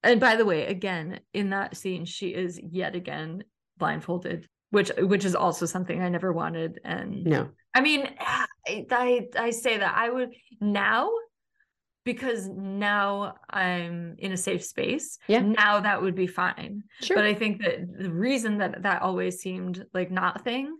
And 0.02 0.20
by 0.20 0.36
the 0.36 0.44
way, 0.44 0.66
again, 0.66 1.20
in 1.32 1.50
that 1.50 1.76
scene, 1.76 2.04
she 2.04 2.28
is 2.28 2.60
yet 2.62 2.94
again 2.94 3.44
blindfolded, 3.78 4.46
which 4.70 4.90
which 4.98 5.24
is 5.24 5.34
also 5.34 5.66
something 5.66 6.00
I 6.00 6.08
never 6.08 6.32
wanted. 6.32 6.80
And 6.84 7.24
No, 7.24 7.48
I 7.74 7.80
mean, 7.80 8.08
I, 8.20 8.86
I 8.90 9.28
I 9.38 9.50
say 9.50 9.78
that 9.78 9.94
I 9.96 10.10
would 10.10 10.34
now 10.60 11.10
because 12.06 12.46
now 12.46 13.34
I'm 13.50 14.14
in 14.18 14.30
a 14.30 14.36
safe 14.36 14.64
space. 14.64 15.18
Yeah. 15.26 15.40
Now 15.40 15.80
that 15.80 16.00
would 16.00 16.14
be 16.14 16.28
fine. 16.28 16.84
sure. 17.02 17.16
But 17.16 17.26
I 17.26 17.34
think 17.34 17.60
that 17.62 17.98
the 17.98 18.12
reason 18.12 18.58
that 18.58 18.84
that 18.84 19.02
always 19.02 19.40
seemed 19.40 19.84
like 19.92 20.10
not 20.12 20.40
a 20.40 20.42
thing 20.44 20.74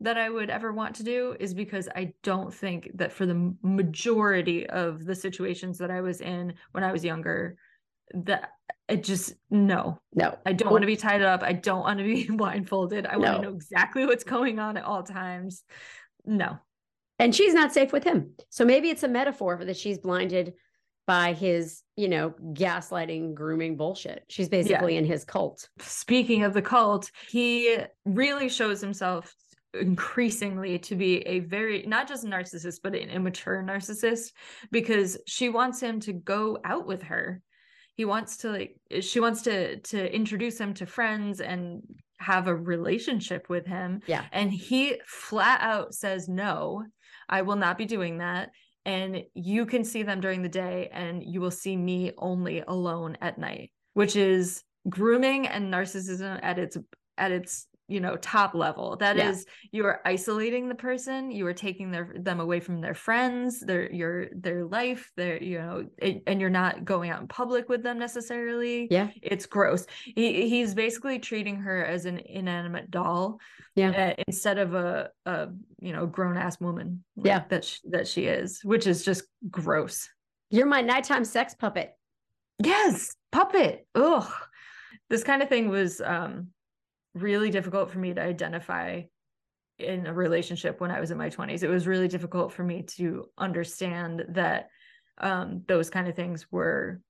that 0.00 0.16
I 0.16 0.30
would 0.30 0.48
ever 0.48 0.72
want 0.72 0.96
to 0.96 1.02
do 1.04 1.36
is 1.38 1.52
because 1.52 1.86
I 1.94 2.14
don't 2.22 2.52
think 2.52 2.90
that 2.94 3.12
for 3.12 3.26
the 3.26 3.54
majority 3.62 4.66
of 4.66 5.04
the 5.04 5.14
situations 5.14 5.76
that 5.78 5.90
I 5.90 6.00
was 6.00 6.22
in 6.22 6.54
when 6.72 6.82
I 6.82 6.92
was 6.92 7.04
younger, 7.04 7.56
that 8.14 8.52
it 8.88 9.04
just 9.04 9.34
no, 9.50 10.00
no, 10.14 10.38
I 10.46 10.54
don't 10.54 10.72
want 10.72 10.82
to 10.82 10.86
be 10.86 10.96
tied 10.96 11.20
up. 11.20 11.42
I 11.42 11.52
don't 11.52 11.80
want 11.82 11.98
to 11.98 12.04
be 12.04 12.24
blindfolded. 12.30 13.04
I 13.04 13.18
want 13.18 13.36
to 13.36 13.42
know 13.42 13.54
exactly 13.54 14.06
what's 14.06 14.24
going 14.24 14.58
on 14.58 14.78
at 14.78 14.84
all 14.84 15.02
times. 15.02 15.62
No. 16.24 16.58
and 17.18 17.34
she's 17.34 17.52
not 17.52 17.74
safe 17.74 17.92
with 17.92 18.04
him. 18.04 18.32
So 18.48 18.64
maybe 18.64 18.88
it's 18.88 19.02
a 19.02 19.08
metaphor 19.08 19.62
that 19.62 19.76
she's 19.76 19.98
blinded 19.98 20.54
by 21.10 21.32
his, 21.32 21.82
you 21.96 22.08
know, 22.08 22.32
gaslighting, 22.52 23.34
grooming 23.34 23.76
bullshit. 23.76 24.22
She's 24.28 24.48
basically 24.48 24.96
in 24.96 25.04
his 25.04 25.24
cult. 25.24 25.68
speaking 25.80 26.44
of 26.44 26.54
the 26.54 26.62
cult, 26.62 27.10
he 27.28 27.78
really 28.04 28.48
shows 28.48 28.80
himself 28.80 29.34
increasingly 29.74 30.78
to 30.78 30.94
be 30.94 31.18
a 31.26 31.40
very 31.40 31.82
not 31.86 32.06
just 32.08 32.24
narcissist 32.24 32.78
but 32.82 32.94
an 32.94 33.08
immature 33.08 33.62
narcissist 33.62 34.32
because 34.70 35.18
she 35.26 35.48
wants 35.48 35.80
him 35.80 35.98
to 36.00 36.12
go 36.12 36.58
out 36.64 36.86
with 36.86 37.02
her 37.04 37.40
he 37.94 38.04
wants 38.04 38.38
to 38.38 38.50
like 38.50 38.76
she 39.00 39.20
wants 39.20 39.42
to 39.42 39.78
to 39.78 40.12
introduce 40.12 40.58
him 40.58 40.74
to 40.74 40.86
friends 40.86 41.40
and 41.40 41.82
have 42.18 42.48
a 42.48 42.54
relationship 42.54 43.48
with 43.48 43.64
him 43.64 44.00
Yeah. 44.08 44.24
and 44.32 44.52
he 44.52 45.00
flat 45.06 45.60
out 45.60 45.94
says 45.94 46.28
no 46.28 46.84
i 47.28 47.42
will 47.42 47.54
not 47.56 47.78
be 47.78 47.84
doing 47.86 48.18
that 48.18 48.50
and 48.84 49.24
you 49.34 49.66
can 49.66 49.84
see 49.84 50.02
them 50.02 50.20
during 50.20 50.42
the 50.42 50.48
day 50.48 50.88
and 50.92 51.22
you 51.22 51.40
will 51.40 51.50
see 51.50 51.76
me 51.76 52.12
only 52.18 52.62
alone 52.66 53.16
at 53.20 53.38
night 53.38 53.70
which 53.94 54.16
is 54.16 54.62
grooming 54.88 55.46
and 55.46 55.72
narcissism 55.72 56.38
at 56.42 56.58
its 56.58 56.76
at 57.18 57.32
its 57.32 57.66
you 57.90 58.00
know 58.00 58.16
top 58.16 58.54
level 58.54 58.96
That 58.96 59.16
is, 59.18 59.44
Yeah. 59.46 59.68
you 59.72 59.86
are 59.86 60.00
isolating 60.04 60.68
the 60.68 60.74
person 60.74 61.30
you 61.30 61.46
are 61.46 61.52
taking 61.52 61.90
their 61.90 62.14
them 62.18 62.38
away 62.40 62.60
from 62.60 62.80
their 62.80 62.94
friends 62.94 63.60
their 63.60 63.90
your 63.92 64.28
their 64.32 64.64
life 64.64 65.10
their 65.16 65.42
you 65.42 65.58
know 65.58 65.86
and 66.00 66.20
and 66.26 66.40
you're 66.40 66.50
not 66.50 66.84
going 66.84 67.10
out 67.10 67.20
in 67.20 67.28
public 67.28 67.68
with 67.68 67.82
them 67.82 67.98
necessarily 67.98 68.86
Yeah. 68.90 69.08
it's 69.22 69.46
gross 69.46 69.86
he, 70.04 70.48
he's 70.48 70.74
basically 70.74 71.18
treating 71.18 71.56
her 71.56 71.84
as 71.84 72.06
an 72.06 72.18
inanimate 72.18 72.90
doll 72.90 73.38
Yeah. 73.74 73.90
uh, 73.90 74.22
instead 74.28 74.58
of 74.58 74.74
a, 74.74 75.10
a 75.26 75.48
you 75.80 75.92
know 75.92 76.06
grown 76.06 76.36
ass 76.36 76.60
woman 76.60 77.02
like, 77.16 77.26
Yeah. 77.26 77.42
that 77.48 77.64
sh- 77.64 77.78
that 77.90 78.06
she 78.06 78.26
is 78.26 78.60
which 78.62 78.86
is 78.86 79.04
just 79.04 79.24
gross 79.50 80.08
You're 80.50 80.66
my 80.66 80.80
nighttime 80.82 81.24
sex 81.24 81.54
puppet. 81.54 81.90
yes 82.62 83.14
puppet 83.32 83.86
ugh 83.94 84.30
this 85.08 85.24
kind 85.24 85.42
of 85.42 85.48
thing 85.48 85.68
was 85.68 86.00
um 86.00 86.48
really 87.14 87.50
difficult 87.50 87.90
for 87.90 87.98
me 87.98 88.14
to 88.14 88.20
identify 88.22 89.02
in 89.78 90.06
a 90.06 90.12
relationship 90.12 90.80
when 90.80 90.90
i 90.90 91.00
was 91.00 91.10
in 91.10 91.16
my 91.18 91.30
20s 91.30 91.62
it 91.62 91.68
was 91.68 91.86
really 91.86 92.08
difficult 92.08 92.52
for 92.52 92.62
me 92.62 92.82
to 92.82 93.26
understand 93.38 94.22
that 94.30 94.68
um 95.18 95.62
those 95.68 95.88
kind 95.90 96.06
of 96.08 96.14
things 96.14 96.46
were 96.52 97.00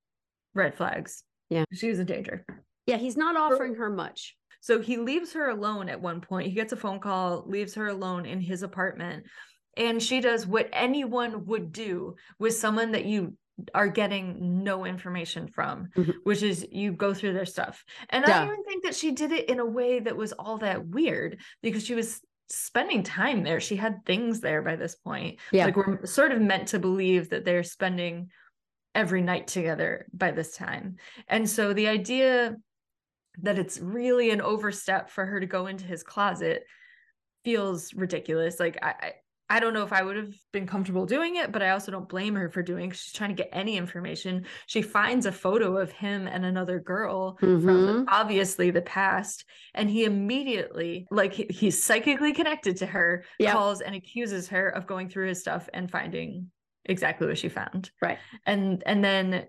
red 0.55 0.75
flags 0.75 1.23
Yeah. 1.49 1.65
she 1.73 1.89
was 1.89 1.99
in 1.99 2.07
danger 2.07 2.45
Yeah, 2.87 2.97
he's 2.97 3.17
not 3.17 3.37
offering 3.37 3.75
her 3.77 3.91
much. 3.91 4.37
so 4.61 4.81
he 4.81 4.97
leaves 4.99 5.33
her 5.35 5.49
alone 5.51 5.89
at 5.89 6.01
one 6.01 6.21
point. 6.21 6.49
He 6.49 6.55
gets 6.55 6.73
a 6.73 6.77
phone 6.77 6.99
call, 7.01 7.45
leaves 7.47 7.75
her 7.75 7.89
alone 7.89 8.27
in 8.27 8.41
his 8.41 8.63
apartment. 8.63 9.25
And 9.77 10.03
she 10.03 10.21
does 10.21 10.47
what 10.47 10.69
anyone 10.73 11.47
would 11.47 11.73
do 11.73 12.17
with 12.39 12.55
someone 12.57 12.93
that 12.93 13.05
you 13.05 13.37
are 13.75 13.89
getting 13.89 14.63
no 14.63 14.85
information 14.85 15.49
from, 15.49 15.89
Mhm. 15.97 16.15
which 16.25 16.43
is 16.43 16.67
you 16.71 16.93
go 16.93 17.13
through 17.15 17.33
their 17.33 17.47
stuff. 17.47 17.85
And 18.11 18.25
I 18.25 18.29
don't 18.29 18.53
even 18.53 18.65
think 18.65 18.85
that 18.85 18.95
she 18.95 19.13
did 19.13 19.33
it 19.33 19.49
in 19.49 19.59
a 19.59 19.67
way 19.67 20.01
that 20.01 20.17
was 20.17 20.33
all 20.33 20.59
that 20.59 20.87
weird 20.87 21.41
because 21.63 21.85
she 21.85 21.95
was 21.95 22.21
spending 22.49 23.03
time 23.03 23.43
there. 23.43 23.61
She 23.61 23.77
had 23.77 24.05
things 24.05 24.41
there 24.41 24.63
by 24.63 24.77
this 24.77 24.97
point. 24.97 25.39
Yeah. 25.53 25.67
Like 25.67 25.77
we're 25.77 26.05
sort 26.07 26.33
of 26.33 26.41
meant 26.41 26.69
to 26.69 26.79
believe 26.79 27.31
that 27.31 27.45
they're 27.45 27.63
spending 27.63 28.31
every 28.95 29.23
night 29.23 29.47
together 29.47 30.07
by 30.13 30.33
this 30.33 30.57
time. 30.57 30.97
And 31.29 31.49
so 31.49 31.73
the 31.73 31.87
idea 31.89 32.57
that 33.43 33.59
it's 33.59 33.79
really 33.79 34.31
an 34.31 34.41
overstep 34.41 35.11
for 35.11 35.25
her 35.25 35.39
to 35.39 35.47
go 35.47 35.67
into 35.69 35.85
his 35.85 36.03
closet 36.03 36.65
feels 37.45 37.95
ridiculous. 37.95 38.59
Like 38.59 38.79
I, 38.83 39.13
I 39.51 39.59
don't 39.59 39.75
know 39.75 39.83
if 39.83 39.93
I 39.93 40.03
would 40.03 40.17
have 40.17 40.33
been 40.53 40.67
comfortable 40.67 41.07
doing 41.07 41.35
it, 41.37 41.51
but 41.51 41.61
I 41.61 41.71
also 41.71 41.91
don't 41.91 42.09
blame 42.09 42.37
her 42.37 42.49
for 42.49 42.63
doing. 42.63 42.91
it. 42.91 42.97
She's 42.97 43.13
trying 43.13 43.31
to 43.31 43.43
get 43.43 43.51
any 43.53 43.77
information. 43.77 44.47
She 44.67 44.81
finds 44.81 45.27
a 45.27 45.33
photo 45.33 45.77
of 45.77 45.91
him 45.91 46.29
and 46.29 46.45
another 46.45 46.79
girl 46.79 47.37
Mhm. 47.43 47.63
from 47.63 48.05
obviously 48.09 48.71
the 48.71 48.81
past, 48.83 49.45
and 49.75 49.91
he 49.91 50.05
immediately, 50.05 51.07
like 51.11 51.33
he- 51.33 51.49
he's 51.51 51.83
psychically 51.83 52.33
connected 52.33 52.77
to 52.79 52.87
her, 52.87 53.25
Yep. 53.41 53.53
calls 53.53 53.81
and 53.81 53.95
accuses 53.95 54.49
her 54.49 54.69
of 54.69 54.87
going 54.87 55.09
through 55.09 55.27
his 55.29 55.41
stuff 55.41 55.69
and 55.75 55.91
finding 55.91 56.51
exactly 56.85 57.27
what 57.27 57.37
she 57.39 57.49
found. 57.49 57.91
Right. 58.01 58.19
And 58.47 58.83
and 58.87 59.05
then 59.05 59.49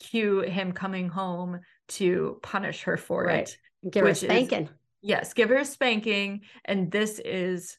cue 0.00 0.40
him 0.40 0.72
coming 0.72 1.08
home 1.10 1.60
to 1.88 2.40
punish 2.42 2.84
her 2.84 2.96
for 2.96 3.24
Right. 3.24 3.48
it. 3.82 3.90
Give 3.92 4.00
her 4.00 4.06
a 4.08 4.10
which 4.12 4.22
is- 4.22 4.28
spanking. 4.30 4.68
Yes, 5.02 5.34
give 5.34 5.48
her 5.50 5.58
a 5.58 5.64
spanking. 5.64 6.42
And 6.64 6.90
this 6.90 7.18
is 7.18 7.76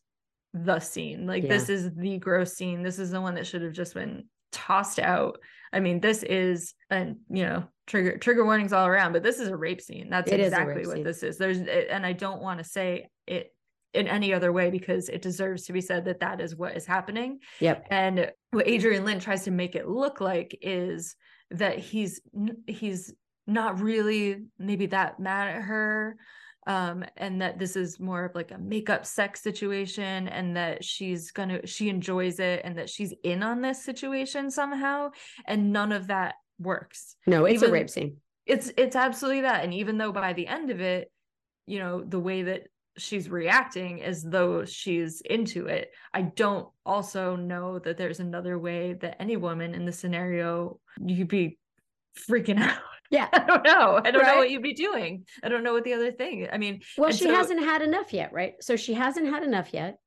the 0.54 0.80
scene. 0.80 1.26
Like 1.26 1.48
this 1.48 1.70
is 1.70 1.90
the 1.96 2.18
gross 2.18 2.54
scene. 2.54 2.84
This 2.84 3.00
is 3.00 3.12
the 3.12 3.22
one 3.22 3.36
that 3.36 3.48
should 3.48 3.62
have 3.64 3.74
just 3.74 3.94
been 3.94 4.26
tossed 4.52 5.00
out. 5.00 5.40
I 5.72 5.80
mean, 5.80 6.00
this 6.00 6.24
is 6.24 6.76
and 6.90 7.18
you 7.30 7.44
know, 7.44 7.64
trigger 7.88 8.18
trigger 8.18 8.46
warnings 8.46 8.74
all 8.74 8.88
around, 8.88 9.14
but 9.14 9.24
this 9.24 9.40
is 9.40 9.48
a 9.48 9.58
rape 9.58 9.82
scene. 9.82 10.10
That's 10.10 10.32
It 10.32 10.40
exactly 10.40 10.86
what 10.86 10.96
scene. 10.98 11.04
this 11.04 11.24
is. 11.24 11.38
There's 11.38 11.60
and 11.60 12.06
I 12.06 12.14
don't 12.14 12.42
want 12.42 12.60
to 12.60 12.64
say 12.64 13.10
it 13.28 13.54
in 13.94 14.08
any 14.08 14.34
other 14.34 14.52
way 14.52 14.70
because 14.70 15.10
it 15.10 15.22
deserves 15.22 15.66
to 15.66 15.74
be 15.74 15.82
said 15.82 16.06
that 16.06 16.20
that 16.20 16.42
is 16.42 16.56
what 16.56 16.76
is 16.76 16.86
happening. 16.86 17.40
Yep. 17.60 17.88
And 17.92 18.32
what 18.52 18.68
Adrian 18.68 19.06
Lyne 19.06 19.20
tries 19.20 19.44
to 19.44 19.52
make 19.52 19.76
it 19.76 19.88
look 19.88 20.22
like 20.22 20.58
is 20.62 21.16
that 21.52 21.80
he's 21.80 22.22
he's 22.68 23.14
not 23.46 23.82
really 23.82 24.46
maybe 24.58 24.88
that 24.88 25.20
mad 25.20 25.50
at 25.50 25.62
her 25.64 26.16
um 26.68 27.04
and 27.18 27.42
that 27.42 27.60
this 27.60 27.76
is 27.76 28.00
more 28.00 28.26
of 28.26 28.36
like 28.36 28.52
a 28.52 28.58
makeup 28.58 29.06
sex 29.06 29.42
situation 29.42 30.28
and 30.28 30.56
that 30.56 30.84
she's 30.84 31.32
gonna 31.32 31.66
she 31.68 31.90
enjoys 31.90 32.40
it 32.40 32.62
and 32.64 32.78
that 32.78 32.90
she's 32.90 33.14
in 33.24 33.44
on 33.44 33.62
this 33.62 33.84
situation 33.84 34.50
somehow 34.50 35.10
and 35.46 35.72
none 35.74 35.92
of 35.92 36.08
that 36.08 36.36
works 36.60 37.16
No, 37.28 37.46
it's 37.46 37.62
a 37.64 37.72
rape 37.72 37.90
scene. 37.90 38.18
it's 38.46 38.72
it's 38.78 38.96
absolutely 38.96 39.42
that 39.42 39.64
and 39.64 39.74
even 39.74 39.98
though 39.98 40.12
by 40.12 40.34
the 40.34 40.48
end 40.48 40.70
of 40.70 40.80
it 40.82 41.12
you 41.66 41.80
know 41.80 42.04
the 42.04 42.20
way 42.20 42.44
that 42.44 42.68
she's 42.98 43.28
reacting 43.28 44.04
as 44.04 44.22
though 44.22 44.66
she's 44.66 45.22
into 45.22 45.66
it 45.66 45.92
i 46.14 46.22
don't 46.22 46.68
also 46.86 47.36
know 47.36 47.80
that 47.80 47.98
there's 47.98 48.20
another 48.20 48.60
way 48.60 48.94
that 48.94 49.20
any 49.20 49.36
woman 49.36 49.74
in 49.74 49.84
the 49.84 49.92
scenario 49.92 50.80
you'd 51.04 51.28
be 51.28 51.58
freaking 52.30 52.60
out 52.70 52.78
Yeah. 53.14 53.30
i 53.34 53.40
don't 53.46 53.64
know 53.64 54.02
i 54.04 54.12
don't 54.12 54.24
know 54.26 54.38
what 54.38 54.50
you'd 54.50 54.64
be 54.64 54.74
doing 54.74 55.26
i 55.44 55.48
don't 55.50 55.64
know 55.64 55.72
what 55.74 55.84
the 55.86 55.94
other 55.94 56.12
thing 56.12 56.48
i 56.52 56.58
mean 56.58 56.82
Well, 56.98 57.12
she 57.12 57.26
so- 57.26 57.34
hasn't 57.36 57.60
had 57.64 57.82
enough 57.82 58.12
yet, 58.12 58.34
right? 58.34 58.56
So 58.62 58.76
she 58.76 58.94
hasn't 58.94 59.28
had 59.28 59.44
enough 59.44 59.70
yet. 59.74 60.00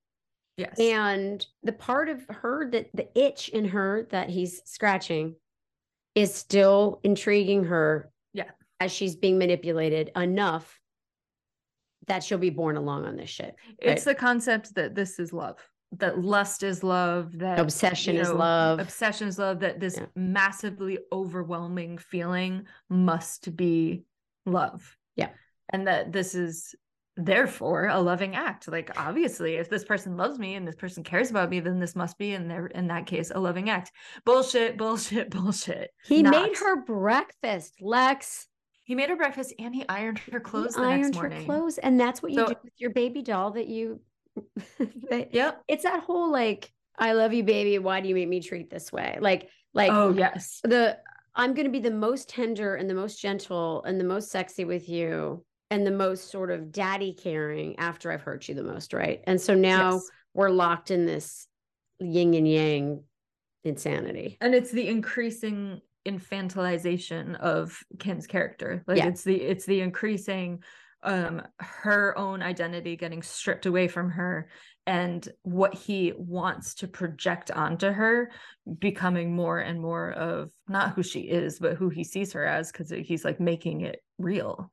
yes 0.59 0.77
And 0.79 1.47
the 1.63 1.73
part 1.73 2.09
of 2.09 2.27
her 2.29 2.69
that 2.73 2.89
the 2.95 3.09
itch 3.19 3.49
in 3.51 3.65
her 3.67 4.07
that 4.11 4.29
he's 4.29 4.61
scratching 4.65 5.37
is 6.15 6.35
still 6.35 6.99
intriguing 7.05 7.65
her. 7.65 8.11
Yeah. 8.33 8.51
As 8.81 8.91
she's 8.91 9.15
being 9.17 9.39
manipulated 9.39 10.11
enough 10.17 10.81
that 12.09 12.25
she'll 12.25 12.39
be 12.39 12.51
borne 12.51 12.77
along 12.77 13.05
on 13.05 13.17
this 13.17 13.31
shit. 13.31 13.55
it's 13.79 14.05
the 14.05 14.15
concept 14.15 14.75
that 14.77 14.95
this 14.95 15.19
is 15.19 15.33
love 15.33 15.59
that 15.93 16.19
lust 16.21 16.63
is 16.63 16.83
love 16.83 17.39
that 17.39 17.59
Obsession 17.59 18.17
you 18.17 18.21
is 18.21 18.31
love. 18.33 18.79
obsession 18.81 19.29
is 19.29 19.39
love 19.39 19.61
that 19.61 19.79
this 19.81 19.97
Yeah. 19.97 20.07
massively 20.17 20.99
overwhelming 21.13 21.99
feeling 21.99 22.67
must 22.89 23.57
be 23.57 24.05
love 24.45 24.97
Yeah. 25.15 25.31
and 25.71 25.87
that 25.87 26.13
this 26.13 26.35
is 26.35 26.75
therefore 27.19 27.87
a 27.87 27.99
loving 27.99 28.35
act 28.37 28.69
like 28.69 28.91
obviously 29.01 29.55
if 29.55 29.71
this 29.71 29.85
person 29.85 30.19
loves 30.19 30.39
me 30.39 30.55
and 30.55 30.69
this 30.69 30.75
person 30.77 31.03
cares 31.03 31.31
about 31.31 31.49
me 31.49 31.61
then 31.61 31.79
this 31.81 31.97
must 31.97 32.19
be 32.19 32.33
in 32.35 32.47
there 32.47 32.67
in 32.67 32.89
that 32.89 33.07
case 33.07 33.33
a 33.35 33.39
loving 33.41 33.71
act 33.71 33.91
bullshit 34.27 34.77
bullshit 34.77 35.31
bullshit 35.37 35.91
he 36.05 36.23
made 36.23 36.55
her 36.59 36.85
breakfast, 36.85 37.77
Lex. 37.81 38.49
he 38.85 38.95
made 38.95 39.09
her 39.09 39.17
breakfast 39.17 39.55
and 39.59 39.75
he 39.75 39.89
ironed 39.89 40.19
her 40.19 40.39
He 40.39 40.45
clothes 40.45 40.75
the 40.75 40.83
ironed 40.83 41.03
next 41.05 41.17
her 41.17 41.23
morning 41.31 41.47
clothes, 41.47 41.79
and 41.79 41.99
that's 41.99 42.23
what 42.23 42.33
you 42.33 42.39
So- 42.41 42.47
do 42.49 42.55
with 42.63 42.73
your 42.77 42.91
baby 42.91 43.23
doll 43.23 43.53
that 43.53 43.67
you. 43.69 44.01
yep 45.31 45.63
It's 45.69 45.85
that 45.85 46.03
whole 46.03 46.31
like, 46.31 46.71
I 46.99 47.13
love 47.13 47.33
you, 47.33 47.45
baby. 47.45 47.79
Why 47.79 48.01
do 48.01 48.09
you 48.09 48.15
make 48.15 48.29
me 48.29 48.41
treat 48.41 48.71
this 48.71 48.93
way? 48.93 49.19
Like, 49.21 49.51
like 49.75 49.91
oh 49.93 50.13
yes 50.13 50.61
the 50.65 50.99
I'm 51.35 51.53
going 51.53 51.67
to 51.67 51.71
be 51.71 51.81
the 51.81 51.91
most 51.91 52.31
tender 52.31 52.77
and 52.77 52.89
the 52.89 52.95
most 52.95 53.21
gentle 53.21 53.85
and 53.85 54.01
the 54.01 54.05
most 54.05 54.31
sexy 54.31 54.65
with 54.65 54.89
you 54.89 55.45
and 55.71 55.87
the 55.87 55.91
most 55.91 56.31
sort 56.31 56.51
of 56.51 56.73
daddy 56.73 57.13
caring 57.13 57.79
after 57.79 58.11
I've 58.11 58.23
hurt 58.23 58.49
you 58.49 58.55
the 58.55 58.63
most, 58.63 58.95
right? 58.95 59.21
And 59.27 59.39
so 59.39 59.53
now 59.55 59.95
yes. 59.95 60.11
we're 60.33 60.49
locked 60.49 60.91
in 60.91 61.05
this 61.05 61.47
yin 62.01 62.33
and 62.35 62.49
yang 62.51 63.03
insanity. 63.65 64.39
and 64.41 64.55
it's 64.55 64.71
the 64.71 64.89
increasing 64.89 65.81
infantilization 66.07 67.35
of 67.37 67.79
Ken's 67.99 68.27
character. 68.27 68.83
Like 68.87 68.99
Yeah. 68.99 69.09
it's 69.09 69.25
the 69.25 69.37
it's 69.41 69.67
the 69.67 69.81
increasing 69.81 70.63
um 71.03 71.43
her 71.59 72.17
own 72.19 72.43
identity 72.43 72.97
getting 72.97 73.23
stripped 73.23 73.67
away 73.67 73.89
from 73.89 74.11
her 74.11 74.49
and 74.87 75.29
what 75.43 75.75
he 75.75 76.13
wants 76.17 76.75
to 76.75 76.89
project 76.89 77.51
onto 77.51 77.91
her 77.91 78.31
becoming 78.79 79.35
more 79.35 79.59
and 79.59 79.81
more 79.81 80.11
of 80.13 80.51
not 80.69 80.95
who 80.95 81.03
she 81.03 81.21
is 81.21 81.59
but 81.59 81.75
who 81.75 81.89
he 81.89 82.05
sees 82.05 82.33
her 82.33 82.45
as 82.45 82.73
because 82.73 82.91
he's 82.91 83.25
like 83.25 83.41
making 83.41 83.83
it 83.83 84.01
real 84.19 84.71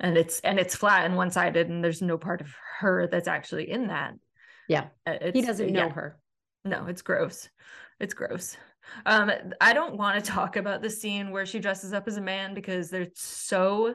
and 0.00 0.16
it's 0.16 0.40
and 0.40 0.58
it's 0.58 0.74
flat 0.74 1.04
and 1.04 1.16
one-sided 1.16 1.68
and 1.68 1.82
there's 1.82 2.02
no 2.02 2.18
part 2.18 2.40
of 2.40 2.54
her 2.80 3.06
that's 3.06 3.28
actually 3.28 3.70
in 3.70 3.88
that 3.88 4.14
Yeah. 4.68 4.86
Uh, 5.06 5.30
He 5.32 5.42
doesn't 5.42 5.72
know 5.72 5.86
yeah. 5.86 5.92
her. 5.92 6.18
No, 6.64 6.86
it's 6.86 7.02
gross. 7.02 7.48
It's 8.00 8.14
gross. 8.14 8.56
Um, 9.06 9.30
I 9.60 9.72
don't 9.72 9.96
want 9.96 10.24
to 10.24 10.30
talk 10.30 10.56
about 10.56 10.82
the 10.82 10.90
scene 10.90 11.30
where 11.30 11.46
she 11.46 11.58
dresses 11.60 11.92
up 11.92 12.08
as 12.08 12.16
a 12.16 12.20
man 12.20 12.54
because 12.54 12.90
they're 12.90 13.08
so 13.14 13.94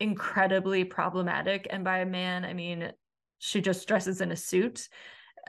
incredibly 0.00 0.84
problematic. 0.84 1.66
And 1.70 1.84
by 1.84 1.98
a 1.98 2.06
man, 2.06 2.44
I 2.44 2.52
mean 2.52 2.92
she 3.38 3.60
just 3.60 3.86
dresses 3.86 4.20
in 4.20 4.32
a 4.32 4.36
suit. 4.36 4.88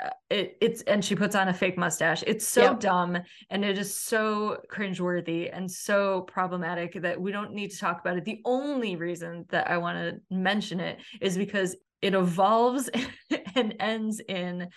Uh, 0.02 0.10
it, 0.30 0.58
it's 0.62 0.82
and 0.84 1.04
she 1.04 1.16
puts 1.16 1.36
on 1.36 1.48
a 1.50 1.54
fake 1.54 1.78
mustache. 1.78 2.24
It's 2.28 2.48
so 2.48 2.62
Yep. 2.64 2.80
dumb 2.80 3.18
and 3.50 3.66
it 3.66 3.78
is 3.78 3.94
so 3.94 4.58
cringeworthy 4.72 5.50
and 5.52 5.70
so 5.70 6.22
problematic 6.22 7.02
that 7.02 7.20
we 7.20 7.32
don't 7.32 7.54
need 7.54 7.72
to 7.72 7.78
talk 7.78 8.00
about 8.00 8.18
it. 8.18 8.26
The 8.26 8.42
only 8.46 8.96
reason 8.96 9.46
that 9.50 9.70
I 9.70 9.78
want 9.78 9.98
to 9.98 10.22
mention 10.36 10.80
it 10.80 11.00
is 11.20 11.38
because 11.38 11.76
it 12.02 12.14
evolves 12.14 12.90
and 13.56 13.76
ends 13.80 14.22
in 14.28 14.70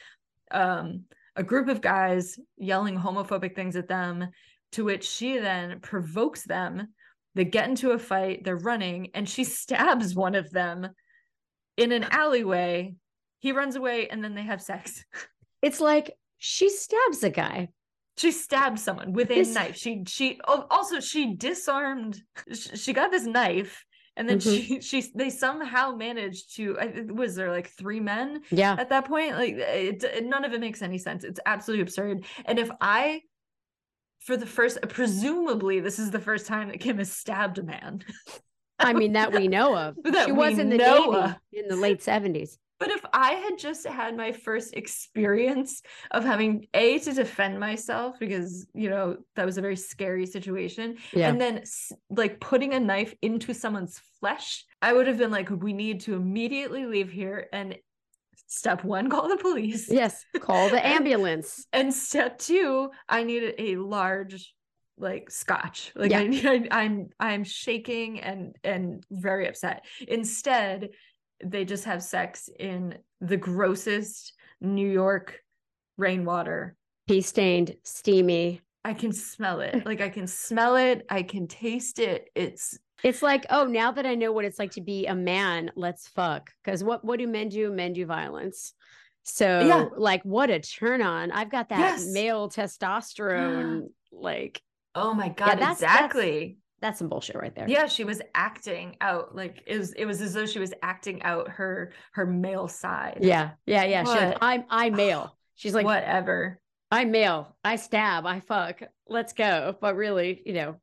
um 0.50 1.04
a 1.36 1.42
group 1.42 1.68
of 1.68 1.80
guys 1.80 2.38
yelling 2.58 2.98
homophobic 2.98 3.54
things 3.54 3.74
at 3.76 3.88
them, 3.88 4.28
to 4.72 4.84
which 4.84 5.04
she 5.08 5.38
then 5.38 5.80
provokes 5.80 6.42
them. 6.42 6.88
They 7.34 7.44
get 7.44 7.68
into 7.68 7.92
a 7.92 7.98
fight, 7.98 8.44
they're 8.44 8.56
running, 8.56 9.10
and 9.14 9.28
she 9.28 9.44
stabs 9.60 10.14
one 10.14 10.34
of 10.34 10.50
them 10.50 10.88
in 11.76 11.92
an 11.92 12.04
alleyway. 12.04 12.94
He 13.40 13.52
runs 13.52 13.76
away, 13.76 14.08
and 14.08 14.22
then 14.22 14.34
they 14.34 14.42
have 14.42 14.62
sex. 14.62 15.04
It's 15.62 15.80
like 15.80 16.12
she 16.38 16.68
stabs 16.68 17.22
a 17.22 17.30
guy. 17.30 17.68
She 18.16 18.30
stabs 18.32 18.82
someone 18.82 19.12
with 19.12 19.30
a 19.30 19.34
This- 19.36 19.54
knife. 19.54 19.76
She 19.76 20.02
she 20.06 20.40
oh, 20.46 20.66
also 20.70 21.00
she 21.00 21.34
disarmed. 21.34 22.20
She 22.52 22.92
got 22.92 23.10
this 23.10 23.24
knife, 23.24 23.84
and 24.16 24.28
then 24.28 24.38
mm-hmm. 24.38 24.80
she 24.80 24.80
she 24.80 25.10
they 25.14 25.30
somehow 25.30 25.94
managed 25.94 26.56
to. 26.56 26.76
Was 27.14 27.34
there 27.34 27.50
like 27.50 27.68
three 27.70 28.00
men? 28.00 28.42
Yeah. 28.50 28.76
at 28.78 28.90
that 28.90 29.06
point 29.06 29.34
like 29.36 29.54
it, 29.54 30.04
it- 30.04 30.26
none 30.26 30.44
of 30.44 30.52
it 30.52 30.60
makes 30.60 30.82
any 30.82 30.98
sense 30.98 31.24
it's 31.24 31.40
absolutely 31.46 31.82
absurd 31.82 32.24
and 32.44 32.58
if 32.58 32.70
i 32.80 33.20
for 34.26 34.36
the 34.36 34.46
first 34.46 34.78
presumably 34.88 35.80
this 35.80 35.98
is 35.98 36.10
the 36.10 36.20
first 36.20 36.46
time 36.46 36.68
that 36.68 36.80
kim 36.80 36.98
has 36.98 37.12
stabbed 37.12 37.58
a 37.58 37.62
man 37.62 38.02
I 38.78 38.94
mean, 38.94 39.12
that 39.12 39.32
we 39.32 39.46
know 39.46 39.76
of. 39.76 39.96
That 40.04 40.26
she 40.26 40.32
was 40.32 40.58
in 40.58 40.68
the 40.68 40.76
Navy 40.78 41.16
of. 41.16 41.36
in 41.52 41.68
the 41.68 41.76
late 41.76 42.00
70s. 42.00 42.56
but 42.80 42.90
if 42.90 43.04
i 43.12 43.32
had 43.34 43.56
just 43.58 43.86
had 43.86 44.16
my 44.16 44.32
first 44.32 44.74
experience 44.74 45.82
of 46.10 46.24
having 46.24 46.66
a 46.74 46.98
to 46.98 47.12
defend 47.12 47.60
myself 47.60 48.18
because 48.18 48.66
you 48.74 48.90
know 48.90 49.18
that 49.36 49.46
was 49.46 49.56
a 49.56 49.60
very 49.60 49.76
scary 49.76 50.26
situation 50.26 50.96
Yeah. 51.12 51.28
and 51.28 51.40
then 51.40 51.62
like 52.10 52.40
putting 52.40 52.74
a 52.74 52.80
knife 52.80 53.14
into 53.22 53.54
someone's 53.54 54.00
flesh 54.18 54.64
i 54.80 54.92
would 54.92 55.06
have 55.06 55.18
been 55.18 55.30
like 55.30 55.48
we 55.50 55.72
need 55.72 56.00
to 56.02 56.14
immediately 56.14 56.86
leave 56.86 57.10
here 57.12 57.48
and 57.52 57.76
step 58.52 58.84
one 58.84 59.08
call 59.08 59.28
the 59.28 59.36
police 59.36 59.90
yes. 59.90 60.24
Call 60.40 60.68
the 60.68 60.84
ambulance. 60.96 61.66
And 61.72 61.92
step 61.92 62.38
two, 62.38 62.90
I 63.08 63.24
needed 63.24 63.54
a 63.58 63.76
large 63.76 64.54
like 64.98 65.30
scotch. 65.30 65.92
Like 65.94 66.10
Yeah. 66.10 66.18
I 66.20 66.26
need, 66.26 66.68
I'm 66.70 67.08
I'm 67.18 67.44
shaking 67.44 68.20
and 68.20 68.54
and 68.62 69.04
very 69.10 69.48
upset. 69.48 69.84
Instead, 70.06 70.90
they 71.42 71.64
just 71.64 71.84
have 71.84 72.02
sex 72.02 72.48
in 72.58 72.98
the 73.20 73.36
grossest 73.36 74.34
New 74.60 74.88
York 74.88 75.40
rainwater. 75.96 76.76
Pee 77.08 77.20
stained, 77.22 77.74
steamy. 77.84 78.60
I 78.84 78.94
can 78.94 79.12
smell 79.12 79.60
it. 79.60 79.82
Like 79.86 80.00
I 80.00 80.08
can 80.08 80.26
smell 80.26 80.76
it. 80.76 81.06
I 81.08 81.22
can 81.22 81.48
taste 81.48 81.98
it. 81.98 82.28
It's 82.34 82.78
It's 83.02 83.22
like, 83.22 83.46
oh, 83.50 83.64
now 83.66 83.92
that 83.92 84.06
I 84.06 84.14
know 84.14 84.32
what 84.32 84.44
it's 84.44 84.58
like 84.58 84.72
to 84.72 84.80
be 84.80 85.06
a 85.06 85.14
man, 85.14 85.70
let's 85.76 86.08
fuck. 86.08 86.50
Because 86.62 86.84
what 86.84 87.04
what 87.04 87.18
do 87.18 87.26
men 87.26 87.48
do? 87.48 87.70
Men 87.72 87.92
do 87.92 88.06
violence. 88.06 88.74
So, 89.24 89.60
Yeah. 89.60 89.86
like, 89.96 90.22
what 90.24 90.50
a 90.50 90.58
turn 90.60 91.00
on. 91.02 91.30
I've 91.30 91.50
got 91.50 91.68
that 91.68 91.78
Yes. 91.78 92.06
male 92.12 92.48
testosterone. 92.48 93.88
like, 94.10 94.60
Oh 94.94 95.14
my 95.14 95.28
god, 95.30 95.58
that's- 95.58 95.80
that's- 95.80 95.82
exactly. 95.82 96.58
that's 96.80 96.98
some 96.98 97.08
bullshit 97.08 97.36
right 97.36 97.54
there. 97.54 97.66
Yeah, 97.68 97.86
she 97.86 98.04
was 98.04 98.20
acting 98.34 98.96
out 99.00 99.34
like 99.34 99.62
it 99.66 99.78
was 99.78 99.92
it 99.94 100.04
was 100.04 100.20
as 100.20 100.34
though 100.34 100.44
she 100.46 100.58
was 100.58 100.74
acting 100.82 101.22
out 101.22 101.48
her 101.48 101.92
her 102.12 102.26
male 102.26 102.68
side. 102.68 103.18
Yeah. 103.22 103.52
Yeah. 103.64 103.84
Yeah. 103.84 104.04
She's 104.04 104.14
like, 104.14 104.38
I'm, 104.42 104.64
I'm 104.68 104.94
male. 104.96 105.36
She's 105.54 105.74
like, 105.74 105.86
whatever. 105.86 106.60
I'm 106.90 107.10
male. 107.10 107.56
I 107.64 107.76
stab. 107.76 108.26
I 108.26 108.40
fuck. 108.40 108.82
Let's 109.08 109.32
go. 109.32 109.74
But 109.80 109.96
really, 109.96 110.42
you 110.44 110.52
know, 110.52 110.76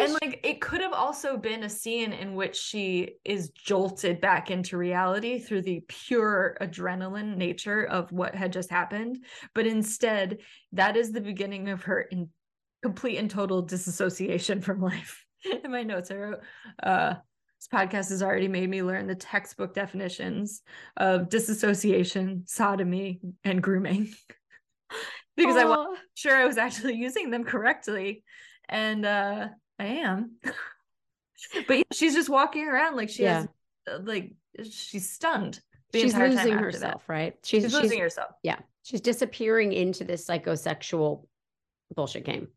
And 0.00 0.12
like 0.22 0.40
it 0.42 0.60
could 0.60 0.80
have 0.80 0.92
also 0.92 1.36
been 1.36 1.62
a 1.62 1.68
scene 1.68 2.12
in 2.12 2.34
which 2.34 2.56
she 2.56 3.14
is 3.24 3.50
jolted 3.50 4.20
back 4.20 4.50
into 4.50 4.76
reality 4.76 5.38
through 5.38 5.62
the 5.62 5.84
pure 5.88 6.56
adrenaline 6.60 7.36
nature 7.36 7.84
of 7.84 8.10
what 8.12 8.34
had 8.34 8.52
just 8.52 8.70
happened. 8.70 9.24
But 9.54 9.66
instead, 9.66 10.38
that 10.72 10.96
is 10.96 11.12
the 11.12 11.20
beginning 11.20 11.68
of 11.68 11.84
her 11.84 12.00
in 12.00 12.28
complete 12.82 13.18
and 13.18 13.30
total 13.30 13.62
disassociation 13.62 14.60
from 14.60 14.80
life. 14.80 15.24
in 15.64 15.70
my 15.70 15.82
notes, 15.82 16.10
I 16.10 16.16
wrote, 16.16 16.40
uh, 16.82 17.14
this 17.58 17.68
podcast 17.72 18.10
has 18.10 18.22
already 18.22 18.48
made 18.48 18.68
me 18.68 18.82
learn 18.82 19.06
the 19.06 19.14
textbook 19.14 19.74
definitions 19.74 20.62
of 20.96 21.28
disassociation, 21.28 22.44
sodomy, 22.46 23.20
and 23.42 23.62
grooming. 23.62 24.12
because 25.36 25.56
I 25.56 25.64
wasn't 25.64 25.98
sure 26.14 26.36
I 26.36 26.46
was 26.46 26.58
actually 26.58 26.94
using 26.94 27.30
them 27.30 27.44
correctly. 27.44 28.22
And 28.68 29.06
uh 29.06 29.48
I 29.78 29.86
am. 29.86 30.32
but 31.66 31.78
yeah, 31.78 31.82
she's 31.92 32.14
just 32.14 32.28
walking 32.28 32.66
around 32.66 32.96
like 32.96 33.08
she 33.08 33.24
has 33.24 33.46
uh, 33.90 33.98
like 34.02 34.34
she's 34.70 35.08
stunned 35.10 35.60
she's 35.92 36.16
losing 36.16 36.58
herself, 36.58 37.06
that. 37.06 37.12
right? 37.12 37.34
She's, 37.44 37.62
She's, 37.62 37.72
she's, 37.72 37.82
losing 37.82 38.00
herself, 38.00 38.30
yeah, 38.42 38.58
she's 38.82 39.00
disappearing 39.00 39.72
into 39.72 40.04
this 40.04 40.26
psychosexual 40.26 41.26
bullshit 41.94 42.24
game. 42.24 42.48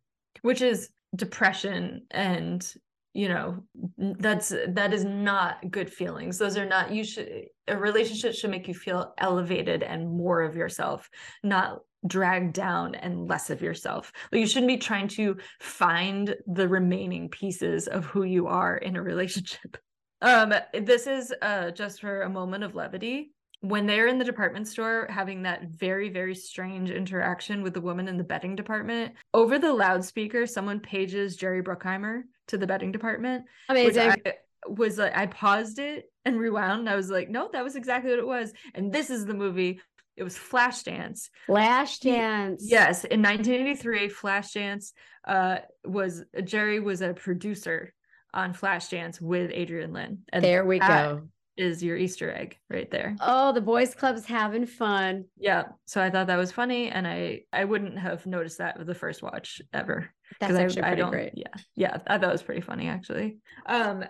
which 0.42 0.62
is 0.62 0.90
depression 1.16 2.04
and 2.12 2.74
you 3.14 3.28
know 3.28 3.64
that's 3.98 4.54
that 4.70 4.94
is 4.94 5.04
not 5.04 5.70
good 5.70 5.92
feelings. 5.92 6.38
Those 6.38 6.58
are 6.58 6.66
not 6.66 6.92
you 6.92 7.04
should 7.04 7.46
a 7.68 7.78
relationship 7.78 8.34
should 8.34 8.52
make 8.52 8.68
you 8.68 8.74
feel 8.74 9.14
elevated 9.18 9.84
and 9.84 10.10
more 10.10 10.42
of 10.42 10.56
yourself 10.56 11.10
not 11.44 11.80
dragged 12.08 12.54
down 12.54 12.96
and 12.96 13.28
less 13.28 13.50
of 13.50 13.62
yourself. 13.62 14.12
You 14.32 14.48
shouldn't 14.48 14.70
be 14.70 14.78
trying 14.78 15.08
to 15.10 15.38
find 15.60 16.36
the 16.48 16.68
remaining 16.68 17.30
pieces 17.30 17.88
of 17.88 18.06
who 18.06 18.24
you 18.24 18.48
are 18.48 18.78
in 18.78 18.96
a 18.96 19.02
relationship. 19.02 19.78
Um 20.24 20.54
this 20.72 21.08
is 21.08 21.34
uh 21.42 21.72
just 21.72 22.00
for 22.00 22.22
a 22.22 22.30
moment 22.30 22.64
of 22.64 22.76
levity. 22.76 23.32
When 23.62 23.88
they're 23.88 24.06
in 24.06 24.20
the 24.20 24.24
department 24.24 24.68
store 24.68 25.08
having 25.10 25.42
that 25.42 25.64
very 25.64 26.10
very 26.10 26.36
strange 26.36 26.92
interaction 26.92 27.64
with 27.64 27.74
the 27.74 27.82
woman 27.82 28.08
in 28.08 28.18
the 28.18 28.24
bedding 28.24 28.56
department 28.56 29.14
over 29.34 29.58
the 29.58 29.74
loudspeaker 29.74 30.46
someone 30.46 30.80
pages 30.80 31.38
jerry 31.38 31.64
bruckheimer 31.64 32.22
to 32.48 32.58
the 32.58 32.68
betting 32.68 32.92
department 32.92 33.46
Amazing. 33.70 34.10
I 34.26 34.34
was 34.68 34.98
like 34.98 35.16
I 35.16 35.26
paused 35.26 35.80
it 35.80 36.06
and 36.26 36.40
rewound 36.40 36.82
and 36.82 36.90
I 36.90 36.96
was 36.96 37.10
like 37.10 37.30
no 37.30 37.50
that 37.54 37.64
was 37.64 37.76
exactly 37.76 38.12
what 38.12 38.20
it 38.20 38.28
was 38.28 38.54
and 38.76 38.92
this 38.94 39.10
is 39.10 39.26
the 39.26 39.34
movie 39.34 39.80
it 40.18 40.24
was 40.24 40.38
Flashdance 40.38 41.30
Flashdance. 41.48 42.58
yes 42.62 43.04
in 43.06 43.22
1983 43.22 44.10
Flashdance 44.10 44.92
uh 45.28 45.58
was 45.86 46.24
Jerry 46.44 46.80
was 46.80 47.02
a 47.02 47.14
producer 47.14 47.94
on 48.34 48.54
Flashdance 48.54 49.20
with 49.22 49.52
Adrian 49.54 49.94
Lyne 49.94 50.20
and 50.32 50.44
There 50.44 50.66
we 50.66 50.80
that 50.80 50.88
go. 51.16 51.28
is 51.58 51.84
your 51.84 51.98
Easter 51.98 52.32
egg 52.32 52.58
right 52.70 52.90
there 52.92 53.16
Oh, 53.22 53.52
the 53.52 53.62
boys 53.62 53.94
club's 53.96 54.26
having 54.26 54.66
fun. 54.66 55.26
yeah 55.38 55.64
so 55.86 56.02
I 56.02 56.10
thought 56.10 56.28
that 56.28 56.38
was 56.38 56.52
funny 56.52 56.90
and 56.90 57.08
I 57.08 57.42
I 57.52 57.66
wouldn't 57.66 57.98
have 58.00 58.26
noticed 58.26 58.60
that 58.60 58.78
with 58.78 58.88
the 58.88 58.96
first 58.96 59.22
watch 59.24 59.62
ever 59.74 60.10
That's 60.40 60.54
I- 60.54 60.64
actually 60.64 60.84
I 60.84 60.88
pretty 60.88 61.02
don't- 61.02 61.12
great. 61.12 61.34
Yeah, 61.36 61.48
yeah, 61.76 61.98
I 62.08 62.18
thought 62.18 62.30
it 62.30 62.32
was 62.32 62.44
pretty 62.44 62.62
funny 62.62 62.88
actually. 62.88 63.38
Um, 63.66 64.04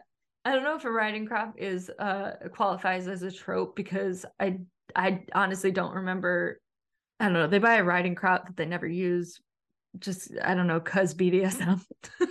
I 0.45 0.53
don't 0.55 0.63
know 0.63 0.75
if 0.75 0.85
a 0.85 0.91
riding 0.91 1.25
crop 1.27 1.53
is 1.57 1.89
uh 1.99 2.31
qualifies 2.53 3.07
as 3.07 3.21
a 3.23 3.31
trope 3.31 3.75
because 3.75 4.25
I 4.39 4.59
I 4.95 5.23
honestly 5.33 5.71
don't 5.71 5.93
remember. 5.95 6.59
I 7.19 7.25
don't 7.25 7.33
know. 7.33 7.47
They 7.47 7.59
buy 7.59 7.75
a 7.75 7.83
riding 7.83 8.15
crop 8.15 8.47
that 8.47 8.57
they 8.57 8.65
never 8.65 8.87
use. 8.87 9.39
Just 9.99 10.31
I 10.43 10.55
don't 10.55 10.67
know, 10.67 10.79
cause 10.79 11.13
BDSM. 11.13 11.81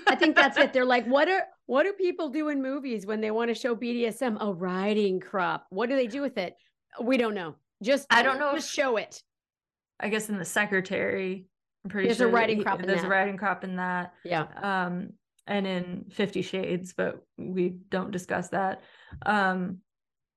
I 0.08 0.14
think 0.16 0.34
that's 0.34 0.56
it. 0.58 0.72
They're 0.72 0.84
like, 0.84 1.06
what 1.06 1.28
are 1.28 1.42
what 1.66 1.84
do 1.84 1.92
people 1.92 2.30
do 2.30 2.48
in 2.48 2.60
movies 2.62 3.06
when 3.06 3.20
they 3.20 3.30
want 3.30 3.48
to 3.50 3.54
show 3.54 3.76
BDSM? 3.76 4.38
A 4.40 4.52
riding 4.52 5.20
crop. 5.20 5.66
What 5.70 5.88
do 5.88 5.94
they 5.94 6.06
do 6.08 6.20
with 6.22 6.36
it? 6.38 6.54
We 7.00 7.16
don't 7.16 7.34
know. 7.34 7.54
Just 7.82 8.06
I 8.10 8.22
don't 8.22 8.38
know 8.40 8.52
Just 8.54 8.68
if- 8.68 8.74
show 8.74 8.96
it. 8.96 9.22
I 10.00 10.08
guess 10.08 10.28
in 10.30 10.38
the 10.38 10.44
secretary, 10.44 11.46
I'm 11.84 11.90
pretty 11.90 12.08
There's 12.08 12.18
a 12.20 12.24
sure 12.24 12.30
that 12.30 12.36
riding 12.36 12.58
he- 12.58 12.62
crop 12.64 12.80
in 12.80 12.86
there's 12.86 13.00
that. 13.00 13.06
a 13.06 13.10
riding 13.10 13.36
crop 13.36 13.64
in 13.64 13.76
that. 13.76 14.12
Yeah. 14.24 14.46
um 14.62 15.10
and 15.46 15.66
in 15.66 16.04
50 16.12 16.42
shades 16.42 16.92
but 16.96 17.24
we 17.38 17.70
don't 17.88 18.10
discuss 18.10 18.50
that 18.50 18.82
um 19.24 19.78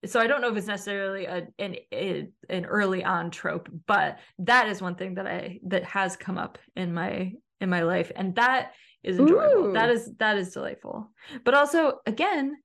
so 0.05 0.19
i 0.19 0.27
don't 0.27 0.41
know 0.41 0.49
if 0.49 0.55
it's 0.57 0.65
necessarily 0.65 1.25
a, 1.25 1.45
an 1.59 1.75
a, 1.93 2.29
an 2.49 2.65
early 2.65 3.03
on 3.03 3.29
trope 3.29 3.69
but 3.85 4.19
that 4.39 4.69
is 4.69 4.81
one 4.81 4.95
thing 4.95 5.15
that 5.15 5.27
i 5.27 5.59
that 5.67 5.83
has 5.83 6.15
come 6.15 6.37
up 6.37 6.57
in 6.77 6.93
my 6.93 7.33
in 7.59 7.69
my 7.69 7.81
life 7.83 8.11
and 8.15 8.35
that 8.35 8.71
is 9.03 9.19
enjoyable 9.19 9.73
that 9.73 9.89
Ooh. 9.89 9.93
is 9.93 10.09
that 10.19 10.37
is 10.37 10.53
delightful 10.53 11.11
but 11.43 11.53
also 11.53 11.99
again 12.05 12.55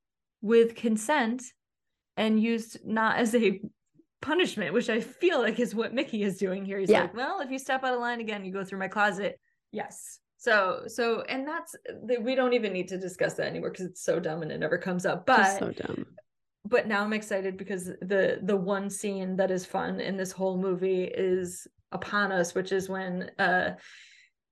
with 0.41 0.76
consent 0.76 1.43
and 2.16 2.41
used 2.41 2.79
not 2.87 3.18
as 3.18 3.35
a 3.35 3.61
punishment 4.20 4.72
which 4.74 4.90
i 4.90 5.00
feel 5.00 5.40
like 5.40 5.60
is 5.60 5.74
what 5.74 5.94
mickey 5.94 6.22
is 6.24 6.38
doing 6.38 6.64
here 6.64 6.78
he's 6.78 6.90
Yeah. 6.90 7.02
like 7.02 7.14
well 7.14 7.40
if 7.40 7.50
you 7.50 7.58
step 7.58 7.84
out 7.84 7.94
of 7.94 8.00
line 8.00 8.20
again 8.20 8.44
you 8.44 8.52
go 8.52 8.64
through 8.64 8.78
my 8.80 8.88
closet 8.88 9.38
yes 9.72 10.18
so 10.38 10.82
so 10.86 11.22
and 11.22 11.46
that's 11.46 11.74
that 12.06 12.22
we 12.22 12.34
don't 12.34 12.52
even 12.52 12.72
need 12.72 12.88
to 12.88 12.98
discuss 12.98 13.34
that 13.34 13.46
anymore 13.46 13.70
because 13.70 13.86
it's 13.86 14.02
so 14.02 14.18
dumb 14.20 14.42
and 14.42 14.50
it 14.50 14.58
never 14.58 14.78
comes 14.78 15.06
up 15.06 15.24
but 15.26 15.36
Just 15.38 15.58
so 15.58 15.70
dumb. 15.72 16.06
but 16.64 16.86
now 16.88 17.02
I'm 17.04 17.12
excited 17.12 17.56
because 17.56 17.86
the 17.86 18.38
the 18.42 18.56
one 18.56 18.90
scene 18.90 19.36
that 19.36 19.50
is 19.50 19.64
fun 19.66 20.00
in 20.00 20.16
this 20.16 20.32
whole 20.32 20.56
movie 20.58 21.04
is 21.04 21.66
upon 21.90 22.30
us, 22.32 22.54
which 22.54 22.70
is 22.72 22.88
when 22.88 23.30
uh 23.38 23.70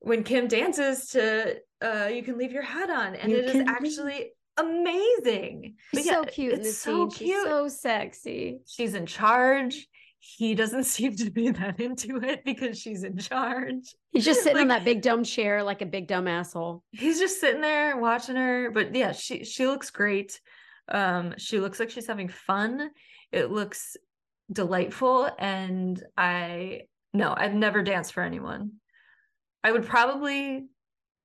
when 0.00 0.22
Kim 0.24 0.48
dances 0.48 1.08
to 1.08 1.56
uh 1.82 2.08
you 2.12 2.22
can 2.22 2.38
leave 2.38 2.52
your 2.52 2.62
hat 2.62 2.88
on 2.90 3.14
and 3.14 3.30
You 3.30 3.38
it 3.38 3.44
is 3.54 3.68
actually 3.68 4.32
amazing. 4.56 5.76
She's 5.94 6.06
yeah, 6.06 6.12
so 6.14 6.24
cute 6.24 6.54
in 6.54 6.62
this 6.62 6.80
so 6.80 7.08
scene. 7.08 7.10
cute. 7.10 7.36
She's 7.36 7.44
so 7.44 7.68
sexy. 7.68 8.60
she's 8.66 8.94
in 8.94 9.06
charge. 9.06 9.86
He 10.18 10.54
doesn't 10.54 10.84
seem 10.96 11.14
to 11.16 11.30
be 11.30 11.50
that 11.50 11.80
into 11.80 12.16
it 12.22 12.44
because 12.44 12.78
she's 12.78 13.04
in 13.04 13.18
charge. 13.18 13.94
He's 14.12 14.24
just 14.24 14.42
sitting 14.42 14.62
on 14.62 14.68
that 14.68 14.84
big 14.84 15.02
dumb 15.02 15.24
chair 15.24 15.62
like 15.62 15.82
a 15.82 15.86
big 15.86 16.08
dumb 16.08 16.26
asshole. 16.28 16.82
he's 16.92 17.18
just 17.18 17.40
sitting 17.40 17.60
there 17.60 17.96
watching 17.98 18.36
her 18.36 18.70
but 18.70 18.94
yeah 18.94 19.12
she 19.12 19.44
she 19.44 19.66
looks 19.66 19.90
great 19.90 20.40
um 20.88 21.34
she 21.36 21.60
looks 21.60 21.78
like 21.78 21.90
she's 21.90 22.06
having 22.06 22.28
fun 22.28 22.90
it 23.32 23.50
looks 23.50 23.96
delightful 24.52 25.28
and 25.38 26.02
i 26.16 26.82
no 27.12 27.34
i've 27.36 27.52
never 27.54 27.82
danced 27.82 28.12
for 28.12 28.22
anyone 28.22 28.70
i 29.64 29.70
would 29.72 29.84
probably 29.84 30.66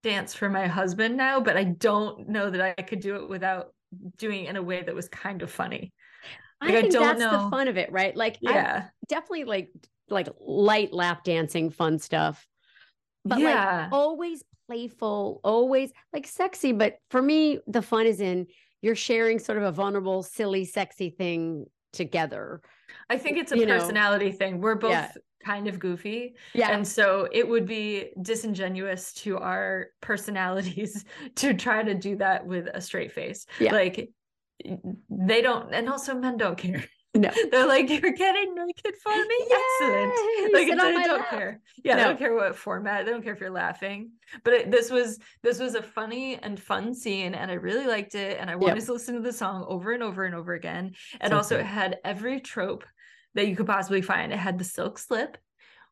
dance 0.04 0.34
for 0.34 0.50
my 0.50 0.68
husband 0.68 1.16
now 1.16 1.40
but 1.40 1.58
i 1.58 1.64
don't 1.64 2.28
know 2.28 2.50
that 2.50 2.76
i 2.78 2.82
could 2.82 3.00
do 3.00 3.16
it 3.16 3.30
without 3.30 3.74
doing 4.18 4.46
it 4.46 4.50
in 4.50 4.56
a 4.56 4.62
way 4.64 4.82
that 4.82 4.96
was 4.96 5.10
kind 5.10 5.42
of 5.42 5.52
funny 5.52 5.92
Like, 6.62 6.76
I 6.76 6.78
I 6.78 6.82
think 6.82 6.94
don't 6.94 7.18
that's 7.18 7.20
the 7.20 7.50
fun 7.50 7.68
of 7.68 7.78
it, 7.78 7.92
right? 7.92 8.16
Like 8.16 8.38
I 8.46 8.54
yeah 8.54 8.86
definitely 9.08 9.46
like 9.46 9.72
like 10.10 10.28
light 10.40 10.94
lap 10.94 11.24
dancing 11.24 11.70
fun 11.72 12.00
stuff. 12.00 12.46
But 13.26 13.42
like 13.42 13.44
yeah 13.44 13.90
always 13.92 14.44
playful, 14.68 15.42
always 15.44 15.92
like 16.14 16.28
sexy. 16.28 16.72
But 16.72 16.98
for 17.10 17.22
me, 17.22 17.60
the 17.68 17.82
fun 17.82 18.06
is 18.06 18.22
in 18.22 18.48
you're 18.82 18.96
sharing 18.96 19.40
sort 19.40 19.58
of 19.58 19.64
a 19.64 19.72
vulnerable, 19.72 20.24
silly, 20.24 20.66
sexy 20.66 21.10
thing 21.10 21.66
together. 21.94 22.62
i 23.10 23.18
think 23.18 23.38
it's 23.38 23.52
a 23.52 23.58
you 23.58 23.66
know, 23.66 23.78
personality 23.78 24.32
thing 24.32 24.62
we're 24.62 24.76
both 24.76 24.92
yeah. 24.92 25.12
kind 25.46 25.68
of 25.68 25.80
goofy 25.80 26.36
Yeah. 26.54 26.72
And 26.72 26.88
so 26.88 27.28
it 27.32 27.48
would 27.48 27.66
be 27.66 28.12
disingenuous 28.22 29.14
to 29.24 29.38
our 29.38 29.88
personalities 30.02 31.06
to 31.36 31.54
try 31.54 31.84
to 31.84 31.94
do 31.94 32.16
that 32.18 32.46
with 32.46 32.68
a 32.74 32.82
straight 32.82 33.12
face. 33.12 33.46
Yeah. 33.60 33.74
Like 33.74 34.10
they 35.10 35.42
don't, 35.42 35.74
and 35.74 35.90
also 35.90 36.14
men 36.14 36.38
don't 36.38 36.58
care. 36.58 36.84
No. 37.14 37.30
They're 37.52 37.68
like, 37.68 37.90
you're 37.90 38.14
getting 38.14 38.56
naked 38.56 38.96
for 39.04 39.16
me? 39.16 39.48
Excellent. 39.82 40.54
Like 40.54 40.68
sit 40.68 40.78
they 40.78 40.84
on 40.88 40.94
my 40.94 41.08
don't 41.08 41.20
lap. 41.20 41.30
care. 41.30 41.62
Yeah, 41.84 41.96
No. 41.96 42.04
don't 42.06 42.20
care 42.20 42.34
what 42.34 42.56
format. 42.56 43.06
They 43.06 43.12
don't 43.12 43.22
care 43.24 43.34
if 43.34 43.40
you're 43.40 43.50
laughing. 43.50 44.12
But 44.44 44.54
it, 44.54 44.72
this 44.72 44.90
was 44.90 45.20
this 45.44 45.60
was 45.60 45.76
a 45.76 45.82
funny 45.82 46.38
and 46.38 46.60
fun 46.60 46.94
scene, 46.96 47.34
and 47.36 47.52
I 47.52 47.56
really 47.56 47.86
liked 47.86 48.16
it. 48.16 48.38
And 48.40 48.50
I 48.50 48.56
wanted 48.56 48.86
to 48.86 48.94
listen 48.94 49.16
to 49.16 49.22
the 49.22 49.34
song 49.34 49.66
over 49.68 49.92
and 49.92 50.02
over 50.04 50.24
and 50.24 50.34
over 50.36 50.54
again. 50.54 50.94
And 51.20 51.32
So 51.32 51.38
also, 51.38 51.56
good. 51.58 51.62
it 51.62 51.68
had 51.68 51.98
every 52.06 52.40
trope 52.40 52.86
that 53.36 53.48
you 53.48 53.56
could 53.56 53.68
possibly 53.68 54.02
find. 54.02 54.32
It 54.32 54.40
had 54.40 54.58
the 54.58 54.64
silk 54.64 54.98
slip, 54.98 55.38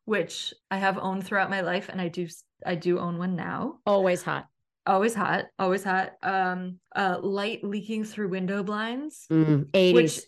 which 0.04 0.54
I 0.70 0.78
have 0.78 0.98
owned 0.98 1.24
throughout 1.24 1.50
my 1.50 1.60
life, 1.60 1.88
and 1.90 2.00
I 2.00 2.08
do 2.08 2.26
I 2.64 2.74
do 2.74 2.98
own 2.98 3.18
one 3.18 3.36
now. 3.36 3.78
Always 3.86 4.22
hot. 4.22 4.46
Always 4.86 5.14
hot, 5.14 5.44
always 5.58 5.84
hot. 5.84 6.12
Um, 6.22 6.78
uh, 6.96 7.18
light 7.22 7.62
leaking 7.62 8.04
through 8.04 8.28
window 8.30 8.62
blinds 8.62 9.26
Mm, 9.30 9.70
80s. 9.72 9.94
which 9.94 10.20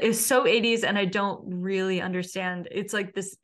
is 0.00 0.24
so 0.24 0.44
80s 0.44 0.84
and 0.84 0.96
I 0.98 1.04
don't 1.04 1.42
really 1.46 2.00
understand. 2.00 2.68
It's 2.70 2.92
like 2.92 3.14
this 3.14 3.36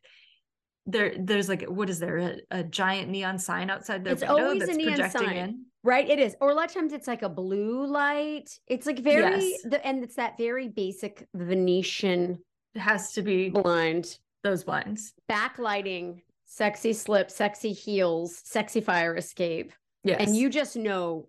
there 0.86 1.14
there's 1.18 1.48
like 1.48 1.62
what 1.64 1.90
is 1.90 1.98
there 1.98 2.16
a, 2.18 2.36
a 2.50 2.62
giant 2.64 3.10
neon 3.10 3.38
sign 3.38 3.70
outside 3.70 4.02
their 4.02 4.14
It's 4.14 4.22
window 4.22 4.38
always 4.44 4.62
a 4.62 4.66
that's 4.66 4.78
neon 4.78 5.10
sign. 5.10 5.36
in. 5.36 5.64
Right, 5.82 6.08
it 6.08 6.18
is. 6.18 6.36
Or 6.40 6.50
a 6.50 6.54
lot 6.54 6.66
of 6.66 6.74
times 6.74 6.92
it's 6.92 7.06
like 7.08 7.22
a 7.22 7.28
blue 7.28 7.86
light. 7.86 8.50
It's 8.66 8.86
like 8.86 8.98
very, 8.98 9.22
Yes. 9.50 9.62
the, 9.64 9.84
and 9.86 10.04
it's 10.04 10.16
that 10.16 10.36
very 10.36 10.68
basic 10.68 11.26
Venetian 11.34 12.38
It 12.74 12.80
has 12.80 13.12
to 13.12 13.22
be 13.22 13.48
blind 13.50 14.18
those 14.42 14.64
blinds. 14.64 15.12
backlighting, 15.30 16.22
sexy 16.44 16.92
slip, 16.92 17.30
sexy 17.30 17.72
heels, 17.72 18.40
sexy 18.44 18.80
fire 18.82 19.16
escape, 19.16 19.72
Yes. 20.04 20.20
and 20.26 20.36
you 20.36 20.50
just 20.50 20.76
know 20.76 21.28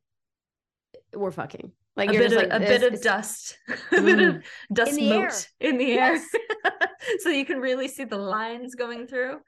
we're 1.14 1.32
fucking. 1.32 1.72
Like 2.08 2.10
a 2.10 2.14
you're 2.14 2.24
bit 2.24 2.32
just 2.32 2.46
of, 2.46 2.50
like 2.52 2.62
a 2.62 2.66
this 2.66 2.80
bit 2.80 2.94
of 2.94 3.02
dust, 3.02 3.58
a 3.92 4.02
bit 4.02 4.20
of 4.20 4.44
dust 4.74 4.96
the 4.96 5.12
air. 5.12 5.32
in 5.60 5.78
the 5.78 5.92
air, 5.94 6.14
Yes. 6.16 6.26
so 7.20 7.30
you 7.30 7.46
can 7.46 7.60
really 7.60 7.88
see 7.88 8.04
the 8.04 8.18
lines 8.18 8.76
going 8.76 9.08
through. 9.08 9.40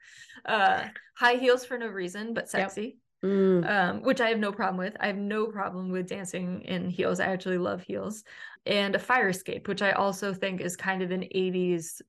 Uh, 0.44 0.84
high 1.16 1.34
heels 1.34 1.64
for 1.64 1.78
no 1.78 1.86
reason, 1.86 2.34
but 2.34 2.48
sexy, 2.48 2.98
Mm. 3.24 3.66
um, 3.70 4.02
which 4.02 4.20
I 4.20 4.28
have 4.28 4.38
no 4.38 4.52
problem 4.52 4.76
with. 4.76 4.96
I 5.00 5.06
have 5.06 5.16
no 5.16 5.46
problem 5.46 5.90
with 5.90 6.08
dancing 6.08 6.60
in 6.62 6.90
heels. 6.90 7.20
I 7.20 7.26
actually 7.26 7.56
love 7.58 7.80
heels, 7.82 8.22
and 8.66 8.94
a 8.94 8.98
fire 8.98 9.30
escape, 9.30 9.66
which 9.66 9.80
I 9.80 9.92
also 9.92 10.34
think 10.34 10.60
is 10.60 10.76
kind 10.76 11.02
of 11.02 11.10
an 11.10 11.22
'80s 11.34 12.02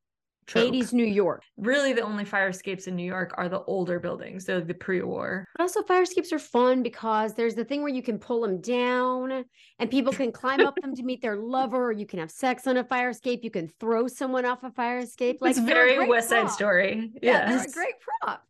trope. 0.47 0.73
80s 0.73 0.93
New 0.93 1.05
York. 1.05 1.43
Really, 1.57 1.93
the 1.93 2.01
only 2.01 2.25
fire 2.25 2.49
escapes 2.49 2.87
in 2.87 2.95
New 2.95 3.05
York 3.05 3.33
are 3.37 3.49
the 3.49 3.61
older 3.63 3.99
buildings, 3.99 4.45
so 4.45 4.59
the 4.59 4.73
pre-war. 4.73 5.47
But 5.55 5.63
also 5.63 5.81
fire 5.83 6.03
escapes 6.03 6.31
are 6.33 6.39
fun 6.39 6.83
because 6.83 7.33
there's 7.33 7.55
the 7.55 7.65
thing 7.65 7.81
where 7.81 7.91
you 7.93 8.01
can 8.03 8.19
pull 8.19 8.41
them 8.41 8.61
down 8.61 9.45
and 9.79 9.91
people 9.91 10.13
can 10.13 10.31
climb 10.31 10.59
up 10.61 10.75
them 10.81 10.95
to 10.95 11.03
meet 11.03 11.21
their 11.21 11.35
lover, 11.37 11.87
or 11.87 11.91
you 11.91 12.05
can 12.05 12.19
have 12.19 12.31
sex 12.31 12.67
on 12.67 12.77
a 12.77 12.83
fire 12.83 13.09
escape. 13.09 13.43
You 13.43 13.51
can 13.51 13.67
throw 13.79 14.07
someone 14.07 14.45
off 14.45 14.63
a 14.63 14.71
fire 14.71 14.99
escape. 14.99 15.39
Like 15.41 15.51
it's 15.51 15.59
very 15.59 16.07
West 16.07 16.29
Side 16.29 16.41
prop. 16.41 16.51
Story. 16.51 17.11
Yeah, 17.21 17.49
yes, 17.49 17.69
a 17.69 17.73
great 17.73 17.95
prop. 18.21 18.43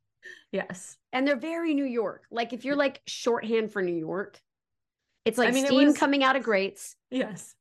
yes. 0.52 0.98
And 1.14 1.26
they're 1.28 1.36
very 1.40 1.74
New 1.74 1.86
York. 1.86 2.24
Like 2.30 2.52
if 2.54 2.66
you're 2.66 2.76
like 2.76 3.02
shorthand 3.08 3.72
for 3.72 3.82
New 3.82 3.96
York, 3.96 4.40
it's 5.24 5.38
like 5.38 5.54
mean, 5.54 5.64
it 5.64 5.68
steam 5.68 5.88
was- 5.88 5.98
coming 5.98 6.24
out 6.24 6.36
of 6.36 6.44
grates, 6.44 6.96
Yes. 7.10 7.56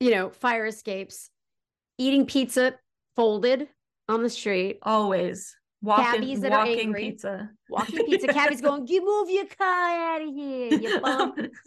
you 0.00 0.10
know, 0.10 0.30
fire 0.30 0.66
escapes, 0.66 1.30
eating 1.96 2.26
pizza 2.26 2.74
folded 3.22 3.68
on 4.08 4.22
the 4.22 4.30
street, 4.30 4.78
Always 4.84 5.56
walking, 5.82 6.04
Cabbies 6.04 6.40
that 6.42 6.52
are 6.52 6.58
walking 6.66 6.78
angry. 6.80 7.10
pizza. 7.10 7.50
walking 7.68 8.06
pizza. 8.06 8.28
cabbies 8.38 8.60
going, 8.60 8.86
you 8.86 9.04
move 9.04 9.28
your 9.28 9.46
car 9.46 10.14
out 10.14 10.22
of 10.22 10.32
here, 10.34 10.72
you 10.74 11.00
bum. 11.06 11.34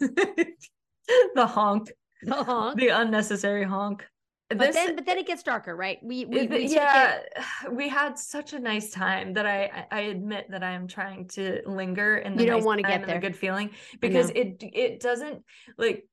the 1.34 1.46
honk, 1.46 1.90
Uh-huh. 2.30 2.74
the 2.76 2.88
unnecessary 2.88 3.64
honk. 3.64 4.06
But 4.48 4.58
This- 4.58 4.76
then, 4.76 4.96
but 4.96 5.06
then 5.06 5.18
it 5.18 5.26
gets 5.26 5.42
darker, 5.42 5.74
right? 5.76 5.98
We 6.02 6.24
we, 6.26 6.46
we 6.46 6.58
take 6.68 6.70
yeah, 6.74 7.20
it. 7.36 7.44
we 7.72 7.88
had 7.88 8.18
such 8.18 8.52
a 8.54 8.58
nice 8.58 8.90
time 8.90 9.32
that 9.34 9.46
I 9.46 9.86
I 9.90 10.00
admit 10.14 10.50
that 10.50 10.62
I 10.62 10.72
am 10.72 10.86
trying 10.88 11.28
to 11.36 11.62
linger 11.66 12.16
in 12.18 12.36
the 12.36 12.42
You 12.44 12.50
don't 12.50 12.58
nice 12.60 12.66
wanna 12.66 12.82
get 12.82 12.90
time 12.92 13.00
the 13.02 13.06
there. 13.08 13.20
good 13.20 13.36
feeling 13.36 13.70
because 14.00 14.28
it 14.30 14.56
it 14.60 15.00
doesn't 15.00 15.42
like 15.78 16.06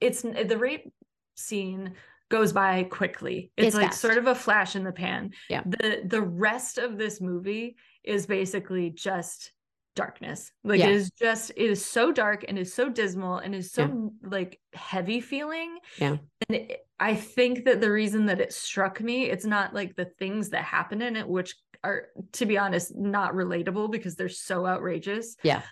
it's 0.00 0.22
the 0.22 0.56
rape 0.58 0.90
scene 1.36 1.92
goes 2.28 2.52
by 2.52 2.84
quickly. 2.84 3.50
It's, 3.56 3.68
It's 3.68 3.76
like 3.76 3.86
fast. 3.88 4.00
sort 4.00 4.18
of 4.18 4.26
a 4.26 4.34
flash 4.34 4.76
in 4.76 4.84
the 4.84 4.92
pan. 4.92 5.30
Yeah. 5.48 5.62
The 5.66 6.02
the 6.04 6.22
rest 6.22 6.78
of 6.78 6.98
this 6.98 7.20
movie 7.20 7.76
is 8.04 8.26
basically 8.26 8.90
just 8.90 9.52
darkness. 9.94 10.52
Like 10.64 10.80
Yeah. 10.80 10.88
it 10.88 10.94
is 10.96 11.10
just 11.18 11.50
it 11.56 11.70
is 11.70 11.84
so 11.84 12.12
dark 12.12 12.44
and 12.46 12.58
is 12.58 12.72
so 12.74 12.88
dismal 12.88 13.38
and 13.38 13.54
is 13.54 13.72
so 13.72 13.82
Yeah. 14.22 14.28
like 14.30 14.60
heavy 14.74 15.20
feeling. 15.20 15.78
Yeah. 15.98 16.16
And 16.48 16.56
it, 16.56 16.86
I 16.98 17.14
think 17.14 17.64
that 17.64 17.80
the 17.80 17.90
reason 17.90 18.26
that 18.26 18.40
it 18.40 18.52
struck 18.52 19.00
me, 19.00 19.24
it's 19.26 19.44
not 19.46 19.74
like 19.74 19.96
the 19.96 20.06
things 20.18 20.50
that 20.50 20.64
happen 20.64 21.02
in 21.02 21.14
it, 21.16 21.28
which 21.28 21.54
are, 21.84 22.08
to 22.32 22.46
be 22.46 22.56
honest, 22.58 22.94
not 22.96 23.34
relatable 23.34 23.90
because 23.90 24.16
they're 24.16 24.28
so 24.30 24.66
outrageous. 24.66 25.36
Yeah. 25.42 25.62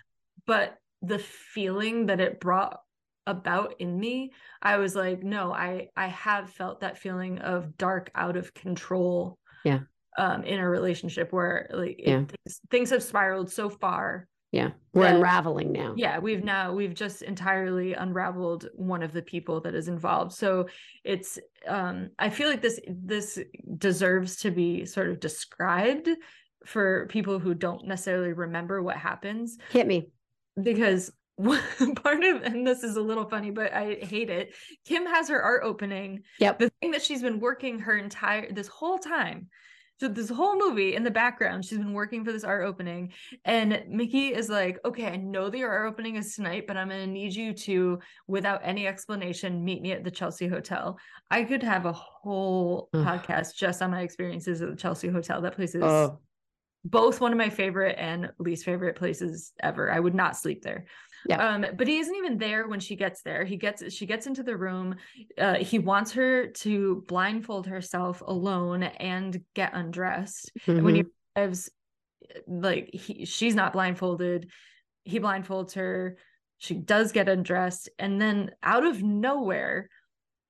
But 0.45 0.77
the 1.01 1.19
feeling 1.19 2.05
that 2.07 2.19
it 2.19 2.39
brought 2.39 2.79
about 3.27 3.75
in 3.79 3.99
me, 3.99 4.31
I 4.61 4.77
was 4.77 4.95
like, 4.95 5.23
no, 5.23 5.51
I 5.53 5.89
I 5.95 6.07
have 6.07 6.49
felt 6.51 6.81
that 6.81 6.97
feeling 6.97 7.39
of 7.39 7.77
dark, 7.77 8.11
out 8.15 8.37
of 8.37 8.53
control. 8.53 9.37
Yeah. 9.63 9.79
Um, 10.17 10.43
in 10.43 10.59
a 10.59 10.69
relationship 10.69 11.33
where 11.33 11.67
like 11.73 11.99
it- 11.99 12.07
Yeah. 12.07 12.23
things, 12.25 12.61
things 12.71 12.89
have 12.91 13.03
spiraled 13.03 13.51
so 13.51 13.69
far 13.69 14.29
Yeah, 14.51 14.69
we're 14.93 15.03
that- 15.03 15.15
unraveling 15.15 15.73
now. 15.73 15.93
yeah 15.97 16.19
we've 16.19 16.41
now 16.43 16.71
we've 16.71 16.93
just 16.93 17.21
entirely 17.21 17.93
unraveled 17.95 18.69
one 18.75 19.03
of 19.03 19.11
the 19.11 19.21
people 19.21 19.59
that 19.61 19.75
is 19.75 19.89
involved 19.89 20.31
so 20.31 20.67
it's 21.03 21.37
um 21.67 22.11
i 22.17 22.29
feel 22.29 22.47
like 22.47 22.61
this 22.61 22.79
this 22.87 23.39
deserves 23.77 24.37
to 24.37 24.51
be 24.51 24.85
sort 24.85 25.09
of 25.09 25.19
described 25.19 26.07
for 26.65 27.07
people 27.07 27.37
who 27.37 27.53
don't 27.53 27.85
necessarily 27.85 28.31
remember 28.31 28.81
what 28.81 28.95
happens 28.95 29.57
Hit 29.71 29.85
me. 29.85 30.11
because 30.61 31.11
part 32.03 32.23
of 32.23 32.43
and 32.43 32.65
this 32.65 32.83
is 32.83 32.95
a 32.95 33.01
little 33.01 33.25
funny 33.25 33.51
but 33.51 33.73
i 33.73 33.95
hate 34.01 34.29
it 34.29 34.53
kim 34.85 35.05
has 35.05 35.27
her 35.27 35.41
art 35.41 35.63
opening 35.63 36.21
Yep. 36.39 36.59
the 36.59 36.71
thing 36.81 36.91
that 36.91 37.01
she's 37.01 37.21
been 37.21 37.39
working 37.39 37.79
her 37.79 37.97
entire 37.97 38.51
this 38.53 38.67
whole 38.67 38.97
time 38.97 39.49
so 39.99 40.07
this 40.09 40.29
whole 40.29 40.57
movie 40.57 40.95
in 40.95 41.03
the 41.03 41.11
background 41.11 41.65
she's 41.65 41.77
been 41.77 41.93
working 41.93 42.23
for 42.23 42.31
this 42.31 42.43
art 42.45 42.65
opening 42.65 43.11
and 43.43 43.83
mickey 43.89 44.27
is 44.33 44.47
like 44.49 44.79
okay 44.85 45.07
i 45.07 45.15
know 45.17 45.49
the 45.49 45.63
art 45.63 45.87
opening 45.91 46.15
is 46.15 46.35
tonight 46.35 46.65
but 46.67 46.77
i'm 46.77 46.87
going 46.87 47.05
to 47.05 47.11
need 47.11 47.33
you 47.35 47.53
to 47.53 47.99
without 48.27 48.61
any 48.63 48.87
explanation 48.87 49.63
meet 49.63 49.81
me 49.81 49.91
at 49.91 50.03
the 50.05 50.11
chelsea 50.11 50.47
hotel 50.47 50.97
i 51.31 51.43
could 51.43 51.63
have 51.63 51.85
a 51.85 51.93
whole 51.93 52.87
Ugh. 52.93 53.05
podcast 53.05 53.55
just 53.55 53.81
on 53.81 53.91
my 53.91 54.01
experiences 54.01 54.61
at 54.61 54.69
the 54.69 54.75
chelsea 54.75 55.09
hotel 55.09 55.41
that 55.41 55.55
place 55.55 55.75
is 55.75 55.83
Oh, 55.83 56.19
both 56.87 57.19
one 57.19 57.31
of 57.31 57.37
my 57.39 57.49
favorite 57.49 57.95
and 57.97 58.31
least 58.37 58.63
favorite 58.63 58.95
places 58.95 59.53
ever. 59.59 59.91
I 59.91 59.99
would 59.99 60.13
not 60.13 60.37
sleep 60.37 60.61
there. 60.61 60.85
Yeah. 61.27 61.47
Um, 61.47 61.65
but 61.75 61.87
he 61.87 61.97
isn't 61.97 62.15
even 62.15 62.37
there 62.37 62.67
when 62.67 62.79
she 62.79 62.95
gets 62.95 63.21
there. 63.21 63.43
He 63.45 63.57
gets 63.57 63.93
she 63.93 64.05
gets 64.05 64.27
into 64.27 64.43
the 64.43 64.55
room. 64.55 64.95
Uh, 65.37 65.55
he 65.55 65.79
wants 65.79 66.11
her 66.13 66.47
to 66.47 67.03
blindfold 67.07 67.67
herself 67.67 68.21
alone 68.25 68.83
and 68.83 69.41
get 69.53 69.73
undressed. 69.73 70.51
And 70.67 70.83
when 70.83 70.95
he 70.95 71.03
mhm. 71.03 71.09
arrives, 71.35 71.71
like 72.47 72.89
he, 72.93 73.25
she's 73.25 73.55
not 73.55 73.73
blindfolded. 73.73 74.49
He 75.03 75.19
blindfolds 75.19 75.73
her. 75.73 76.17
She 76.57 76.75
does 76.75 77.11
get 77.11 77.27
undressed, 77.29 77.89
and 77.99 78.21
then 78.21 78.51
out 78.63 78.85
of 78.85 79.03
nowhere, 79.03 79.89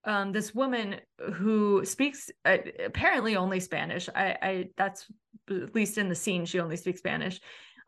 um, 0.05 0.31
this 0.31 0.53
woman 0.53 0.97
who 1.33 1.83
speaks 1.83 2.29
uh, 2.45 2.57
apparently 2.85 3.35
only 3.35 3.59
Spanish. 3.59 4.07
I, 4.13 4.37
I 4.41 4.65
that's 4.77 5.05
at 5.49 5.73
least 5.75 5.97
in 5.97 6.09
the 6.09 6.15
scene 6.15 6.45
she 6.45 6.59
only 6.59 6.77
speaks 6.77 6.99
Spanish. 6.99 7.39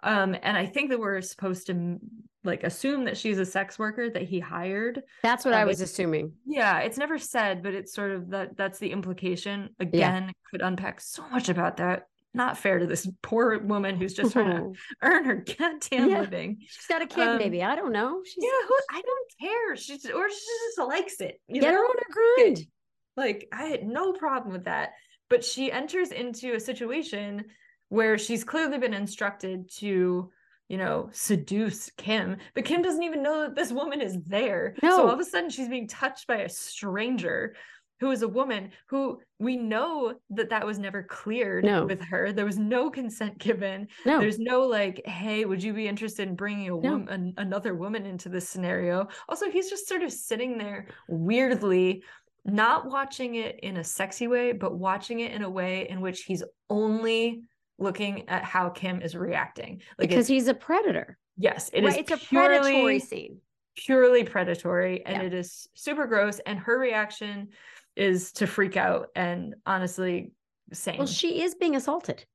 Um, 0.04 0.36
and 0.43 0.56
I 0.58 0.66
think 0.66 0.89
that 0.91 1.00
we're 1.00 1.22
supposed 1.22 1.68
to 1.68 2.00
like 2.43 2.64
assume 2.64 3.06
that 3.06 3.18
she's 3.18 3.39
a 3.39 3.45
sex 3.45 3.78
worker 3.80 4.10
that 4.10 4.24
he 4.24 4.39
hired. 4.39 5.02
That's 5.24 5.43
what 5.43 5.54
I 5.54 5.64
um, 5.64 5.68
was 5.68 5.82
assuming. 5.82 6.34
Yeah, 6.45 6.80
it's 6.80 6.98
never 6.98 7.18
said, 7.18 7.64
but 7.64 7.74
it's 7.74 7.93
sort 7.93 8.12
of 8.12 8.30
that 8.30 8.56
that's 8.56 8.80
the 8.80 8.91
implication. 8.91 9.70
Again, 9.80 10.32
could 10.50 10.62
unpack 10.62 11.02
so 11.02 11.28
much 11.30 11.50
about 11.50 11.78
that. 11.78 12.04
Not 12.34 12.58
fair 12.58 12.78
to 12.78 12.86
this 12.86 13.10
poor 13.24 13.58
woman 13.60 13.95
who's 13.95 14.14
just 14.14 14.34
trying 14.34 14.52
to 14.52 14.80
earn 15.02 15.26
her 15.26 15.43
goddamn 15.58 16.10
Yeah. 16.12 16.20
living. 16.20 16.58
She's 16.68 16.86
got 16.86 17.02
a 17.02 17.08
kid, 17.08 17.28
Um, 17.28 17.38
maybe. 17.39 17.64
I 17.64 17.76
don't 17.76 17.91
know. 17.91 18.22
She's 18.24 18.43
Yeah, 18.43 18.68
who, 18.68 18.76
I 18.91 19.02
don't 19.02 19.32
care. 19.41 19.76
She's 19.76 20.06
or 20.06 20.30
she 20.30 20.36
just 20.68 20.78
likes 20.88 21.20
it. 21.20 21.41
You 21.48 21.62
get 21.62 21.74
her 21.74 21.82
know? 21.82 21.88
on 21.88 21.95
her 21.98 22.43
grind. 22.43 22.68
Like 23.16 23.48
I 23.52 23.64
had 23.66 23.84
no 23.84 24.14
problem 24.14 24.54
with 24.54 24.66
that. 24.66 24.91
But 25.30 25.43
she 25.43 25.72
enters 25.72 26.12
into 26.12 26.54
a 26.54 26.60
situation 26.60 27.45
where 27.89 28.17
she's 28.17 28.43
clearly 28.43 28.77
been 28.77 28.93
instructed 28.93 29.69
to, 29.77 30.29
you 30.67 30.77
know, 30.77 31.09
seduce 31.11 31.89
Kim, 31.97 32.38
but 32.53 32.65
Kim 32.65 32.81
doesn't 32.81 33.03
even 33.03 33.23
know 33.23 33.41
that 33.43 33.55
this 33.55 33.71
woman 33.71 34.01
is 34.01 34.17
there. 34.25 34.75
So 34.81 35.07
all 35.07 35.11
of 35.11 35.19
a 35.19 35.25
sudden 35.25 35.49
she's 35.49 35.69
being 35.69 35.88
touched 35.88 36.27
by 36.27 36.38
a 36.38 36.49
stranger 36.49 37.55
who 37.99 38.11
is 38.11 38.21
a 38.21 38.27
woman 38.27 38.69
who 38.89 39.19
we 39.39 39.57
know 39.57 40.13
that 40.29 40.49
that 40.51 40.63
was 40.63 40.77
never 40.77 41.01
cleared 41.01 41.63
No. 41.63 41.85
with 41.88 41.99
her. 42.03 42.31
There 42.31 42.45
was 42.45 42.59
no 42.59 42.91
consent 42.91 43.39
given. 43.39 43.88
No, 44.05 44.19
There's 44.19 44.38
no 44.38 44.61
like, 44.67 45.01
hey, 45.07 45.45
would 45.45 45.63
you 45.63 45.73
be 45.73 45.88
interested 45.88 46.27
in 46.27 46.35
bringing 46.35 46.67
a 46.67 46.79
No. 46.79 46.91
woman, 46.91 47.33
another 47.38 47.73
woman 47.73 48.05
into 48.05 48.29
this 48.29 48.47
scenario? 48.47 49.07
Also, 49.29 49.49
he's 49.49 49.69
just 49.69 49.88
sort 49.88 50.03
of 50.03 50.11
sitting 50.11 50.59
there 50.59 50.89
weirdly, 51.07 52.03
not 52.45 52.85
watching 52.91 53.33
it 53.35 53.59
in 53.61 53.77
a 53.77 53.83
sexy 53.83 54.27
way, 54.27 54.51
but 54.51 54.77
watching 54.77 55.21
it 55.21 55.31
in 55.31 55.41
a 55.41 55.49
way 55.49 55.89
in 55.89 55.99
which 55.99 56.21
he's 56.25 56.43
only 56.69 57.41
looking 57.78 58.28
at 58.30 58.43
how 58.43 58.69
Kim 58.69 59.01
is 59.01 59.15
reacting. 59.15 59.82
Like, 59.97 60.09
because 60.09 60.28
he's 60.28 60.47
a 60.47 60.53
predator. 60.53 61.17
yes, 61.38 61.69
it 61.73 61.84
is 61.84 61.91
right? 61.93 61.99
It's 62.01 62.11
a 62.11 62.17
purely, 62.17 62.57
predatory 62.71 62.99
scene. 62.99 63.41
purely 63.75 64.23
predatory, 64.23 65.05
and 65.05 65.17
Yeah. 65.21 65.28
it 65.28 65.34
is 65.34 65.67
super 65.75 66.07
gross. 66.07 66.39
And 66.45 66.57
her 66.59 66.78
reaction 66.80 67.49
is 67.95 68.32
to 68.34 68.47
freak 68.47 68.78
out 68.78 69.09
and 69.15 69.55
honestly, 69.65 70.32
same. 70.73 70.97
Well, 70.97 71.07
she 71.07 71.41
is 71.43 71.55
being 71.55 71.75
assaulted. 71.75 72.25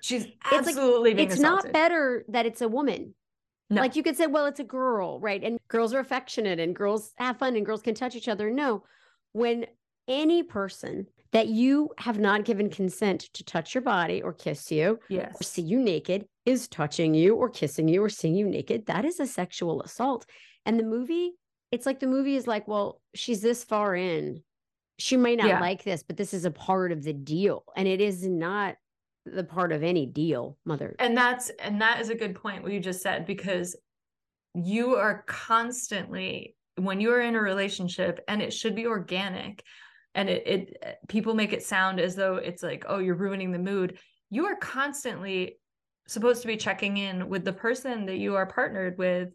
she's 0.00 0.24
like- 0.24 0.36
absolutely 0.52 1.14
being 1.14 1.28
assaulted. 1.28 1.32
it's 1.32 1.40
assaulted. 1.40 1.64
not 1.66 1.72
better 1.72 2.24
that 2.28 2.46
it's 2.46 2.60
a 2.60 2.68
woman. 2.68 3.14
No. 3.70 3.80
Like 3.80 3.96
you 3.96 4.02
could 4.02 4.16
say, 4.16 4.26
well, 4.26 4.44
it's 4.46 4.60
a 4.60 4.64
girl, 4.64 5.18
right? 5.20 5.42
And 5.42 5.58
girls 5.68 5.94
are 5.94 5.98
affectionate 6.00 6.60
and 6.60 6.76
girls 6.76 7.12
have 7.16 7.38
fun 7.38 7.56
and 7.56 7.64
girls 7.64 7.80
can 7.80 7.94
touch 7.94 8.14
each 8.14 8.28
other. 8.28 8.50
No, 8.50 8.84
when 9.32 9.66
any 10.06 10.42
person 10.42 11.06
that 11.34 11.48
you 11.48 11.90
have 11.98 12.18
not 12.20 12.44
given 12.44 12.70
consent 12.70 13.22
to 13.34 13.42
touch 13.44 13.74
your 13.74 13.82
body 13.82 14.22
or 14.22 14.32
kiss 14.32 14.70
you 14.70 15.00
Yes. 15.08 15.34
or 15.38 15.42
see 15.42 15.62
you 15.62 15.80
naked 15.80 16.26
is 16.46 16.68
touching 16.68 17.12
you 17.12 17.34
or 17.34 17.50
kissing 17.50 17.88
you 17.88 18.02
or 18.02 18.08
seeing 18.08 18.36
you 18.36 18.46
naked, 18.48 18.86
that 18.86 19.04
is 19.04 19.18
a 19.18 19.26
sexual 19.26 19.82
assault. 19.82 20.26
And 20.64 20.78
the 20.78 20.84
movie, 20.84 21.32
it's 21.72 21.86
like 21.86 21.98
the 21.98 22.06
movie 22.06 22.36
is 22.36 22.46
like, 22.46 22.68
well, 22.68 23.00
she's 23.16 23.42
this 23.42 23.64
far 23.64 23.96
in. 23.96 24.44
She 25.00 25.16
may 25.16 25.34
not 25.34 25.48
Yeah. 25.48 25.60
like 25.60 25.82
this, 25.82 26.04
but 26.04 26.16
this 26.16 26.32
is 26.32 26.44
a 26.44 26.52
part 26.52 26.92
of 26.92 27.02
the 27.02 27.12
deal. 27.12 27.64
And 27.76 27.88
it 27.88 28.00
is 28.00 28.24
not 28.28 28.76
the 29.26 29.42
part 29.42 29.72
of 29.72 29.82
any 29.82 30.06
deal, 30.06 30.56
mother. 30.64 30.94
and 31.00 31.16
that's 31.16 31.50
and 31.58 31.80
that 31.80 31.98
is 32.00 32.10
a 32.10 32.14
good 32.14 32.34
point 32.36 32.62
what 32.62 32.70
you 32.72 32.78
just 32.78 33.00
said 33.02 33.24
because 33.26 33.74
you 34.54 34.94
are 34.96 35.24
constantly 35.26 36.54
when 36.76 37.00
you 37.00 37.10
are 37.10 37.22
in 37.22 37.34
a 37.34 37.40
relationship 37.40 38.20
and 38.28 38.40
it 38.42 38.52
should 38.52 38.74
be 38.76 38.86
organic 38.86 39.64
and 40.14 40.28
it, 40.28 40.46
it 40.46 40.98
people 41.08 41.34
make 41.34 41.52
it 41.52 41.62
sound 41.62 42.00
as 42.00 42.14
though 42.14 42.36
it's 42.36 42.62
like 42.62 42.84
oh 42.88 42.98
you're 42.98 43.14
ruining 43.14 43.52
the 43.52 43.58
mood. 43.58 43.98
You 44.30 44.46
are 44.46 44.56
constantly 44.56 45.58
supposed 46.06 46.42
to 46.42 46.48
be 46.48 46.56
checking 46.56 46.96
in 46.96 47.28
with 47.28 47.44
the 47.44 47.52
person 47.52 48.06
that 48.06 48.18
you 48.18 48.36
are 48.36 48.46
partnered 48.46 48.98
with 48.98 49.30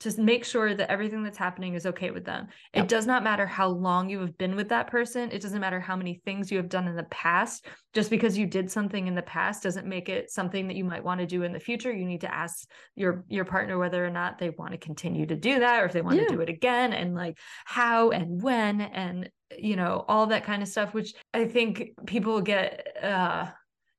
to 0.00 0.20
make 0.20 0.44
sure 0.44 0.74
that 0.74 0.90
everything 0.90 1.22
that's 1.22 1.36
happening 1.38 1.74
is 1.74 1.84
okay 1.86 2.10
with 2.10 2.24
them. 2.24 2.48
Yep. 2.74 2.84
It 2.84 2.88
does 2.88 3.06
not 3.06 3.22
matter 3.22 3.46
how 3.46 3.68
long 3.68 4.08
you 4.08 4.20
have 4.20 4.36
been 4.38 4.56
with 4.56 4.70
that 4.70 4.86
person. 4.86 5.30
It 5.30 5.42
doesn't 5.42 5.60
matter 5.60 5.78
how 5.78 5.94
many 5.94 6.20
things 6.24 6.50
you 6.50 6.56
have 6.56 6.70
done 6.70 6.88
in 6.88 6.96
the 6.96 7.04
past. 7.04 7.66
Just 7.92 8.08
because 8.10 8.36
you 8.38 8.46
did 8.46 8.70
something 8.70 9.06
in 9.06 9.14
the 9.14 9.22
past 9.22 9.62
doesn't 9.62 9.86
make 9.86 10.08
it 10.08 10.30
something 10.30 10.68
that 10.68 10.76
you 10.76 10.84
might 10.84 11.04
want 11.04 11.20
to 11.20 11.26
do 11.26 11.42
in 11.42 11.52
the 11.52 11.60
future. 11.60 11.92
You 11.92 12.06
need 12.06 12.22
to 12.22 12.34
ask 12.34 12.66
your 12.96 13.24
your 13.28 13.44
partner 13.44 13.78
whether 13.78 14.04
or 14.04 14.10
not 14.10 14.38
they 14.38 14.50
want 14.50 14.72
to 14.72 14.78
continue 14.78 15.26
to 15.26 15.36
do 15.36 15.58
that 15.58 15.82
or 15.82 15.86
if 15.86 15.92
they 15.92 16.02
want 16.02 16.16
Yeah. 16.16 16.24
to 16.28 16.34
do 16.34 16.40
it 16.40 16.48
again 16.48 16.92
and 16.92 17.14
like 17.14 17.36
how 17.66 18.10
and 18.10 18.42
when 18.42 18.80
and 18.80 19.28
you 19.58 19.76
know 19.76 20.04
all 20.08 20.28
that 20.28 20.44
kind 20.44 20.62
of 20.62 20.68
stuff 20.68 20.94
which 20.94 21.12
I 21.34 21.44
think 21.44 21.90
people 22.06 22.40
get 22.40 22.86
uh 23.02 23.46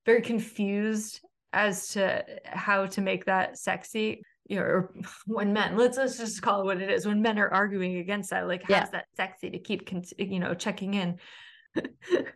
very 0.06 0.22
confused 0.22 1.20
as 1.54 1.90
to 1.90 2.24
how 2.46 2.86
to 2.88 3.02
make 3.02 3.26
that 3.26 3.58
sexy 3.58 4.24
you 4.52 4.58
know, 4.60 4.64
or 4.64 4.94
when 5.26 5.54
men 5.54 5.78
let's 5.78 5.98
let's 5.98 6.18
just 6.18 6.42
call 6.42 6.62
it 6.62 6.66
what 6.66 6.82
it 6.82 6.90
is 6.92 7.06
when 7.06 7.22
men 7.22 7.40
are 7.40 7.50
arguing 7.50 7.98
against 7.98 8.30
that 8.32 8.48
like 8.48 8.62
how's 8.64 8.70
Yeah. 8.72 8.86
that 8.92 9.06
sexy 9.16 9.50
to 9.50 9.60
keep 9.60 9.86
con- 9.90 10.04
you 10.18 10.40
know 10.40 10.54
checking 10.54 10.94
in 10.94 11.18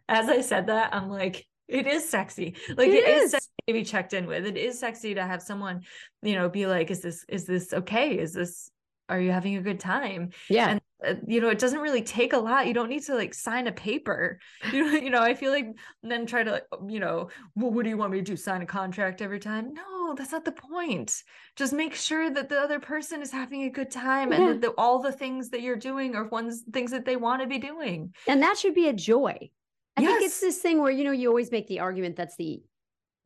as 0.09 0.29
i 0.29 0.39
said 0.41 0.67
that 0.67 0.95
i'm 0.95 1.09
like 1.09 1.45
it 1.67 1.87
is 1.87 2.07
sexy 2.07 2.55
like 2.77 2.87
It 2.87 3.03
it 3.03 3.09
is 3.17 3.23
is. 3.25 3.31
sexy 3.31 3.49
to 3.67 3.73
be 3.73 3.83
checked 3.83 4.13
in 4.13 4.27
with 4.27 4.45
it 4.45 4.55
is 4.55 4.79
sexy 4.79 5.15
to 5.15 5.23
have 5.25 5.41
someone 5.41 5.81
you 6.21 6.35
know 6.35 6.47
be 6.49 6.67
like 6.67 6.89
is 6.89 7.01
this 7.01 7.25
is 7.27 7.45
this 7.45 7.73
okay 7.73 8.17
is 8.17 8.33
this 8.33 8.69
are 9.09 9.19
you 9.19 9.31
having 9.31 9.55
a 9.57 9.61
good 9.61 9.79
time 9.79 10.29
Yeah. 10.49 10.69
and 10.69 10.81
Uh, 11.05 11.15
you 11.27 11.41
know 11.41 11.49
it 11.49 11.59
doesn't 11.59 11.79
really 11.79 12.01
take 12.01 12.33
a 12.33 12.37
lot. 12.37 12.67
You 12.67 12.73
don't 12.73 12.89
need 12.89 13.03
to 13.03 13.15
like 13.15 13.33
sign 13.33 13.67
a 13.67 13.71
paper. 13.71 14.39
You 14.71 14.83
know 14.83 14.91
you 14.91 15.09
know 15.09 15.21
i 15.21 15.33
feel 15.33 15.51
like 15.51 15.67
then 16.03 16.25
try 16.25 16.43
to 16.43 16.51
like, 16.51 16.65
you 16.87 16.99
know 16.99 17.29
well 17.55 17.71
what 17.71 17.83
do 17.83 17.89
you 17.89 17.97
want 17.97 18.11
me 18.11 18.17
to 18.17 18.23
do 18.23 18.35
sign 18.35 18.61
a 18.61 18.65
contract 18.65 19.21
every 19.21 19.39
time? 19.39 19.73
No 19.73 20.15
that's 20.15 20.31
not 20.31 20.45
the 20.45 20.51
point. 20.51 21.23
Just 21.55 21.73
make 21.73 21.95
sure 21.95 22.29
that 22.29 22.49
the 22.49 22.59
other 22.59 22.79
person 22.79 23.21
is 23.21 23.31
having 23.31 23.63
a 23.63 23.69
good 23.69 23.91
time 23.91 24.31
and 24.31 24.47
that 24.47 24.61
the, 24.61 24.69
all 24.77 24.99
the 24.99 25.11
things 25.11 25.49
that 25.49 25.61
you're 25.61 25.75
doing 25.75 26.15
are 26.15 26.27
ones 26.27 26.63
things 26.73 26.91
that 26.91 27.05
they 27.05 27.15
want 27.15 27.41
to 27.41 27.47
be 27.47 27.57
doing. 27.57 28.13
And 28.27 28.41
that 28.41 28.57
should 28.57 28.75
be 28.75 28.87
a 28.87 28.93
joy. 28.93 29.49
I 29.97 30.05
think 30.05 30.23
it's 30.23 30.41
this 30.41 30.57
thing 30.57 30.81
where 30.81 30.91
you 30.91 31.03
know 31.03 31.11
you 31.11 31.29
always 31.29 31.51
make 31.51 31.67
the 31.67 31.79
argument 31.79 32.15
that's 32.15 32.35
the 32.35 32.61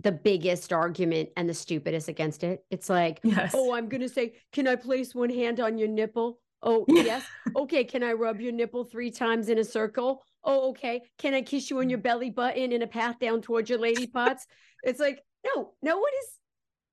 the 0.01 0.11
biggest 0.11 0.71
argument 0.71 1.29
and 1.35 1.49
the 1.49 1.53
stupidest 1.53 2.07
against 2.07 2.43
it. 2.43 2.63
It's 2.69 2.89
like, 2.89 3.19
yes. 3.23 3.53
Oh, 3.53 3.73
I'm 3.73 3.89
gonna 3.89 4.09
say, 4.09 4.35
can 4.53 4.67
I 4.67 4.75
place 4.75 5.13
one 5.13 5.29
hand 5.29 5.59
on 5.59 5.77
your 5.77 5.89
nipple? 5.89 6.39
Oh, 6.61 6.85
yes. 6.89 7.25
Okay, 7.55 7.83
can 7.83 8.03
I 8.03 8.13
rub 8.13 8.41
your 8.41 8.51
nipple 8.51 8.83
three 8.83 9.11
times 9.11 9.49
in 9.49 9.57
a 9.57 9.63
circle? 9.63 10.23
Oh, 10.43 10.69
okay. 10.69 11.01
Can 11.17 11.33
I 11.33 11.41
kiss 11.41 11.69
you 11.69 11.79
on 11.79 11.89
your 11.89 11.99
belly 11.99 12.29
button 12.29 12.71
in 12.71 12.81
a 12.81 12.87
path 12.87 13.19
down 13.19 13.41
towards 13.41 13.69
your 13.69 13.79
lady 13.79 14.07
parts? 14.07 14.45
It's 14.83 14.99
like, 14.99 15.21
no, 15.45 15.73
no 15.81 15.97
one 15.97 16.11
is 16.23 16.29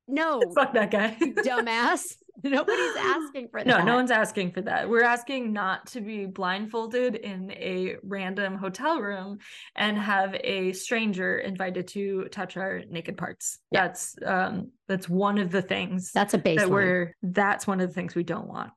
no, 0.09 0.41
fuck 0.55 0.73
that 0.75 0.93
guy 0.93 1.17
dumbass. 1.21 2.15
Nobody's 2.45 2.95
asking 2.97 3.49
for 3.49 3.59
no 3.65 3.73
that. 3.73 3.79
No, 3.81 3.85
no 3.85 3.95
one's 3.97 4.13
asking 4.13 4.53
for 4.53 4.61
that 4.61 4.89
we're 4.89 5.03
asking 5.03 5.53
not 5.53 5.87
to 5.89 6.01
be 6.01 6.27
blindfolded 6.27 7.17
in 7.17 7.51
a 7.51 7.97
random 8.05 8.55
hotel 8.57 9.01
room 9.01 9.39
and 9.75 9.99
have 9.99 10.37
a 10.45 10.73
stranger 10.75 11.39
invited 11.39 11.89
to 11.89 12.27
touch 12.31 12.57
our 12.57 12.83
naked 12.89 13.17
parts 13.17 13.59
Yeah. 13.73 13.89
that's 13.89 14.15
um 14.25 14.71
that's 14.87 15.09
one 15.09 15.39
of 15.39 15.51
the 15.51 15.63
things 15.63 16.13
That's 16.13 16.35
a 16.35 16.39
baseline. 16.39 16.57
that 16.59 16.71
we're 16.71 17.17
that's 17.23 17.67
one 17.67 17.81
of 17.81 17.89
the 17.89 17.95
things 17.95 18.15
we 18.15 18.23
don't 18.23 18.47
want 18.47 18.71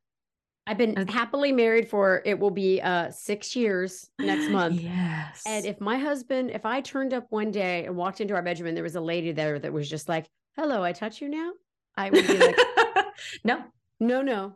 I've 0.70 0.78
been 0.78 1.08
happily 1.08 1.52
married 1.52 1.90
for 1.90 2.22
it 2.26 2.38
will 2.40 2.52
be 2.52 2.80
uh 2.80 3.10
six 3.10 3.56
years 3.56 4.10
next 4.20 4.50
month. 4.58 4.80
yes 4.80 5.42
And 5.48 5.66
if 5.66 5.82
my 5.82 5.98
husband, 5.98 6.52
if 6.52 6.64
I 6.66 6.80
turned 6.82 7.12
up 7.14 7.26
one 7.32 7.50
day 7.50 7.86
and 7.86 7.96
walked 7.96 8.22
into 8.22 8.36
our 8.36 8.44
bedroom 8.44 8.68
and 8.68 8.78
there 8.78 8.84
was 8.84 8.96
a 8.96 9.02
lady 9.02 9.32
there 9.32 9.58
that 9.58 9.74
was 9.74 9.90
just 9.90 10.08
like, 10.08 10.28
hello, 10.56 10.84
I 10.84 10.92
touch 10.92 11.22
you 11.22 11.30
now, 11.30 11.52
I 11.98 12.12
would 12.12 12.28
be 12.28 12.38
like, 12.38 12.56
no 13.44 13.64
no, 14.00 14.22
no, 14.22 14.56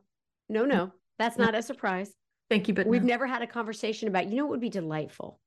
no, 0.50 0.66
no, 0.66 0.92
that's 1.18 1.38
No. 1.38 1.46
not 1.46 1.56
a 1.56 1.64
surprise. 1.64 2.14
thank 2.50 2.68
you 2.68 2.76
but 2.76 2.86
We've 2.86 3.02
no. 3.02 3.08
never 3.08 3.26
had 3.26 3.42
a 3.42 3.48
conversation 3.48 4.08
about, 4.08 4.30
you 4.30 4.36
know, 4.38 4.46
it 4.46 4.50
would 4.52 4.62
be 4.62 4.70
delightful. 4.70 5.40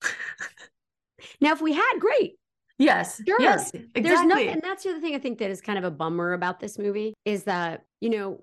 now, 1.40 1.52
if 1.52 1.60
we 1.60 1.72
had, 1.72 1.94
great. 1.98 2.36
yes 2.78 3.20
Sure. 3.26 3.40
yes 3.40 3.70
There's 3.72 3.86
exactly 3.96 4.28
nothing, 4.28 4.48
and 4.50 4.62
that's 4.62 4.84
the 4.84 4.90
other 4.90 5.00
thing 5.00 5.14
I 5.14 5.18
think 5.18 5.38
that 5.38 5.50
is 5.50 5.60
kind 5.60 5.78
of 5.78 5.84
a 5.84 5.90
bummer 5.90 6.32
about 6.34 6.60
this 6.60 6.78
movie 6.78 7.14
is 7.24 7.44
that, 7.44 7.84
you 8.00 8.10
know, 8.10 8.42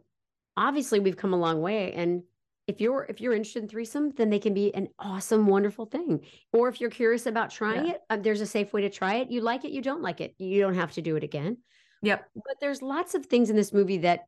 obviously 0.57 0.99
we've 0.99 1.17
come 1.17 1.33
a 1.33 1.37
long 1.37 1.61
way. 1.61 1.93
And 1.93 2.23
if 2.67 2.79
you're 2.79 3.05
if 3.09 3.19
you're 3.19 3.33
interested 3.33 3.63
in 3.63 3.69
threesome, 3.69 4.11
then 4.11 4.29
they 4.29 4.39
can 4.39 4.53
be 4.53 4.73
an 4.75 4.87
awesome, 4.99 5.47
wonderful 5.47 5.85
thing. 5.85 6.21
Or 6.53 6.69
if 6.69 6.79
you're 6.79 6.89
curious 6.89 7.25
about 7.25 7.49
trying 7.49 7.85
Yeah. 7.87 7.93
it, 7.93 8.01
um, 8.09 8.21
there's 8.21 8.41
a 8.41 8.45
safe 8.45 8.71
way 8.73 8.81
to 8.81 8.89
try 8.89 9.15
it. 9.15 9.31
You 9.31 9.41
like 9.41 9.65
it, 9.65 9.71
you 9.71 9.81
don't 9.81 10.01
like 10.01 10.21
it. 10.21 10.35
You 10.37 10.61
don't 10.61 10.75
have 10.75 10.91
to 10.93 11.01
do 11.01 11.15
it 11.15 11.23
again. 11.23 11.57
yep 12.01 12.29
But 12.35 12.57
there's 12.61 12.81
lots 12.81 13.15
of 13.15 13.25
things 13.25 13.49
in 13.49 13.55
this 13.55 13.73
movie 13.73 13.99
that, 13.99 14.21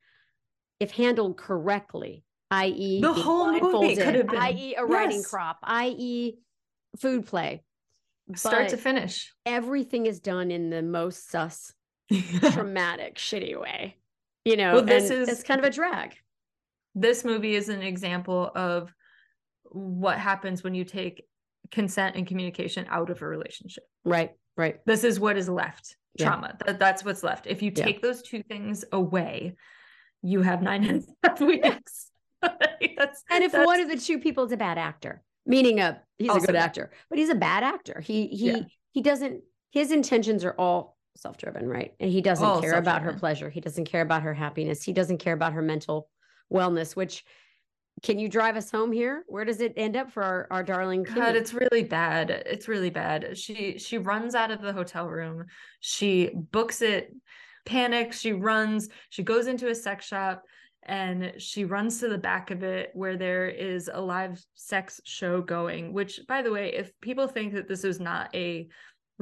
if 0.79 0.91
handled 0.91 1.37
correctly, 1.37 2.23
i.e., 2.51 3.01
The 3.01 3.13
whole 3.13 3.51
movie 3.51 3.95
could 3.95 4.15
have 4.15 4.27
been- 4.27 4.41
i.e., 4.41 4.75
a 4.75 4.85
riding 4.85 5.17
Yes. 5.17 5.27
crop, 5.29 5.59
i.e., 5.63 6.37
food 6.99 7.25
play. 7.25 7.63
start 8.35 8.69
to 8.69 8.77
finish 8.77 9.33
everything 9.45 10.05
is 10.05 10.19
done 10.19 10.49
in 10.51 10.69
the 10.69 10.81
most 10.81 11.29
sus, 11.29 11.73
traumatic, 12.51 13.15
shitty 13.15 13.59
way. 13.59 13.97
You 14.45 14.57
know, 14.57 14.73
Well, 14.75 14.85
this 14.85 15.09
and 15.09 15.21
is- 15.21 15.29
it's 15.29 15.43
kind 15.43 15.59
of 15.59 15.65
a 15.65 15.69
drag. 15.69 16.15
this 16.95 17.23
movie 17.23 17.55
is 17.55 17.69
an 17.69 17.81
example 17.81 18.51
of 18.55 18.93
what 19.63 20.17
happens 20.19 20.63
when 20.63 20.75
you 20.75 20.83
take 20.83 21.25
consent 21.71 22.15
and 22.15 22.27
communication 22.27 22.85
out 22.89 23.09
of 23.09 23.21
a 23.21 23.25
relationship. 23.27 23.83
Right, 24.03 24.31
right. 24.57 24.79
This 24.85 25.03
is 25.03 25.19
what 25.19 25.37
is 25.37 25.49
left. 25.49 25.95
Yeah. 26.19 26.27
Trauma. 26.27 26.55
That, 26.65 26.77
that's 26.77 27.03
what's 27.03 27.23
left. 27.23 27.47
If 27.47 27.61
you 27.63 27.71
Yeah. 27.75 27.85
take 27.85 28.01
those 28.03 28.21
two 28.21 28.43
things 28.43 28.85
away, 28.91 29.55
you 30.21 30.41
have 30.43 30.61
nine 30.61 30.83
and 30.83 31.03
a 31.23 31.29
half 31.29 31.41
weeks. 31.41 32.11
that's, 32.41 33.23
And 33.31 33.43
if 33.43 33.51
that's- 33.53 33.65
one 33.65 33.79
of 33.79 33.89
the 33.89 33.97
two 33.97 34.19
people 34.19 34.43
is 34.43 34.51
a 34.51 34.57
bad 34.57 34.77
actor, 34.77 35.23
meaning 35.45 35.79
a 35.79 36.01
he's 36.19 36.35
a 36.35 36.39
good 36.39 36.55
actor, 36.55 36.91
but 37.09 37.17
he's 37.17 37.29
a 37.29 37.35
bad 37.35 37.63
actor. 37.63 37.99
He 38.01 38.27
he 38.27 38.51
Yeah. 38.51 38.59
he 38.91 39.01
doesn't 39.01 39.41
his 39.71 39.91
intentions 39.91 40.45
are 40.45 40.53
all 40.53 40.92
self-driven, 41.15 41.67
right? 41.67 41.93
And 41.99 42.11
he 42.11 42.21
doesn't 42.21 42.45
All 42.45 42.61
care 42.61 42.77
about 42.77 43.01
her 43.01 43.13
pleasure. 43.13 43.49
He 43.49 43.61
doesn't 43.61 43.85
care 43.85 44.01
about 44.01 44.23
her 44.23 44.33
happiness. 44.33 44.83
He 44.83 44.93
doesn't 44.93 45.19
care 45.19 45.33
about 45.33 45.53
her 45.53 45.61
mental 45.61 46.09
wellness, 46.51 46.95
which 46.95 47.23
can 48.01 48.19
you 48.19 48.27
drive 48.27 48.57
us 48.57 48.71
home 48.71 48.91
here? 48.91 49.23
Where 49.27 49.45
does 49.45 49.61
it 49.61 49.73
end 49.77 49.95
up 49.95 50.11
for 50.11 50.23
our, 50.23 50.47
our 50.49 50.63
darling 50.63 51.03
God, 51.03 51.35
it's 51.35 51.53
really 51.53 51.83
bad. 51.83 52.31
It's 52.31 52.67
really 52.67 52.89
bad. 52.89 53.37
She 53.37 53.77
she 53.77 53.97
runs 53.97 54.35
out 54.35 54.51
of 54.51 54.61
the 54.61 54.73
hotel 54.73 55.07
room. 55.07 55.45
She 55.79 56.31
books 56.33 56.81
it, 56.81 57.13
panics, 57.65 58.19
she 58.19 58.33
runs, 58.33 58.89
she 59.09 59.23
goes 59.23 59.47
into 59.47 59.69
a 59.69 59.75
sex 59.75 60.05
shop 60.05 60.43
and 60.85 61.33
she 61.37 61.63
runs 61.63 61.99
to 61.99 62.09
the 62.09 62.17
back 62.17 62.51
of 62.51 62.63
it 62.63 62.89
where 62.93 63.15
there 63.15 63.47
is 63.47 63.89
a 63.93 64.01
live 64.01 64.43
sex 64.55 64.99
show 65.05 65.41
going, 65.41 65.93
which 65.93 66.19
by 66.27 66.41
the 66.41 66.51
way, 66.51 66.73
if 66.73 66.91
people 66.99 67.27
think 67.27 67.53
that 67.53 67.69
this 67.69 67.83
is 67.83 67.99
not 67.99 68.33
a 68.35 68.67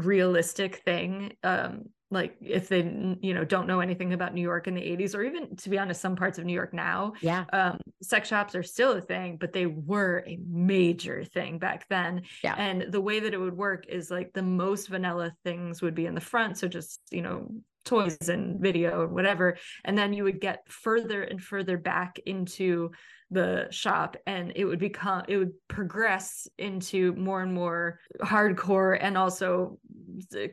realistic 0.02 0.78
thing, 0.78 1.34
um 1.44 1.86
like 2.12 2.36
if 2.42 2.68
they 2.68 2.82
you 3.22 3.34
know 3.34 3.46
don't 3.46 3.66
know 3.66 3.80
anything 3.80 4.14
about 4.14 4.34
New 4.34 4.42
York 4.42 4.68
in 4.68 4.76
the 4.76 4.82
80s 4.82 5.16
or 5.16 5.24
even 5.24 5.56
to 5.56 5.70
be 5.70 5.80
honest 5.80 6.02
some 6.02 6.16
parts 6.16 6.38
of 6.38 6.46
New 6.46 6.54
York 6.54 6.74
now, 6.74 7.14
yeah. 7.22 7.46
um, 7.54 7.80
sex 8.04 8.28
shops 8.28 8.54
are 8.54 8.64
still 8.64 8.92
a 8.92 9.02
thing, 9.02 9.38
but 9.40 9.54
they 9.54 9.66
were 9.66 10.24
a 10.28 10.38
major 10.48 11.24
thing 11.24 11.58
back 11.58 11.88
then. 11.90 12.24
Yeah. 12.44 12.56
And 12.58 12.92
the 12.92 13.02
way 13.02 13.22
that 13.22 13.34
it 13.34 13.40
would 13.40 13.56
work 13.56 13.88
is 13.88 14.12
like 14.12 14.34
the 14.34 14.44
most 14.44 14.90
vanilla 14.90 15.34
things 15.46 15.82
would 15.82 15.96
be 15.96 16.06
in 16.06 16.14
the 16.14 16.22
front. 16.22 16.58
So 16.58 16.68
just, 16.68 17.00
you 17.12 17.22
know, 17.22 17.50
toys 17.86 18.30
and 18.30 18.60
video 18.60 19.04
and 19.04 19.12
whatever. 19.14 19.58
And 19.84 19.98
then 19.98 20.14
you 20.14 20.24
would 20.24 20.40
get 20.40 20.64
further 20.70 21.24
and 21.24 21.42
further 21.42 21.78
back 21.78 22.20
into 22.26 22.92
the 23.30 23.68
shop 23.72 24.18
and 24.28 24.52
it 24.56 24.66
would 24.66 24.80
become 24.80 25.24
it 25.30 25.38
would 25.38 25.54
progress 25.70 26.48
into 26.58 27.14
more 27.14 27.42
and 27.42 27.54
more 27.54 28.00
hardcore 28.22 28.98
and 29.00 29.18
also 29.18 29.80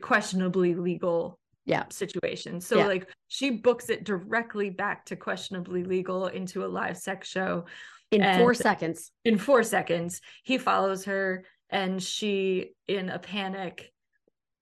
questionably 0.01 0.75
legal 0.75 1.39
Yeah. 1.65 1.83
situation. 1.89 2.61
So 2.61 2.77
Yeah. 2.77 2.87
like 2.87 3.09
she 3.27 3.51
books 3.51 3.89
it 3.89 4.05
directly 4.05 4.69
back 4.69 5.05
to 5.07 5.15
questionably 5.17 5.83
legal 5.83 6.27
into 6.27 6.63
a 6.65 6.67
live 6.67 6.97
sex 6.97 7.27
show 7.27 7.65
In 8.11 8.23
four 8.39 8.53
seconds. 8.53 9.11
in 9.25 9.37
4 9.37 9.61
seconds. 9.63 10.21
He 10.43 10.57
follows 10.57 11.05
her 11.05 11.45
and 11.69 12.01
she 12.01 12.71
in 12.87 13.09
a 13.09 13.19
panic 13.19 13.91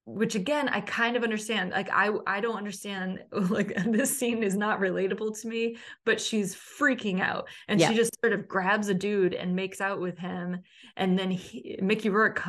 which 0.09 0.35
again 0.35 0.69
i 0.69 0.79
kind 0.79 1.17
of 1.17 1.23
understand 1.23 1.69
like 1.71 1.89
i 1.91 2.09
i 2.25 2.39
don't 2.39 2.55
understand 2.55 3.19
like 3.49 3.73
this 3.87 4.17
scene 4.17 4.41
is 4.41 4.55
not 4.55 4.79
relatable 4.79 5.37
to 5.39 5.49
me 5.49 5.75
but 6.05 6.19
she's 6.21 6.55
freaking 6.55 7.19
out 7.19 7.49
and 7.67 7.77
Yeah. 7.79 7.89
she 7.89 7.95
just 7.95 8.17
sort 8.23 8.31
of 8.31 8.47
grabs 8.47 8.87
a 8.87 8.93
dude 8.93 9.33
and 9.33 9.53
makes 9.53 9.81
out 9.81 9.99
with 9.99 10.17
him 10.17 10.59
and 10.95 11.19
then 11.19 11.29
he, 11.29 11.77
mickey 11.81 12.07
rourke 12.09 12.41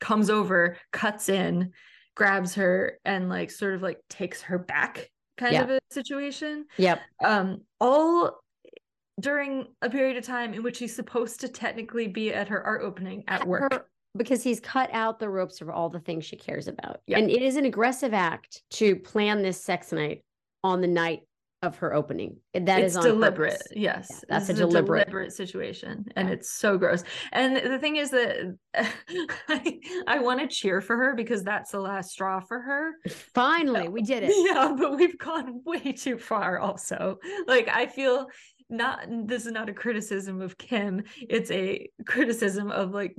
comes 0.00 0.30
over 0.30 0.76
cuts 0.92 1.28
in 1.28 1.70
grabs 2.16 2.54
her 2.54 2.98
and 3.04 3.28
like 3.28 3.52
sort 3.52 3.74
of 3.74 3.82
like 3.82 3.98
takes 4.10 4.42
her 4.42 4.58
back 4.58 5.08
kind 5.38 5.52
Yeah. 5.52 5.62
of 5.62 5.70
a 5.70 5.78
situation 5.92 6.64
Yep. 6.76 7.00
um 7.24 7.60
all 7.80 8.40
during 9.20 9.68
a 9.80 9.88
period 9.88 10.16
of 10.16 10.24
time 10.24 10.54
in 10.54 10.62
which 10.64 10.78
she's 10.78 10.94
supposed 10.94 11.40
to 11.40 11.48
technically 11.48 12.08
be 12.08 12.34
at 12.34 12.48
her 12.48 12.62
art 12.66 12.82
opening 12.82 13.22
at 13.28 13.46
work 13.46 13.72
Her- 13.72 13.86
because 14.16 14.42
he's 14.42 14.60
cut 14.60 14.90
out 14.92 15.18
the 15.18 15.28
ropes 15.28 15.60
of 15.60 15.68
all 15.70 15.88
the 15.88 16.00
things 16.00 16.24
she 16.24 16.36
cares 16.36 16.68
about. 16.68 17.00
Yeah. 17.06 17.18
And 17.18 17.30
it 17.30 17.42
is 17.42 17.56
an 17.56 17.64
aggressive 17.64 18.14
act 18.14 18.62
to 18.72 18.96
plan 18.96 19.42
this 19.42 19.62
sex 19.62 19.92
night 19.92 20.24
on 20.64 20.80
the 20.80 20.88
night 20.88 21.20
of 21.62 21.78
her 21.78 21.94
opening. 21.94 22.36
That 22.54 22.82
is 22.84 22.96
it's 22.96 23.04
on 23.04 23.12
deliberate 23.12 23.52
purpose. 23.52 23.68
yes 23.74 24.08
Yeah, 24.10 24.18
that's 24.28 24.46
this 24.48 24.56
a 24.58 24.60
deliberate- 24.60 25.32
situation 25.32 26.04
and 26.14 26.28
Yeah. 26.28 26.34
it's 26.34 26.50
so 26.52 26.76
gross 26.76 27.02
and 27.32 27.56
the 27.56 27.78
thing 27.78 27.96
is 27.96 28.10
that 28.10 28.56
i, 29.48 29.78
I 30.06 30.18
want 30.20 30.40
to 30.40 30.46
cheer 30.48 30.80
for 30.82 30.96
her 30.96 31.14
because 31.14 31.42
that's 31.42 31.70
the 31.72 31.80
last 31.80 32.10
straw 32.10 32.40
for 32.40 32.60
her 32.60 32.92
Finally, 33.34 33.88
we 33.88 34.02
did 34.02 34.22
it. 34.22 34.32
yeah 34.54 34.74
but 34.78 34.96
we've 34.96 35.18
gone 35.18 35.62
way 35.64 35.92
too 35.92 36.18
far 36.18 36.58
also 36.58 37.18
like 37.46 37.68
i 37.68 37.86
feel 37.86 38.26
not 38.68 39.06
this 39.26 39.46
is 39.46 39.52
not 39.52 39.68
a 39.68 39.72
criticism 39.72 40.40
of 40.40 40.58
kim 40.58 41.02
it's 41.20 41.50
a 41.50 41.88
criticism 42.04 42.70
of 42.70 42.92
like 42.92 43.14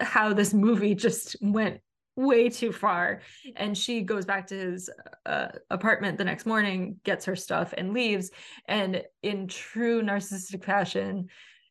how 0.00 0.32
this 0.32 0.52
movie 0.52 0.94
just 0.94 1.36
went 1.40 1.80
way 2.16 2.48
too 2.48 2.72
far 2.72 3.22
and 3.56 3.76
she 3.76 4.02
goes 4.02 4.26
back 4.26 4.46
to 4.46 4.54
his 4.54 4.90
uh, 5.24 5.48
apartment 5.70 6.18
the 6.18 6.24
next 6.24 6.44
morning 6.44 6.96
gets 7.04 7.24
her 7.24 7.36
stuff 7.36 7.72
and 7.76 7.94
leaves 7.94 8.30
and 8.66 9.02
in 9.22 9.46
true 9.48 10.02
narcissistic 10.02 10.62
fashion 10.62 11.26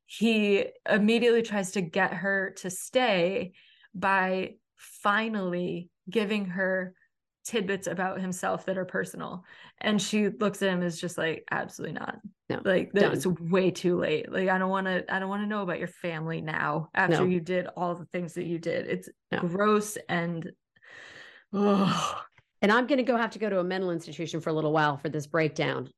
he 0.06 0.66
immediately 0.90 1.42
tries 1.42 1.72
to 1.72 1.82
get 1.82 2.14
her 2.14 2.54
to 2.58 2.70
stay 2.70 3.52
by 3.94 4.54
finally 4.78 5.90
giving 6.10 6.46
her 6.46 6.96
tidbits 7.44 7.88
about 7.88 8.22
himself 8.22 8.66
that 8.66 8.78
are 8.78 8.86
personal 8.86 9.44
and 9.80 10.02
she 10.02 10.30
looks 10.30 10.62
at 10.62 10.70
him 10.70 10.84
as 10.84 11.00
just 11.00 11.18
like 11.18 11.44
absolutely 11.50 11.98
not 11.98 12.20
No, 12.50 12.62
like 12.64 12.92
that's 12.94 13.26
way 13.26 13.72
too 13.72 13.98
late 13.98 14.32
like 14.32 14.48
i 14.48 14.58
don't 14.58 14.70
want 14.70 14.86
to 14.88 15.04
i 15.14 15.18
don't 15.18 15.30
want 15.30 15.42
to 15.42 15.48
know 15.48 15.64
about 15.64 15.80
your 15.80 15.88
family 15.88 16.42
now 16.42 16.90
after 16.94 17.18
No. 17.18 17.26
you 17.26 17.40
did 17.40 17.68
all 17.76 17.96
the 17.96 18.06
things 18.06 18.36
that 18.36 18.46
you 18.46 18.60
did 18.60 18.88
it's 18.88 19.10
No. 19.32 19.40
gross 19.40 19.98
and 20.08 20.52
oh 21.54 22.22
And 22.62 22.72
I'm 22.72 22.86
going 22.86 22.98
to 22.98 23.04
go 23.04 23.18
have 23.18 23.32
to 23.32 23.40
go 23.40 23.50
to 23.50 23.60
a 23.60 23.64
mental 23.64 23.90
institution 23.92 24.40
for 24.40 24.52
a 24.52 24.54
little 24.54 24.72
while 24.72 24.98
for 24.98 25.10
this 25.10 25.26
breakdown. 25.26 25.90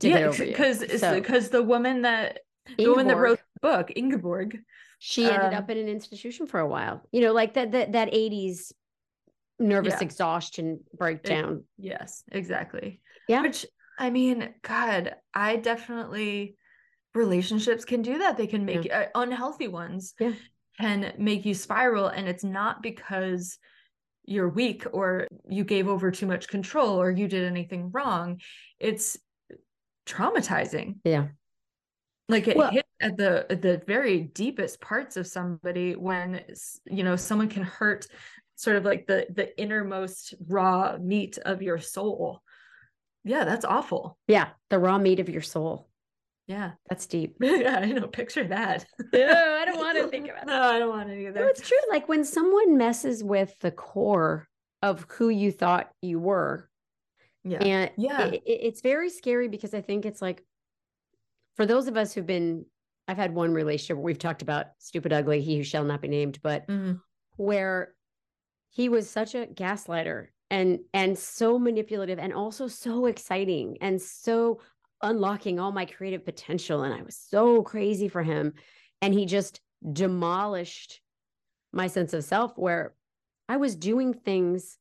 To 0.00 0.08
yeah 0.08 0.32
because 0.38 0.84
So, 1.00 1.14
because 1.14 1.48
the 1.48 1.62
woman 1.62 2.02
that 2.02 2.40
the 2.78 2.88
woman 2.88 3.08
that 3.08 3.18
wrote 3.18 3.40
the 3.54 3.68
book 3.68 3.92
ingeborg 3.96 4.58
she 4.98 5.30
ended 5.30 5.52
um, 5.52 5.58
up 5.58 5.70
in 5.70 5.78
an 5.78 5.88
institution 5.88 6.46
for 6.46 6.60
a 6.60 6.66
while. 6.66 7.02
You 7.12 7.22
know, 7.22 7.32
like 7.32 7.54
that 7.54 7.72
that 7.72 7.92
that 7.92 8.12
80s 8.12 8.72
nervous 9.58 9.94
Yeah. 9.94 10.02
exhaustion 10.04 10.80
breakdown. 10.96 11.64
Yes, 11.78 12.22
exactly. 12.30 13.00
Yeah. 13.28 13.42
Which 13.42 13.66
I 13.98 14.10
mean, 14.10 14.52
God, 14.62 15.14
I 15.32 15.56
definitely 15.56 16.56
relationships 17.14 17.84
can 17.84 18.02
do 18.02 18.18
that. 18.18 18.36
They 18.36 18.46
can 18.46 18.64
make 18.66 18.92
uh, 18.92 19.06
unhealthy 19.14 19.68
ones 19.68 20.14
Yeah. 20.20 20.32
can 20.78 21.14
make 21.18 21.46
you 21.46 21.54
spiral, 21.54 22.08
and 22.08 22.28
it's 22.28 22.44
not 22.44 22.82
because 22.82 23.58
you're 24.26 24.48
weak 24.48 24.84
or 24.92 25.26
you 25.48 25.64
gave 25.64 25.88
over 25.88 26.10
too 26.10 26.26
much 26.26 26.48
control 26.48 27.00
or 27.00 27.10
you 27.10 27.28
did 27.28 27.44
anything 27.44 27.90
wrong. 27.92 28.40
It's 28.80 29.16
traumatizing. 30.04 30.96
Yeah. 31.04 31.28
Like 32.28 32.48
it 32.48 32.56
Well- 32.56 32.70
hits 32.70 32.88
at 33.00 33.16
the 33.16 33.46
the 33.48 33.82
very 33.86 34.20
deepest 34.20 34.80
parts 34.80 35.16
of 35.16 35.26
somebody 35.26 35.94
when 35.94 36.44
you 36.86 37.04
know 37.04 37.14
someone 37.16 37.48
can 37.48 37.62
hurt 37.62 38.06
sort 38.56 38.76
of 38.76 38.84
like 38.84 39.06
the 39.06 39.26
the 39.30 39.56
innermost 39.60 40.34
raw 40.48 40.96
meat 41.00 41.38
of 41.44 41.62
your 41.62 41.78
soul. 41.78 42.42
Yeah, 43.24 43.44
that's 43.44 43.64
awful. 43.64 44.18
Yeah, 44.28 44.48
the 44.70 44.78
raw 44.78 44.98
meat 44.98 45.20
of 45.20 45.28
your 45.28 45.42
soul. 45.42 45.88
Yeah. 46.46 46.72
That's 46.88 47.06
deep. 47.06 47.36
yeah, 47.40 47.80
I 47.82 47.86
know. 47.86 48.06
Picture 48.06 48.44
that. 48.48 48.86
No, 49.12 49.56
I 49.60 49.64
don't 49.64 49.78
wanna 49.78 50.06
think 50.08 50.28
about 50.28 50.46
No, 50.46 50.62
I 50.62 50.78
don't 50.78 50.90
want 50.90 51.08
to 51.08 51.30
No, 51.32 51.46
it's 51.46 51.66
true. 51.66 51.76
Like 51.90 52.08
when 52.08 52.24
someone 52.24 52.76
messes 52.76 53.24
with 53.24 53.58
the 53.60 53.72
core 53.72 54.46
of 54.82 55.06
who 55.08 55.28
you 55.28 55.50
thought 55.50 55.90
you 56.02 56.20
were, 56.20 56.70
Yeah. 57.42 57.58
and 57.58 57.90
Yeah. 57.96 58.26
it, 58.26 58.42
it- 58.46 58.60
it's 58.62 58.80
very 58.80 59.10
scary 59.10 59.48
because 59.48 59.74
I 59.74 59.80
think 59.80 60.06
it's 60.06 60.22
like 60.22 60.44
for 61.56 61.66
those 61.66 61.88
of 61.88 61.96
us 61.96 62.12
who've 62.14 62.24
been, 62.26 62.64
I've 63.08 63.16
had 63.16 63.34
one 63.34 63.52
relationship 63.52 63.96
where 63.96 64.04
we've 64.04 64.18
talked 64.18 64.42
about 64.42 64.66
stupid, 64.78 65.12
ugly, 65.12 65.40
he 65.40 65.56
who 65.56 65.64
shall 65.64 65.82
not 65.84 66.00
be 66.00 66.06
named, 66.08 66.38
but 66.42 66.68
Mhm. 66.68 67.00
where 67.38 67.94
he 68.70 68.88
was 68.88 69.08
such 69.08 69.34
a 69.34 69.46
gaslighter 69.46 70.28
and 70.50 70.80
and 70.92 71.18
so 71.18 71.58
manipulative 71.58 72.18
and 72.18 72.32
also 72.32 72.68
so 72.68 73.06
exciting 73.06 73.78
and 73.80 74.00
so 74.00 74.60
unlocking 75.02 75.58
all 75.58 75.72
my 75.72 75.84
creative 75.84 76.24
potential 76.24 76.82
and 76.82 76.94
I 76.94 77.02
was 77.02 77.16
so 77.16 77.62
crazy 77.62 78.08
for 78.08 78.22
him 78.22 78.54
and 79.02 79.12
he 79.12 79.26
just 79.26 79.60
demolished 79.92 81.00
my 81.72 81.86
sense 81.86 82.14
of 82.14 82.24
self 82.24 82.56
where 82.56 82.94
I 83.48 83.56
was 83.56 83.76
doing 83.76 84.14
things 84.14 84.78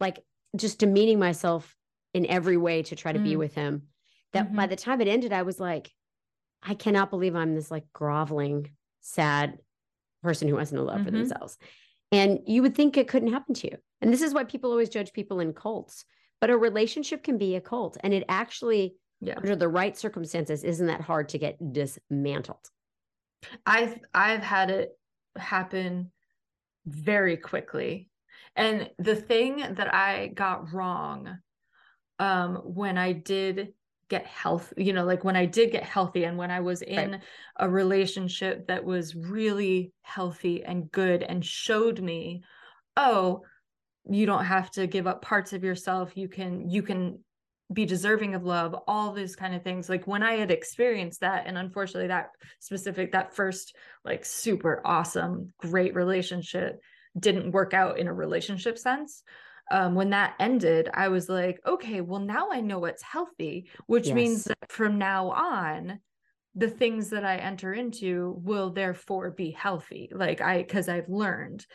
like 0.00 0.18
just 0.56 0.78
demeaning 0.78 1.18
myself 1.18 1.76
in 2.12 2.26
every 2.26 2.56
way 2.56 2.82
to 2.82 2.96
try 2.96 3.12
to 3.12 3.18
be 3.18 3.34
Mm. 3.34 3.38
with 3.38 3.54
him 3.54 3.88
that 4.32 4.54
by 4.54 4.66
Mhm. 4.66 4.70
the 4.70 4.76
time 4.76 5.00
it 5.00 5.08
ended 5.08 5.32
I 5.32 5.42
was 5.42 5.60
like 5.60 5.92
I 6.62 6.74
cannot 6.74 7.10
believe 7.10 7.36
I'm 7.36 7.54
this 7.54 7.70
like 7.70 7.92
groveling 7.92 8.70
sad 9.00 9.60
person 10.22 10.48
who 10.48 10.56
has 10.56 10.72
no 10.72 10.82
love 10.82 11.02
for 11.04 11.10
Mhm. 11.10 11.28
themselves 11.28 11.58
and 12.12 12.40
you 12.46 12.62
would 12.62 12.74
think 12.74 12.96
it 12.96 13.08
couldn't 13.08 13.32
happen 13.32 13.54
to 13.54 13.68
you 13.68 13.76
and 14.00 14.12
this 14.12 14.22
is 14.22 14.32
why 14.34 14.44
people 14.44 14.70
always 14.70 14.88
judge 14.88 15.12
people 15.12 15.40
in 15.40 15.52
cults 15.52 16.04
but 16.40 16.50
a 16.50 16.56
relationship 16.56 17.22
can 17.22 17.38
be 17.38 17.56
a 17.56 17.60
cult 17.60 17.96
and 18.00 18.12
it 18.14 18.24
actually 18.28 18.94
Yeah. 19.20 19.36
under 19.36 19.56
the 19.56 19.68
right 19.68 19.96
circumstances 19.96 20.64
isn't 20.64 20.86
that 20.86 21.00
hard 21.00 21.28
to 21.30 21.38
get 21.38 21.56
dismantled 21.72 22.70
I've 23.64 23.98
I've 24.14 24.42
had 24.42 24.70
it 24.70 24.98
happen 25.36 26.10
very 26.86 27.36
quickly. 27.36 28.08
And 28.54 28.90
the 28.98 29.14
thing 29.16 29.58
that 29.58 29.92
I 29.94 30.28
got 30.28 30.72
wrong 30.72 31.38
um 32.18 32.56
when 32.56 32.96
I 32.96 33.12
did 33.12 33.74
get 34.08 34.26
health, 34.26 34.72
you 34.76 34.92
know, 34.92 35.04
like 35.04 35.24
when 35.24 35.36
I 35.36 35.46
did 35.46 35.72
get 35.72 35.82
healthy 35.82 36.24
and 36.24 36.38
when 36.38 36.50
I 36.50 36.60
was 36.60 36.82
in 36.82 37.20
a 37.58 37.68
relationship 37.68 38.68
that 38.68 38.84
was 38.84 39.14
really 39.14 39.92
healthy 40.02 40.62
and 40.62 40.90
good 40.90 41.22
and 41.22 41.44
showed 41.44 42.00
me, 42.00 42.42
oh, 42.96 43.42
you 44.08 44.26
don't 44.26 44.44
have 44.44 44.70
to 44.72 44.86
give 44.86 45.06
up 45.06 45.22
parts 45.22 45.52
of 45.52 45.64
yourself. 45.64 46.16
You 46.16 46.28
can 46.28 46.70
you 46.70 46.82
can 46.82 47.18
be 47.72 47.84
deserving 47.84 48.36
of 48.36 48.44
love, 48.44 48.76
all 48.86 49.12
these 49.12 49.34
kind 49.34 49.54
of 49.54 49.62
things. 49.62 49.88
Like 49.88 50.06
when 50.06 50.22
I 50.22 50.34
had 50.34 50.52
experienced 50.52 51.20
that, 51.20 51.44
and 51.46 51.58
unfortunately 51.58 52.08
that 52.08 52.28
specific, 52.60 53.12
that 53.12 53.34
first 53.34 53.74
like 54.04 54.24
super 54.24 54.80
awesome, 54.84 55.52
great 55.58 55.94
relationship 55.94 56.78
didn't 57.18 57.50
work 57.50 57.74
out 57.74 57.98
in 57.98 58.06
a 58.06 58.14
relationship 58.14 58.78
sense. 58.78 59.22
Um, 59.70 59.94
when 59.94 60.10
that 60.10 60.34
ended, 60.38 60.88
I 60.94 61.08
was 61.08 61.28
like, 61.28 61.60
okay, 61.66 62.00
well, 62.00 62.20
now 62.20 62.50
I 62.52 62.60
know 62.60 62.78
what's 62.78 63.02
healthy, 63.02 63.68
which 63.86 64.06
Yes. 64.06 64.14
means 64.14 64.44
that 64.44 64.70
from 64.70 64.98
now 64.98 65.30
on, 65.30 66.00
the 66.54 66.70
things 66.70 67.10
that 67.10 67.24
I 67.24 67.36
enter 67.36 67.72
into 67.74 68.34
will 68.42 68.70
therefore 68.70 69.30
be 69.30 69.50
healthy. 69.50 70.08
Like 70.12 70.40
I, 70.40 70.58
because 70.58 70.88
I've 70.88 71.08
learned 71.08 71.66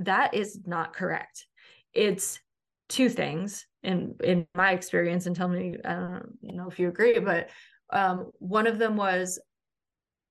that 0.00 0.34
is 0.34 0.60
not 0.66 0.94
correct. 0.94 1.46
It's 1.92 2.40
two 2.88 3.08
things 3.08 3.66
in 3.82 4.16
in 4.22 4.46
my 4.54 4.72
experience, 4.72 5.26
and 5.26 5.36
tell 5.36 5.48
me, 5.48 5.76
I 5.84 5.94
don't 5.94 6.38
know 6.42 6.68
if 6.68 6.78
you 6.78 6.88
agree, 6.88 7.18
but 7.18 7.50
um, 7.90 8.30
one 8.38 8.66
of 8.66 8.78
them 8.78 8.96
was 8.96 9.40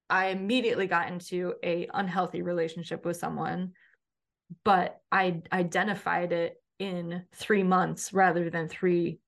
I 0.09 0.27
immediately 0.27 0.87
got 0.87 1.09
into 1.09 1.55
a 1.63 1.87
unhealthy 1.93 2.41
relationship 2.41 3.05
with 3.05 3.17
someone, 3.17 3.71
but 4.63 4.99
I 5.11 5.41
identified 5.51 6.31
it 6.31 6.55
in 6.79 7.23
three 7.33 7.63
months 7.63 8.13
rather 8.13 8.49
than 8.49 8.67
three, 8.67 9.19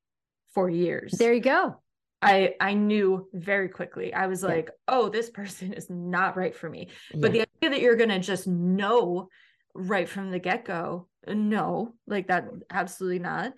four 0.53 0.69
years. 0.69 1.11
there 1.13 1.33
you 1.33 1.41
go 1.41 1.75
I 2.21 2.55
I 2.59 2.73
knew 2.73 3.27
very 3.31 3.69
quickly. 3.69 4.11
I 4.11 4.25
was 4.25 4.41
Yeah. 4.41 4.49
like, 4.49 4.71
oh, 4.87 5.07
this 5.07 5.29
person 5.29 5.71
is 5.79 5.87
not 5.89 6.35
right 6.35 6.55
for 6.55 6.67
me. 6.69 6.89
But 7.13 7.31
the 7.31 7.41
idea 7.41 7.69
that 7.69 7.81
you're 7.81 7.95
gonna 7.95 8.19
just 8.19 8.47
know 8.47 9.29
right 9.75 10.09
from 10.09 10.31
the 10.31 10.39
get-go, 10.39 11.07
no, 11.27 11.93
like 12.07 12.27
that 12.27 12.47
absolutely 12.71 13.19
not. 13.19 13.53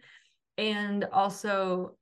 And 0.58 1.06
also 1.06 1.96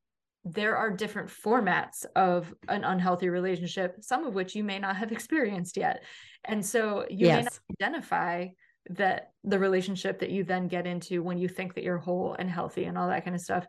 there 0.45 0.75
are 0.77 0.89
different 0.89 1.29
formats 1.29 2.05
of 2.15 2.51
an 2.69 2.83
unhealthy 2.83 3.29
relationship, 3.29 3.97
some 4.01 4.25
of 4.25 4.33
which 4.33 4.55
you 4.55 4.63
may 4.63 4.79
not 4.79 4.95
have 4.95 5.11
experienced 5.11 5.77
yet. 5.77 6.03
And 6.45 6.65
so 6.65 7.05
you 7.09 7.27
may 7.27 7.41
not 7.43 7.59
identify 7.79 8.47
that 8.89 9.31
the 9.43 9.59
relationship 9.59 10.19
that 10.19 10.29
you 10.29 10.43
then 10.43 10.67
get 10.67 10.88
into 10.88 11.23
when 11.23 11.38
you 11.38 11.47
think 11.47 11.73
that 11.73 11.83
you're 11.83 11.97
whole 11.97 12.35
and 12.38 12.49
healthy 12.49 12.85
and 12.85 12.97
all 12.97 13.07
that 13.07 13.23
kind 13.23 13.35
of 13.35 13.41
stuff 13.41 13.65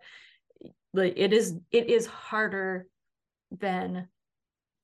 like 0.92 1.14
it 1.16 1.32
is 1.32 1.56
it 1.70 1.88
is 1.88 2.06
harder 2.06 2.86
than 3.50 4.08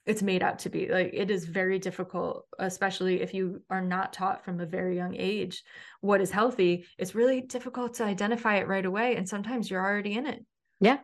it's 0.06 0.22
made 0.22 0.42
out 0.42 0.58
to 0.58 0.68
be 0.68 0.88
like 0.88 1.10
it 1.14 1.30
is 1.30 1.44
very 1.44 1.78
difficult 1.78 2.46
especially 2.58 3.22
if 3.22 3.32
you 3.32 3.62
are 3.70 3.80
not 3.80 4.12
taught 4.12 4.44
from 4.44 4.60
a 4.60 4.66
very 4.66 4.96
young 4.96 5.14
age 5.16 5.62
what 6.00 6.20
is 6.20 6.30
healthy 6.30 6.84
it's 6.98 7.14
really 7.14 7.40
difficult 7.40 7.94
to 7.94 8.04
identify 8.04 8.56
it 8.56 8.68
right 8.68 8.84
away 8.86 9.16
and 9.16 9.28
sometimes 9.28 9.70
you're 9.70 9.84
already 9.84 10.14
in 10.14 10.26
it 10.26 10.44
Yeah. 10.80 10.98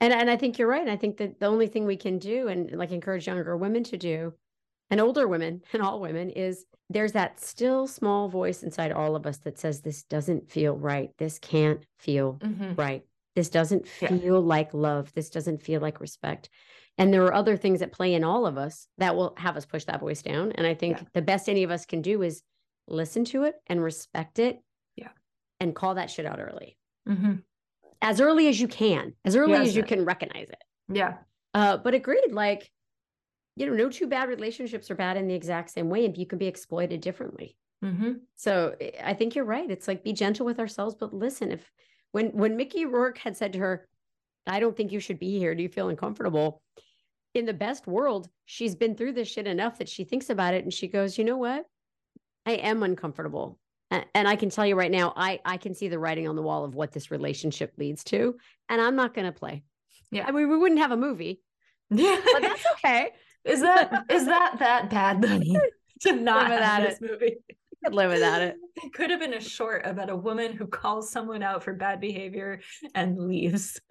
And 0.00 0.12
and 0.12 0.28
I 0.28 0.36
think 0.36 0.58
you're 0.58 0.68
right. 0.68 0.88
I 0.88 0.96
think 0.96 1.16
that 1.18 1.40
the 1.40 1.46
only 1.46 1.66
thing 1.68 1.86
we 1.86 1.96
can 1.96 2.18
do 2.18 2.48
and 2.48 2.70
like 2.72 2.90
encourage 2.90 3.26
younger 3.26 3.56
women 3.56 3.84
to 3.84 3.96
do 3.96 4.34
and 4.90 5.00
older 5.00 5.26
women 5.28 5.62
and 5.72 5.82
all 5.82 6.00
women 6.00 6.30
is 6.30 6.64
there's 6.90 7.12
that 7.12 7.40
still 7.40 7.86
small 7.86 8.28
voice 8.28 8.62
inside 8.62 8.92
all 8.92 9.16
of 9.16 9.26
us 9.26 9.38
that 9.38 9.58
says 9.58 9.80
this 9.80 10.02
doesn't 10.04 10.50
feel 10.50 10.76
right. 10.76 11.10
This 11.18 11.38
can't 11.38 11.84
feel 11.98 12.38
right. 12.76 13.02
This 13.34 13.48
doesn't 13.48 13.86
Yeah. 14.00 14.08
feel 14.16 14.40
like 14.40 14.74
love. 14.74 15.12
This 15.14 15.30
doesn't 15.30 15.62
feel 15.62 15.80
like 15.80 16.00
respect. 16.00 16.50
And 16.98 17.12
there 17.12 17.24
are 17.24 17.34
other 17.34 17.56
things 17.56 17.80
that 17.80 17.90
play 17.90 18.14
in 18.14 18.22
all 18.22 18.46
of 18.46 18.56
us 18.58 18.86
that 18.98 19.16
will 19.16 19.34
have 19.38 19.56
us 19.56 19.64
push 19.66 19.84
that 19.86 19.98
voice 20.00 20.22
down. 20.22 20.52
And 20.52 20.66
I 20.66 20.74
think 20.74 20.98
Yeah. 20.98 21.04
the 21.14 21.22
best 21.22 21.48
any 21.48 21.64
of 21.64 21.70
us 21.70 21.86
can 21.86 22.02
do 22.02 22.22
is 22.22 22.42
listen 22.86 23.24
to 23.26 23.44
it 23.44 23.54
and 23.66 23.82
respect 23.82 24.38
it. 24.38 24.60
Yeah. 24.94 25.08
And 25.58 25.74
call 25.74 25.94
that 25.96 26.10
shit 26.10 26.26
out 26.26 26.38
early. 26.38 26.76
Mhm. 27.08 27.42
As 28.02 28.20
early 28.20 28.46
as 28.48 28.60
you 28.60 28.68
can, 28.68 29.14
as 29.24 29.34
early 29.34 29.52
Yes. 29.52 29.68
as 29.68 29.76
you 29.76 29.82
can 29.82 30.04
recognize 30.04 30.50
it. 30.50 30.62
yeah 30.88 31.16
Uh, 31.54 31.78
but 31.78 31.94
agreed, 31.94 32.30
like, 32.32 32.70
you 33.56 33.66
know, 33.66 33.74
no 33.74 33.88
two 33.88 34.06
bad 34.06 34.28
relationships 34.28 34.90
are 34.90 34.94
bad 34.96 35.16
in 35.16 35.28
the 35.28 35.34
exact 35.34 35.70
same 35.70 35.88
way, 35.88 36.04
and 36.04 36.16
you 36.16 36.26
can 36.26 36.38
be 36.38 36.46
exploited 36.46 37.00
differently. 37.00 37.56
hmm 37.82 38.14
So 38.36 38.74
I- 38.80 38.92
I 39.10 39.14
think 39.14 39.34
you're 39.34 39.44
right. 39.44 39.70
It's 39.70 39.86
like 39.88 40.02
be 40.04 40.12
gentle 40.12 40.46
with 40.46 40.58
ourselves, 40.58 40.94
but 40.98 41.12
listen, 41.14 41.52
if 41.52 41.70
when 42.12 42.28
when 42.30 42.56
Mickey 42.56 42.84
Rourke 42.86 43.18
had 43.18 43.36
said 43.36 43.52
to 43.54 43.58
her, 43.60 43.88
I 44.46 44.60
don't 44.60 44.76
think 44.76 44.92
you 44.92 45.00
should 45.00 45.18
be 45.18 45.38
here. 45.38 45.54
Do 45.54 45.62
you 45.62 45.68
feel 45.68 45.88
uncomfortable? 45.88 46.62
In 47.34 47.46
the 47.46 47.52
best 47.54 47.86
world, 47.86 48.28
she's 48.44 48.74
been 48.76 48.94
through 48.94 49.12
this 49.14 49.26
shit 49.28 49.46
enough 49.46 49.78
that 49.78 49.88
she 49.88 50.04
thinks 50.04 50.30
about 50.30 50.54
it 50.54 50.62
and 50.62 50.72
she 50.72 50.86
goes, 50.86 51.18
you 51.18 51.24
know 51.24 51.36
what? 51.36 51.66
I 52.46 52.52
am 52.52 52.82
uncomfortable. 52.82 53.58
And 53.90 54.26
I 54.26 54.34
can 54.36 54.50
tell 54.50 54.66
you 54.66 54.74
right 54.76 54.90
now, 54.90 55.12
I 55.16 55.40
I 55.44 55.56
can 55.56 55.74
see 55.74 55.88
the 55.88 55.98
writing 56.00 56.26
on 56.28 56.34
the 56.36 56.42
wall 56.42 56.64
of 56.64 56.74
what 56.74 56.90
this 56.92 57.10
relationship 57.12 57.72
leads 57.76 58.02
to, 58.04 58.36
and 58.68 58.80
I'm 58.80 58.96
not 58.96 59.14
going 59.14 59.26
to 59.26 59.32
play. 59.38 59.62
Yeah. 60.10 60.26
I 60.26 60.32
mean, 60.32 60.48
we 60.48 60.56
wouldn't 60.56 60.80
have 60.80 60.90
a 60.90 60.96
movie, 60.96 61.42
yeah 61.90 62.20
but 62.32 62.42
that's 62.42 62.64
okay. 62.74 63.12
Is 63.44 63.60
that 63.60 64.04
is 64.10 64.26
that 64.26 64.56
that 64.58 64.90
bad 64.90 65.22
to 66.00 66.12
not 66.12 66.50
without 66.50 66.62
have 66.82 66.82
this 66.90 67.00
movie 67.00 67.36
I 67.48 67.88
could 67.88 67.94
live 67.94 68.10
without 68.12 68.40
it. 68.40 68.56
It 68.76 68.92
could 68.94 69.10
have 69.10 69.20
been 69.20 69.34
a 69.34 69.40
short 69.40 69.82
about 69.84 70.08
a 70.08 70.16
woman 70.16 70.52
who 70.56 70.66
calls 70.66 71.10
someone 71.10 71.42
out 71.42 71.62
for 71.62 71.74
bad 71.74 72.00
behavior 72.00 72.60
and 72.94 73.18
leaves. 73.18 73.80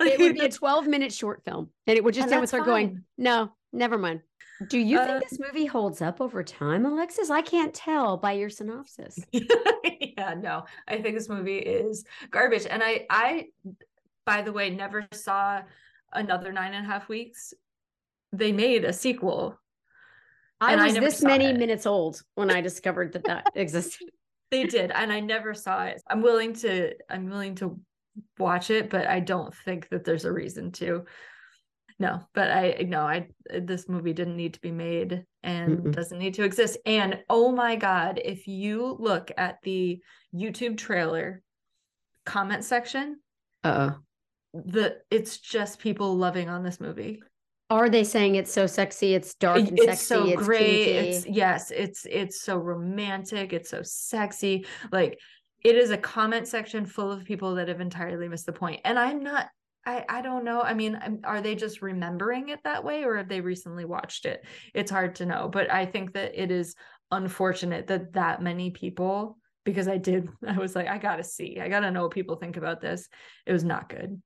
It 0.00 0.18
would 0.18 0.32
be 0.34 0.40
a 0.40 0.48
12 0.50 0.86
minute 0.86 1.12
short 1.12 1.44
film, 1.44 1.68
and 1.86 1.98
it 1.98 2.02
would 2.02 2.14
just 2.14 2.32
end 2.32 2.40
with 2.40 2.50
her 2.52 2.62
going. 2.64 3.04
No, 3.18 3.52
never 3.74 3.98
mind. 3.98 4.22
Do 4.70 4.78
you 4.78 4.98
Uh, 4.98 5.04
think 5.04 5.28
this 5.28 5.38
movie 5.38 5.66
holds 5.66 6.00
up 6.00 6.18
over 6.22 6.42
time, 6.42 6.86
Alexis? 6.86 7.28
I 7.28 7.42
can't 7.42 7.74
tell 7.74 8.16
by 8.16 8.32
your 8.32 8.48
synopsis. 8.48 9.18
yeah, 9.32 10.32
no. 10.38 10.64
I 10.88 11.02
think 11.02 11.14
this 11.14 11.28
movie 11.28 11.58
is 11.58 12.06
garbage. 12.30 12.64
And 12.68 12.82
I 12.82 13.06
I 13.10 13.48
by 14.24 14.40
the 14.40 14.52
way 14.52 14.70
never 14.70 15.06
saw 15.12 15.60
another 16.14 16.52
nine 16.52 16.72
and 16.72 16.86
a 16.86 16.88
half 16.88 17.10
weeks. 17.10 17.52
They 18.36 18.52
made 18.52 18.84
a 18.84 18.92
sequel. 18.92 19.58
I 20.60 20.72
And 20.72 20.80
I 20.80 20.84
was 20.84 20.94
never 20.94 21.06
this 21.06 21.22
many 21.22 21.46
it. 21.46 21.58
minutes 21.58 21.86
old 21.86 22.22
when 22.34 22.50
I 22.50 22.60
discovered 22.60 23.12
that 23.12 23.24
that 23.24 23.46
existed. 23.54 24.08
They 24.50 24.64
did, 24.64 24.90
and 24.90 25.12
I 25.12 25.20
never 25.20 25.54
saw 25.54 25.84
it. 25.84 26.00
I'm 26.08 26.22
willing 26.22 26.52
to 26.54 26.94
I'm 27.10 27.28
willing 27.28 27.56
to 27.56 27.80
watch 28.38 28.70
it, 28.70 28.90
but 28.90 29.06
I 29.06 29.20
don't 29.20 29.54
think 29.54 29.88
that 29.90 30.04
there's 30.04 30.24
a 30.24 30.32
reason 30.32 30.72
to. 30.72 31.04
No, 31.98 32.20
but 32.34 32.50
I 32.50 32.84
no, 32.86 33.00
I 33.00 33.28
this 33.50 33.88
movie 33.88 34.12
didn't 34.12 34.36
need 34.36 34.54
to 34.54 34.60
be 34.60 34.70
made 34.70 35.24
and 35.42 35.78
Mm-mm. 35.78 35.92
doesn't 35.92 36.18
need 36.18 36.34
to 36.34 36.44
exist. 36.44 36.78
And 36.86 37.22
oh 37.28 37.52
my 37.52 37.76
god, 37.76 38.20
if 38.22 38.46
you 38.46 38.96
look 38.98 39.30
at 39.36 39.58
the 39.62 40.00
YouTube 40.34 40.76
trailer 40.76 41.42
comment 42.24 42.64
section, 42.64 43.20
Uh 43.64 43.94
the 44.52 44.98
it's 45.10 45.38
just 45.38 45.78
people 45.80 46.16
loving 46.16 46.48
on 46.48 46.62
this 46.62 46.80
movie. 46.80 47.22
Are 47.68 47.88
they 47.88 48.04
saying 48.04 48.36
it's 48.36 48.52
so 48.52 48.66
sexy? 48.66 49.14
It's 49.14 49.34
dark 49.34 49.58
and 49.58 49.78
it's 49.78 49.86
sexy. 49.86 50.04
so 50.04 50.26
it's 50.26 50.42
great. 50.42 50.60
kinky. 50.60 50.90
It's 50.90 51.26
yes, 51.26 51.72
it's 51.72 52.06
it's 52.08 52.42
so 52.42 52.58
romantic. 52.58 53.52
It's 53.52 53.70
so 53.70 53.80
sexy. 53.82 54.66
Like 54.92 55.18
it 55.64 55.74
is 55.76 55.90
a 55.90 55.98
comment 55.98 56.46
section 56.46 56.86
full 56.86 57.10
of 57.10 57.24
people 57.24 57.56
that 57.56 57.68
have 57.68 57.80
entirely 57.80 58.28
missed 58.28 58.46
the 58.46 58.52
point. 58.52 58.80
And 58.84 58.98
I'm 58.98 59.22
not. 59.22 59.48
I 59.84 60.04
I 60.08 60.22
don't 60.22 60.44
know. 60.44 60.60
I 60.62 60.74
mean, 60.74 61.20
are 61.24 61.40
they 61.40 61.56
just 61.56 61.82
remembering 61.82 62.50
it 62.50 62.60
that 62.62 62.84
way, 62.84 63.04
or 63.04 63.16
have 63.16 63.28
they 63.28 63.40
recently 63.40 63.84
watched 63.84 64.26
it? 64.26 64.44
It's 64.72 64.90
hard 64.90 65.16
to 65.16 65.26
know. 65.26 65.48
But 65.48 65.72
I 65.72 65.86
think 65.86 66.12
that 66.14 66.40
it 66.40 66.52
is 66.52 66.76
unfortunate 67.10 67.88
that 67.88 68.12
that 68.12 68.42
many 68.42 68.70
people. 68.70 69.38
Because 69.64 69.88
I 69.88 69.96
did, 69.96 70.28
I 70.46 70.58
was 70.58 70.76
like, 70.76 70.86
I 70.86 70.98
gotta 70.98 71.24
see, 71.24 71.58
I 71.60 71.68
gotta 71.68 71.90
know 71.90 72.02
what 72.02 72.12
people 72.12 72.36
think 72.36 72.56
about 72.56 72.80
this. 72.80 73.08
It 73.44 73.52
was 73.52 73.64
not 73.64 73.88
good. 73.88 74.22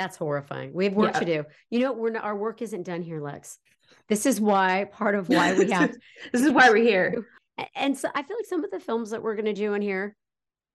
That's 0.00 0.16
horrifying. 0.16 0.72
We 0.72 0.84
have 0.84 0.94
work 0.94 1.12
Yeah. 1.14 1.20
to 1.20 1.24
do. 1.26 1.44
You 1.68 1.80
know, 1.80 1.92
we're 1.92 2.10
not, 2.10 2.24
our 2.24 2.36
work 2.36 2.62
isn't 2.62 2.84
done 2.84 3.02
here, 3.02 3.20
Lex. 3.20 3.58
This 4.08 4.24
is 4.24 4.40
why 4.40 4.86
part 4.92 5.14
of 5.14 5.28
why 5.28 5.52
we 5.52 5.70
have 5.70 5.94
this 6.32 6.42
is 6.42 6.50
why 6.50 6.70
we're 6.70 6.76
here. 6.76 7.26
And 7.74 7.96
so 7.96 8.08
I 8.14 8.22
feel 8.22 8.36
like 8.36 8.46
some 8.46 8.64
of 8.64 8.70
the 8.70 8.80
films 8.80 9.10
that 9.10 9.22
we're 9.22 9.34
going 9.34 9.44
to 9.44 9.52
do 9.52 9.74
in 9.74 9.82
here 9.82 10.16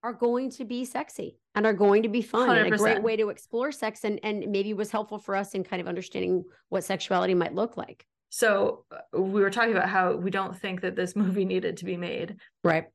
are 0.03 0.13
going 0.13 0.51
to 0.51 0.65
be 0.65 0.85
sexy 0.85 1.39
and 1.55 1.65
are 1.65 1.73
going 1.73 2.03
to 2.03 2.09
be 2.09 2.21
fun 2.21 2.55
and 2.55 2.71
a 2.71 2.77
great 2.77 3.01
way 3.01 3.15
to 3.15 3.29
explore 3.29 3.71
sex 3.71 4.03
and, 4.03 4.19
and 4.21 4.51
maybe 4.51 4.73
was 4.75 4.91
helpful 4.91 5.17
for 5.17 5.35
us 5.35 5.55
in 5.55 5.63
kind 5.63 5.81
of 5.81 5.87
understanding 5.87 6.43
what 6.69 6.83
sexuality 6.83 7.33
might 7.33 7.55
look 7.55 7.77
like. 7.77 8.05
So 8.29 8.85
uh, 8.91 9.19
we 9.19 9.41
were 9.41 9.49
talking 9.49 9.71
about 9.71 9.89
how 9.89 10.15
we 10.15 10.29
don't 10.29 10.55
think 10.55 10.81
that 10.81 10.95
this 10.95 11.15
movie 11.15 11.45
needed 11.45 11.77
to 11.77 11.85
be 11.85 11.97
made. 11.97 12.35
Right. 12.63 12.85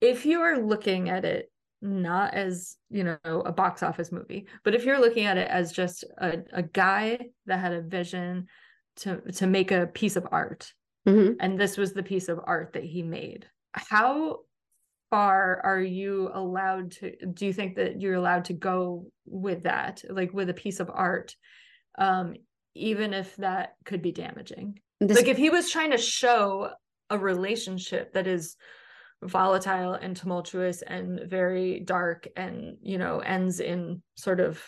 If 0.00 0.26
you 0.26 0.40
are 0.40 0.58
looking 0.58 1.08
at 1.08 1.24
it 1.24 1.52
not 1.86 2.34
as, 2.34 2.76
you 2.90 3.04
know, 3.04 3.18
a 3.24 3.52
box 3.52 3.82
office 3.82 4.12
movie, 4.12 4.46
but 4.64 4.74
if 4.74 4.84
you're 4.84 5.00
looking 5.00 5.24
at 5.24 5.38
it 5.38 5.48
as 5.48 5.72
just 5.72 6.04
a, 6.18 6.38
a 6.52 6.62
guy 6.62 7.18
that 7.46 7.58
had 7.58 7.72
a 7.72 7.82
vision 7.82 8.46
to 8.96 9.20
to 9.32 9.46
make 9.46 9.70
a 9.70 9.86
piece 9.86 10.16
of 10.16 10.26
art, 10.30 10.72
hmm 11.06 11.32
and 11.40 11.58
this 11.58 11.76
was 11.76 11.92
the 11.92 12.02
piece 12.02 12.28
of 12.28 12.40
art 12.44 12.72
that 12.72 12.84
he 12.84 13.02
made, 13.02 13.46
how 13.72 14.40
far 15.10 15.60
are 15.64 15.80
you 15.80 16.30
allowed 16.34 16.90
to 16.90 17.14
do 17.32 17.46
you 17.46 17.52
think 17.52 17.76
that 17.76 18.00
you're 18.00 18.14
allowed 18.14 18.46
to 18.46 18.52
go 18.52 19.06
with 19.24 19.62
that, 19.62 20.02
like 20.08 20.32
with 20.32 20.50
a 20.50 20.54
piece 20.54 20.80
of 20.80 20.90
art? 20.92 21.34
Um, 21.98 22.34
even 22.74 23.14
if 23.14 23.34
that 23.36 23.74
could 23.86 24.02
be 24.02 24.12
damaging 24.12 24.78
This, 25.00 25.16
like 25.16 25.28
if 25.28 25.38
he 25.38 25.48
was 25.48 25.70
trying 25.70 25.92
to 25.92 25.98
show 25.98 26.70
a 27.08 27.18
relationship 27.18 28.12
that 28.12 28.26
is 28.26 28.56
volatile 29.26 29.94
and 29.94 30.16
tumultuous 30.16 30.82
and 30.82 31.20
very 31.28 31.80
dark 31.80 32.26
and 32.36 32.76
you 32.82 32.98
know 32.98 33.20
ends 33.20 33.60
in 33.60 34.02
sort 34.16 34.40
of 34.40 34.62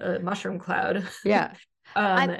a 0.00 0.18
mushroom 0.18 0.58
cloud 0.58 1.06
yeah. 1.24 1.52
um 1.96 2.36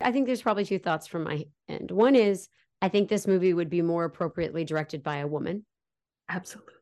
I 0.00 0.10
think 0.10 0.26
there's 0.26 0.42
probably 0.42 0.64
two 0.64 0.80
thoughts 0.80 1.06
from 1.06 1.22
my 1.22 1.44
end. 1.68 1.92
One 1.92 2.16
is 2.16 2.48
I 2.80 2.88
think 2.88 3.08
this 3.08 3.28
movie 3.28 3.54
would 3.54 3.70
be 3.70 3.82
more 3.82 4.04
appropriately 4.04 4.64
directed 4.64 5.02
by 5.02 5.18
a 5.18 5.26
woman. 5.28 5.64
absolutely 6.28 6.74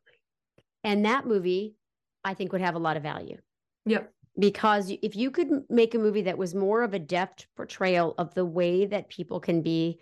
And 0.83 1.05
that 1.05 1.27
movie, 1.27 1.75
I 2.23 2.33
think, 2.33 2.51
would 2.51 2.61
have 2.61 2.75
a 2.75 2.79
lot 2.79 2.97
of 2.97 3.03
value. 3.03 3.37
yep 3.85 4.11
because 4.39 4.91
if 5.01 5.15
you 5.15 5.29
could 5.29 5.49
make 5.69 5.93
a 5.93 5.99
movie 5.99 6.21
that 6.23 6.37
was 6.37 6.55
more 6.55 6.83
of 6.83 6.93
a 6.93 6.99
deft 6.99 7.47
portrayal 7.55 8.15
of 8.17 8.33
the 8.33 8.45
way 8.45 8.85
that 8.85 9.09
people 9.09 9.39
can 9.39 9.61
be 9.61 9.99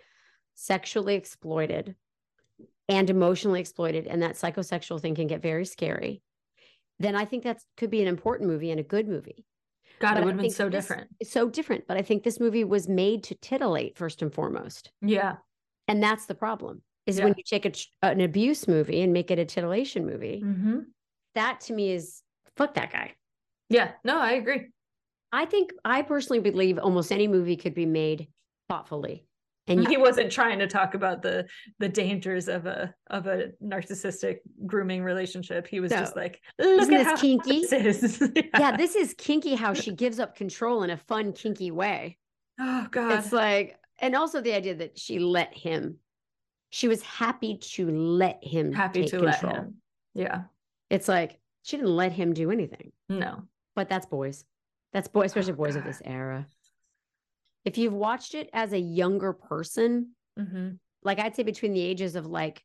sexually 0.54 1.14
exploited 1.14 1.94
and 2.90 3.08
emotionally 3.08 3.60
exploited 3.60 4.06
and 4.06 4.20
that 4.22 4.34
psychosexual 4.34 5.00
thing 5.00 5.14
can 5.14 5.26
get 5.28 5.40
very 5.40 5.64
scary 5.64 6.20
then 6.98 7.14
i 7.16 7.24
think 7.24 7.44
that 7.44 7.58
could 7.76 7.88
be 7.90 8.02
an 8.02 8.08
important 8.08 8.50
movie 8.50 8.70
and 8.70 8.80
a 8.80 8.82
good 8.82 9.08
movie. 9.08 9.46
God 10.00 10.14
But 10.14 10.22
it 10.22 10.24
would 10.26 10.34
have 10.34 10.40
been 10.42 10.50
so 10.50 10.68
different. 10.68 11.08
so 11.22 11.48
different 11.48 11.86
but 11.86 11.96
i 11.96 12.02
think 12.02 12.22
this 12.24 12.40
movie 12.40 12.64
was 12.64 12.88
made 12.88 13.22
to 13.24 13.34
titillate 13.36 13.96
first 13.96 14.20
and 14.22 14.32
foremost. 14.32 14.90
Yeah. 15.00 15.36
And 15.88 16.02
that's 16.02 16.26
the 16.26 16.34
problem 16.34 16.82
is 17.06 17.18
Yeah. 17.18 17.24
when 17.24 17.34
you 17.36 17.42
take 17.44 17.64
a, 17.66 17.72
an 18.06 18.20
abuse 18.20 18.68
movie 18.68 19.00
and 19.02 19.12
make 19.12 19.30
it 19.30 19.38
a 19.38 19.44
titillation 19.44 20.04
movie 20.06 20.40
hmm 20.40 20.80
that 21.34 21.60
to 21.60 21.72
me 21.72 21.92
is 21.92 22.22
fuck 22.56 22.74
that 22.74 22.92
guy. 22.92 23.14
Yeah 23.68 23.92
no 24.04 24.18
i 24.18 24.32
agree. 24.32 24.66
I 25.32 25.44
think 25.46 25.70
I 25.84 26.02
personally 26.02 26.40
believe 26.40 26.76
almost 26.78 27.12
any 27.12 27.28
movie 27.28 27.56
could 27.56 27.74
be 27.74 27.86
made 27.86 28.26
thoughtfully 28.68 29.26
And 29.70 29.88
he 29.88 29.96
wasn't 29.96 30.30
trying 30.32 30.58
to 30.58 30.66
talk 30.66 30.94
about 30.94 31.22
the 31.22 31.46
the 31.78 31.88
dangers 31.88 32.48
of 32.48 32.66
a 32.66 32.94
of 33.08 33.26
a 33.26 33.48
narcissistic 33.62 34.38
grooming 34.66 35.02
relationship. 35.02 35.66
He 35.66 35.80
was 35.80 35.90
No. 35.90 35.98
just 35.98 36.16
like, 36.16 36.40
look 36.58 36.82
at 36.82 36.88
this 36.88 37.06
how 37.06 37.16
kinky? 37.16 37.60
This 37.70 38.02
is. 38.02 38.32
yeah, 38.58 38.76
this 38.76 38.94
is 38.96 39.14
kinky 39.16 39.54
how 39.54 39.72
she 39.74 39.92
gives 39.92 40.18
up 40.20 40.34
control 40.36 40.82
in 40.82 40.90
a 40.90 40.96
fun, 40.96 41.32
kinky 41.32 41.70
way. 41.70 42.18
oh 42.58 42.86
God. 42.90 43.12
It's 43.18 43.32
like, 43.32 43.76
and 44.00 44.14
also 44.14 44.40
the 44.40 44.52
idea 44.54 44.74
that 44.76 44.98
she 44.98 45.18
let 45.18 45.56
him, 45.56 45.96
she 46.70 46.88
was 46.88 47.02
happy 47.02 47.56
to 47.56 47.90
let 47.90 48.42
him 48.42 48.72
happy 48.72 49.02
take 49.02 49.10
to 49.10 49.18
control. 49.20 49.52
let 49.52 49.60
him. 49.62 49.74
Yeah. 50.14 50.42
It's 50.90 51.08
like 51.08 51.38
she 51.62 51.76
didn't 51.76 51.94
let 51.94 52.12
him 52.12 52.32
do 52.34 52.50
anything, 52.50 52.92
No. 53.08 53.42
but 53.76 53.88
that's 53.88 54.06
boys. 54.06 54.44
That's 54.92 55.06
boys, 55.08 55.26
especially 55.26 55.52
Oh, 55.52 55.56
boys 55.56 55.76
of 55.76 55.84
this 55.84 56.02
era. 56.04 56.46
If 57.64 57.78
you've 57.78 57.92
watched 57.92 58.34
it 58.34 58.48
as 58.52 58.72
a 58.72 58.78
younger 58.78 59.32
person, 59.32 60.14
hmm 60.38 60.70
like 61.02 61.18
I'd 61.18 61.34
say 61.34 61.44
between 61.44 61.72
the 61.72 61.80
ages 61.80 62.14
of 62.14 62.26
like 62.26 62.62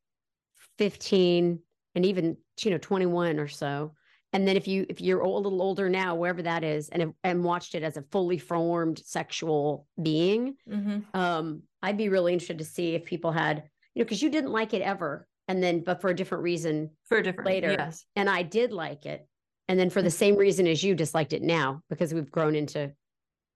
15 0.78 1.60
and 1.96 2.06
even, 2.06 2.36
you 2.62 2.72
know, 2.72 2.78
21 2.78 3.39
or 3.39 3.48
so. 3.48 3.93
And 4.34 4.46
then 4.46 4.58
if 4.58 4.68
you 4.68 4.86
if 4.89 5.00
you're 5.00 5.22
a 5.22 5.30
little 5.30 5.62
older 5.62 5.88
now, 5.88 6.16
wherever 6.16 6.41
that 6.41 6.64
is, 6.64 6.89
and 6.89 7.14
and 7.24 7.43
watched 7.46 7.76
it 7.76 7.84
as 7.84 7.96
a 7.96 8.02
fully 8.12 8.38
formed 8.38 9.00
sexual 9.00 9.88
being, 10.02 10.56
hmm 10.70 11.00
um, 11.14 11.64
I'd 11.82 11.98
be 11.98 12.10
really 12.10 12.34
interested 12.34 12.58
to 12.58 12.66
see 12.66 12.96
if 12.96 13.06
people 13.06 13.32
had, 13.32 13.64
you 13.93 14.02
know, 14.02 14.06
because 14.06 14.22
you 14.22 14.30
didn't 14.30 14.52
like 14.52 14.74
it 14.74 14.82
ever, 14.82 15.28
and 15.48 15.64
then 15.64 15.82
but 15.82 16.02
for 16.02 16.10
a 16.10 16.16
different 16.16 16.43
reason, 16.43 16.89
For 17.06 17.20
a 17.20 17.24
different 17.24 17.46
Later. 17.46 17.72
Yes. 17.72 18.06
and 18.18 18.30
I 18.30 18.43
did 18.43 18.74
like 18.74 19.06
it, 19.06 19.26
and 19.70 19.80
then 19.80 19.89
for 19.89 20.02
the 20.02 20.12
same 20.12 20.36
reason 20.36 20.68
as 20.68 20.84
you 20.84 20.96
disliked 20.96 21.32
it 21.32 21.41
now 21.41 21.82
because 21.89 22.14
we've 22.14 22.32
grown 22.32 22.56
into 22.56 22.91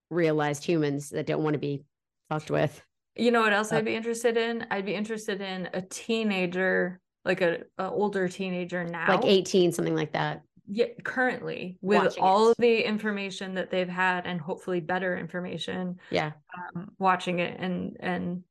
realized 0.09 0.63
humans 0.63 1.09
that 1.09 1.25
don't 1.25 1.43
want 1.43 1.53
to 1.53 1.59
be 1.59 1.83
fucked 2.29 2.51
with. 2.51 2.81
You 3.15 3.31
know 3.31 3.41
what 3.41 3.53
else 3.53 3.71
Uh, 3.71 3.77
I'd 3.77 3.85
be 3.85 3.95
interested 3.95 4.37
in? 4.37 4.65
I'd 4.71 4.85
be 4.85 4.95
interested 4.95 5.41
in 5.41 5.69
a 5.73 5.81
teenager, 5.81 6.99
like 7.25 7.41
a, 7.41 7.63
a 7.77 7.89
older 7.89 8.27
teenager 8.27 8.83
now. 8.83 9.07
Like 9.07 9.25
18, 9.25 9.71
something 9.71 9.95
like 9.95 10.13
that. 10.13 10.41
yeah, 10.71 10.85
currently 11.03 11.77
with 11.81 12.03
Watching 12.03 12.23
all 12.23 12.53
the 12.59 12.79
information 12.87 13.55
that 13.55 13.71
they've 13.71 13.89
had 13.89 14.25
and 14.27 14.39
hopefully 14.39 14.79
better 14.79 15.17
information, 15.17 15.99
Yeah. 16.11 16.31
um, 16.75 16.91
watching 16.99 17.39
it 17.39 17.59
and 17.59 17.97
and 17.99 18.43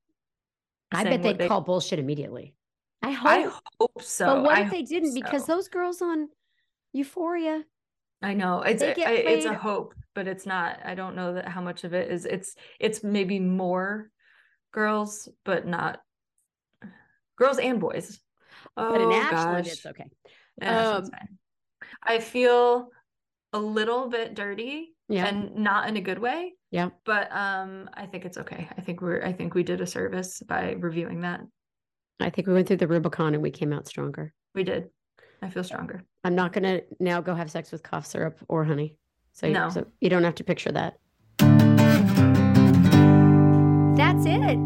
I 0.92 1.04
bet 1.04 1.22
they'd 1.22 1.38
they- 1.38 1.48
call 1.48 1.60
bullshit 1.60 1.98
immediately. 1.98 2.54
I 3.02 3.12
hope. 3.12 3.26
I 3.30 3.50
hope 3.80 4.02
so. 4.02 4.26
but 4.26 4.42
what 4.42 4.58
I 4.58 4.62
if 4.62 4.70
they 4.72 4.82
didn't? 4.82 5.14
Because 5.14 5.46
those 5.46 5.68
girls 5.68 6.02
on 6.02 6.28
Euphoria, 6.92 7.62
I 8.22 8.34
know 8.34 8.62
it's 8.62 8.82
a, 8.82 8.94
it's 8.98 9.44
a 9.46 9.54
hope, 9.54 9.94
but 10.18 10.26
it's 10.26 10.46
not. 10.46 10.80
I 10.84 10.96
don't 10.96 11.14
know 11.14 11.34
that 11.34 11.46
how 11.46 11.60
much 11.60 11.84
of 11.84 11.94
it 11.94 12.10
is. 12.10 12.24
It's 12.26 12.56
it's 12.80 13.04
maybe 13.04 13.38
more 13.38 14.10
girls, 14.72 15.28
but 15.44 15.64
not 15.64 16.00
girls 17.36 17.58
and 17.60 17.78
boys. 17.78 18.18
but 18.74 19.00
in 19.00 19.06
Oh, 19.06 19.12
Ashland, 19.12 19.64
gosh. 19.64 19.72
it's 19.72 19.86
okay. 19.86 20.10
Um. 20.60 21.08
I 22.02 22.18
feel 22.18 22.88
a 23.52 23.60
little 23.60 24.08
bit 24.08 24.34
dirty 24.34 24.96
Yeah. 25.08 25.26
and 25.26 25.54
not 25.54 25.88
in 25.88 25.96
a 25.96 26.00
good 26.00 26.18
way. 26.18 26.54
Yeah. 26.72 26.88
But 27.04 27.30
um 27.30 27.88
I 27.94 28.06
think 28.06 28.24
it's 28.24 28.38
okay. 28.38 28.68
I 28.76 28.80
think 28.80 29.00
we're 29.00 29.22
I 29.24 29.32
think 29.32 29.54
we 29.54 29.62
did 29.62 29.80
a 29.80 29.86
service 29.86 30.42
by 30.48 30.72
reviewing 30.72 31.20
that. 31.20 31.40
I 32.18 32.30
think 32.30 32.48
we 32.48 32.54
went 32.54 32.66
through 32.66 32.78
the 32.78 32.88
Rubicon 32.88 33.34
and 33.34 33.42
we 33.42 33.52
came 33.52 33.72
out 33.72 33.86
stronger. 33.86 34.34
We 34.56 34.64
did. 34.64 34.90
I 35.40 35.48
feel 35.50 35.62
stronger. 35.62 36.02
I'm 36.24 36.34
not 36.34 36.52
going 36.52 36.64
to 36.64 36.82
now 36.98 37.20
go 37.20 37.32
have 37.36 37.48
sex 37.52 37.70
with 37.70 37.84
cough 37.84 38.06
syrup 38.06 38.36
or 38.48 38.64
honey. 38.64 38.96
So, 39.38 39.46
you- 39.46 39.52
No. 39.52 39.68
so 39.70 39.86
you 40.00 40.10
don't 40.10 40.24
have 40.24 40.34
to 40.34 40.42
picture 40.44 40.72
that. 40.72 40.98
That's 43.96 44.26
it. 44.26 44.58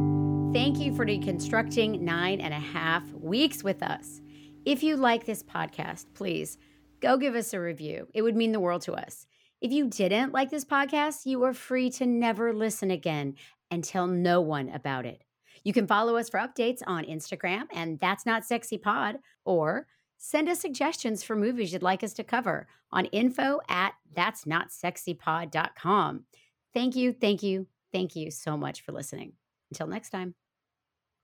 Thank 0.54 0.78
you 0.78 0.94
for 0.94 1.04
deconstructing 1.04 2.00
nine 2.00 2.40
and 2.40 2.54
a 2.54 2.58
half 2.58 3.10
weeks 3.12 3.62
with 3.62 3.82
us. 3.82 4.22
If 4.64 4.82
you 4.82 4.96
like 4.96 5.26
this 5.26 5.42
podcast, 5.42 6.06
please 6.14 6.56
go 7.00 7.18
give 7.18 7.34
us 7.34 7.52
a 7.52 7.60
review. 7.60 8.08
It 8.14 8.22
would 8.22 8.34
mean 8.36 8.52
the 8.52 8.60
world 8.60 8.80
to 8.82 8.94
us. 8.94 9.26
If 9.60 9.72
you 9.72 9.88
didn't 9.88 10.32
like 10.32 10.48
this 10.50 10.64
podcast, 10.64 11.26
you 11.26 11.42
are 11.44 11.52
free 11.52 11.90
to 11.90 12.06
never 12.06 12.54
listen 12.54 12.90
again 12.90 13.34
and 13.70 13.84
tell 13.84 14.06
no 14.06 14.40
one 14.40 14.70
about 14.70 15.04
it. 15.04 15.22
You 15.64 15.74
can 15.74 15.86
follow 15.86 16.16
us 16.16 16.30
for 16.30 16.40
updates 16.40 16.80
on 16.86 17.04
Instagram 17.04 17.64
and 17.74 18.00
That's 18.00 18.24
Not 18.24 18.44
Sexy 18.46 18.78
Pod, 18.78 19.16
or 19.44 19.86
send 20.24 20.48
us 20.48 20.60
suggestions 20.60 21.24
for 21.24 21.34
movies 21.34 21.72
you'd 21.72 21.82
like 21.82 22.04
us 22.04 22.12
to 22.12 22.22
cover 22.22 22.68
on 22.92 23.06
info 23.06 23.60
at 23.68 23.94
that's 24.14 24.46
not 24.46 24.68
sexypod.com. 24.68 26.24
Thank 26.72 26.94
you, 26.94 27.12
thank 27.12 27.42
you, 27.42 27.66
thank 27.92 28.14
you 28.14 28.30
so 28.30 28.56
much 28.56 28.82
for 28.82 28.92
listening. 28.92 29.32
Until 29.72 29.88
next 29.88 30.10
time. 30.10 30.34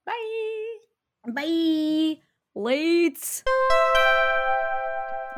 Bye. 0.05 0.77
Bye. 1.33 2.17
Lates. 2.57 3.45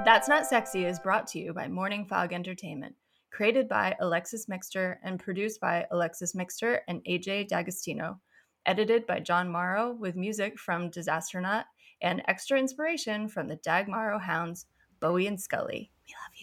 That's 0.06 0.28
Not 0.28 0.46
Sexy 0.46 0.86
is 0.86 0.98
brought 0.98 1.26
to 1.28 1.38
you 1.38 1.52
by 1.52 1.68
Morning 1.68 2.06
Fog 2.06 2.32
Entertainment, 2.32 2.94
created 3.30 3.68
by 3.68 3.94
Alexis 4.00 4.46
Mixter 4.46 4.96
and 5.04 5.20
produced 5.20 5.60
by 5.60 5.84
Alexis 5.90 6.34
Mixter 6.34 6.78
and 6.88 7.04
AJ 7.04 7.48
D'Agostino, 7.48 8.20
edited 8.64 9.06
by 9.06 9.20
John 9.20 9.50
Morrow 9.50 9.92
with 9.92 10.16
music 10.16 10.58
from 10.58 10.90
Disasternaut 10.90 11.64
and 12.02 12.22
extra 12.26 12.58
inspiration 12.58 13.28
from 13.28 13.48
the 13.48 13.56
Dag 13.56 13.88
Morrow 13.88 14.18
Hounds, 14.18 14.66
Bowie 15.00 15.26
and 15.26 15.40
Scully. 15.40 15.90
We 16.06 16.14
love 16.14 16.34
you. 16.36 16.39